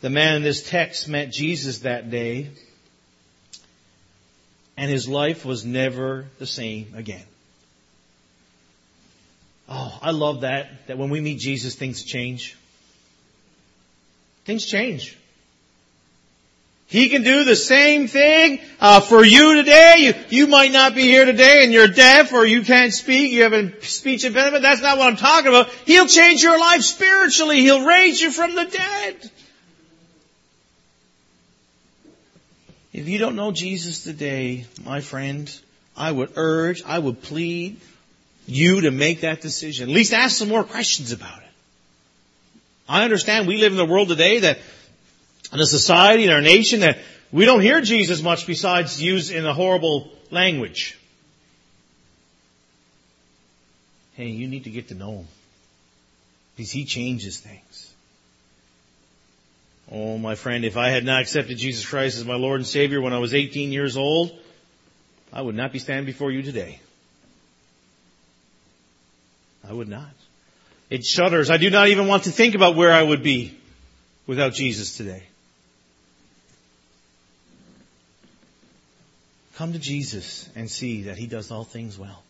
The 0.01 0.11
man 0.11 0.37
in 0.37 0.43
this 0.43 0.69
text 0.69 1.09
met 1.09 1.31
Jesus 1.31 1.81
that 1.81 2.11
day, 2.11 2.51
and 4.77 4.91
his 4.91 5.09
life 5.09 5.45
was 5.45 5.65
never 5.65 6.27
the 6.39 6.47
same 6.47 6.93
again. 6.97 7.23
Oh, 9.69 9.99
I 10.03 10.11
love 10.11 10.43
that, 10.43 10.87
that 10.87 10.99
when 10.99 11.11
we 11.11 11.21
meet 11.21 11.39
Jesus, 11.39 11.75
things 11.75 12.03
change. 12.03 12.57
Things 14.45 14.67
change. 14.67 15.17
He 16.93 17.09
can 17.09 17.23
do 17.23 17.45
the 17.45 17.57
same 17.57 18.07
thing 18.07 18.61
uh, 18.79 19.01
for 19.01 19.25
you 19.25 19.55
today. 19.55 19.95
You, 19.99 20.15
you 20.29 20.47
might 20.47 20.73
not 20.73 20.95
be 20.95 21.05
here 21.05 21.25
today 21.25 21.65
and 21.65 21.73
you're 21.73 21.89
deaf 21.89 22.35
or 22.35 22.45
you 22.45 22.61
can't 22.61 22.93
speak. 22.93 23.33
You 23.33 23.45
have 23.45 23.55
a 23.55 23.81
speech 23.83 24.25
impediment. 24.25 24.63
That's 24.63 24.83
not 24.83 24.99
what 24.99 25.07
I'm 25.07 25.17
talking 25.17 25.49
about. 25.49 25.71
He'll 25.87 26.07
change 26.07 26.43
your 26.43 26.59
life 26.61 26.83
spiritually. 26.83 27.61
He'll 27.61 27.87
raise 27.87 28.21
you 28.21 28.31
from 28.31 28.55
the 28.55 28.67
dead. 28.67 29.31
If 32.93 33.09
you 33.09 33.17
don't 33.17 33.37
know 33.37 33.53
Jesus 33.53 34.05
today, 34.05 34.67
my 34.85 35.01
friend, 35.01 35.51
I 35.97 36.13
would 36.13 36.33
urge, 36.37 36.83
I 36.85 36.99
would 36.99 37.23
plead 37.23 37.81
you 38.47 38.83
to 38.83 38.91
make 38.91 39.21
that 39.21 39.41
decision. 39.41 39.89
At 39.89 39.95
least 39.95 40.13
ask 40.13 40.37
some 40.37 40.49
more 40.49 40.65
questions 40.65 41.13
about 41.13 41.39
it. 41.39 41.49
I 42.89 43.05
understand 43.05 43.47
we 43.47 43.59
live 43.59 43.73
in 43.73 43.79
a 43.79 43.85
world 43.85 44.09
today 44.09 44.41
that, 44.41 44.59
in 45.53 45.61
a 45.61 45.67
society, 45.67 46.25
in 46.25 46.31
our 46.31 46.41
nation, 46.41 46.81
that 46.81 46.99
we 47.31 47.45
don't 47.45 47.61
hear 47.61 47.81
Jesus 47.81 48.23
much 48.23 48.47
besides 48.47 49.01
used 49.01 49.33
in 49.33 49.47
a 49.47 49.55
horrible 49.55 50.11
language. 50.31 50.99
Hey, 54.15 54.29
you 54.29 54.49
need 54.49 54.65
to 54.65 54.71
get 54.71 54.89
to 54.89 54.95
know 54.95 55.13
Him. 55.13 55.29
Because 56.57 56.71
He 56.71 56.85
changes 56.85 57.39
things. 57.39 57.93
Oh, 59.91 60.19
my 60.19 60.35
friend, 60.35 60.65
if 60.65 60.77
I 60.77 60.89
had 60.89 61.05
not 61.05 61.23
accepted 61.23 61.59
Jesus 61.59 61.87
Christ 61.87 62.19
as 62.19 62.25
my 62.25 62.35
Lord 62.35 62.61
and 62.61 62.67
Savior 62.67 63.01
when 63.01 63.13
I 63.13 63.19
was 63.19 63.35
18 63.35 63.73
years 63.73 63.97
old, 63.97 64.37
I 65.33 65.41
would 65.41 65.55
not 65.55 65.73
be 65.73 65.79
standing 65.79 66.07
before 66.07 66.31
you 66.31 66.43
today. 66.43 66.81
I 69.69 69.73
would 69.73 69.89
not. 69.89 70.11
It 70.91 71.05
shudders. 71.05 71.51
I 71.51 71.57
do 71.57 71.71
not 71.71 71.89
even 71.89 72.07
want 72.07 72.25
to 72.25 72.31
think 72.31 72.55
about 72.55 72.77
where 72.77 72.93
I 72.93 73.03
would 73.03 73.23
be 73.23 73.57
without 74.27 74.53
Jesus 74.53 74.97
today. 74.97 75.23
Come 79.57 79.73
to 79.73 79.79
Jesus 79.79 80.49
and 80.55 80.71
see 80.71 81.03
that 81.05 81.17
He 81.17 81.27
does 81.27 81.51
all 81.51 81.65
things 81.65 81.99
well. 81.99 82.23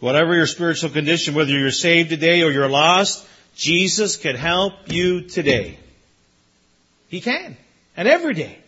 Whatever 0.00 0.34
your 0.34 0.46
spiritual 0.46 0.90
condition, 0.90 1.34
whether 1.34 1.50
you're 1.50 1.70
saved 1.70 2.10
today 2.10 2.42
or 2.42 2.50
you're 2.50 2.68
lost, 2.68 3.26
Jesus 3.56 4.16
can 4.16 4.36
help 4.36 4.72
you 4.86 5.22
today. 5.22 5.78
He 7.08 7.20
can. 7.20 7.56
And 7.96 8.06
every 8.06 8.34
day. 8.34 8.58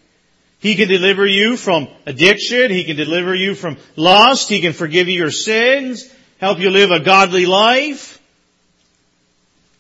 He 0.61 0.75
can 0.75 0.89
deliver 0.89 1.27
you 1.27 1.57
from 1.57 1.89
addiction. 2.07 2.71
He 2.71 2.85
can 2.85 2.97
deliver 2.97 3.35
you 3.35 3.55
from 3.55 3.79
lust. 3.97 4.49
He 4.49 4.61
can 4.61 4.75
forgive 4.75 5.09
you 5.09 5.15
your 5.15 5.31
sins. 5.31 6.13
Help 6.39 6.59
you 6.59 6.71
live 6.71 6.91
a 6.91 7.01
godly 7.01 7.47
life. 7.47 8.21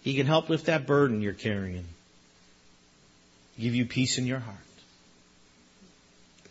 He 0.02 0.14
can 0.14 0.26
help 0.26 0.48
lift 0.48 0.66
that 0.66 0.86
burden 0.86 1.20
you're 1.20 1.34
carrying. 1.34 1.84
Give 3.58 3.74
you 3.74 3.84
peace 3.84 4.16
in 4.16 4.26
your 4.26 4.38
heart. 4.38 4.56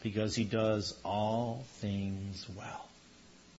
Because 0.04 0.36
He 0.36 0.44
does 0.44 0.96
all 1.04 1.66
things 1.80 2.46
well. 2.56 2.89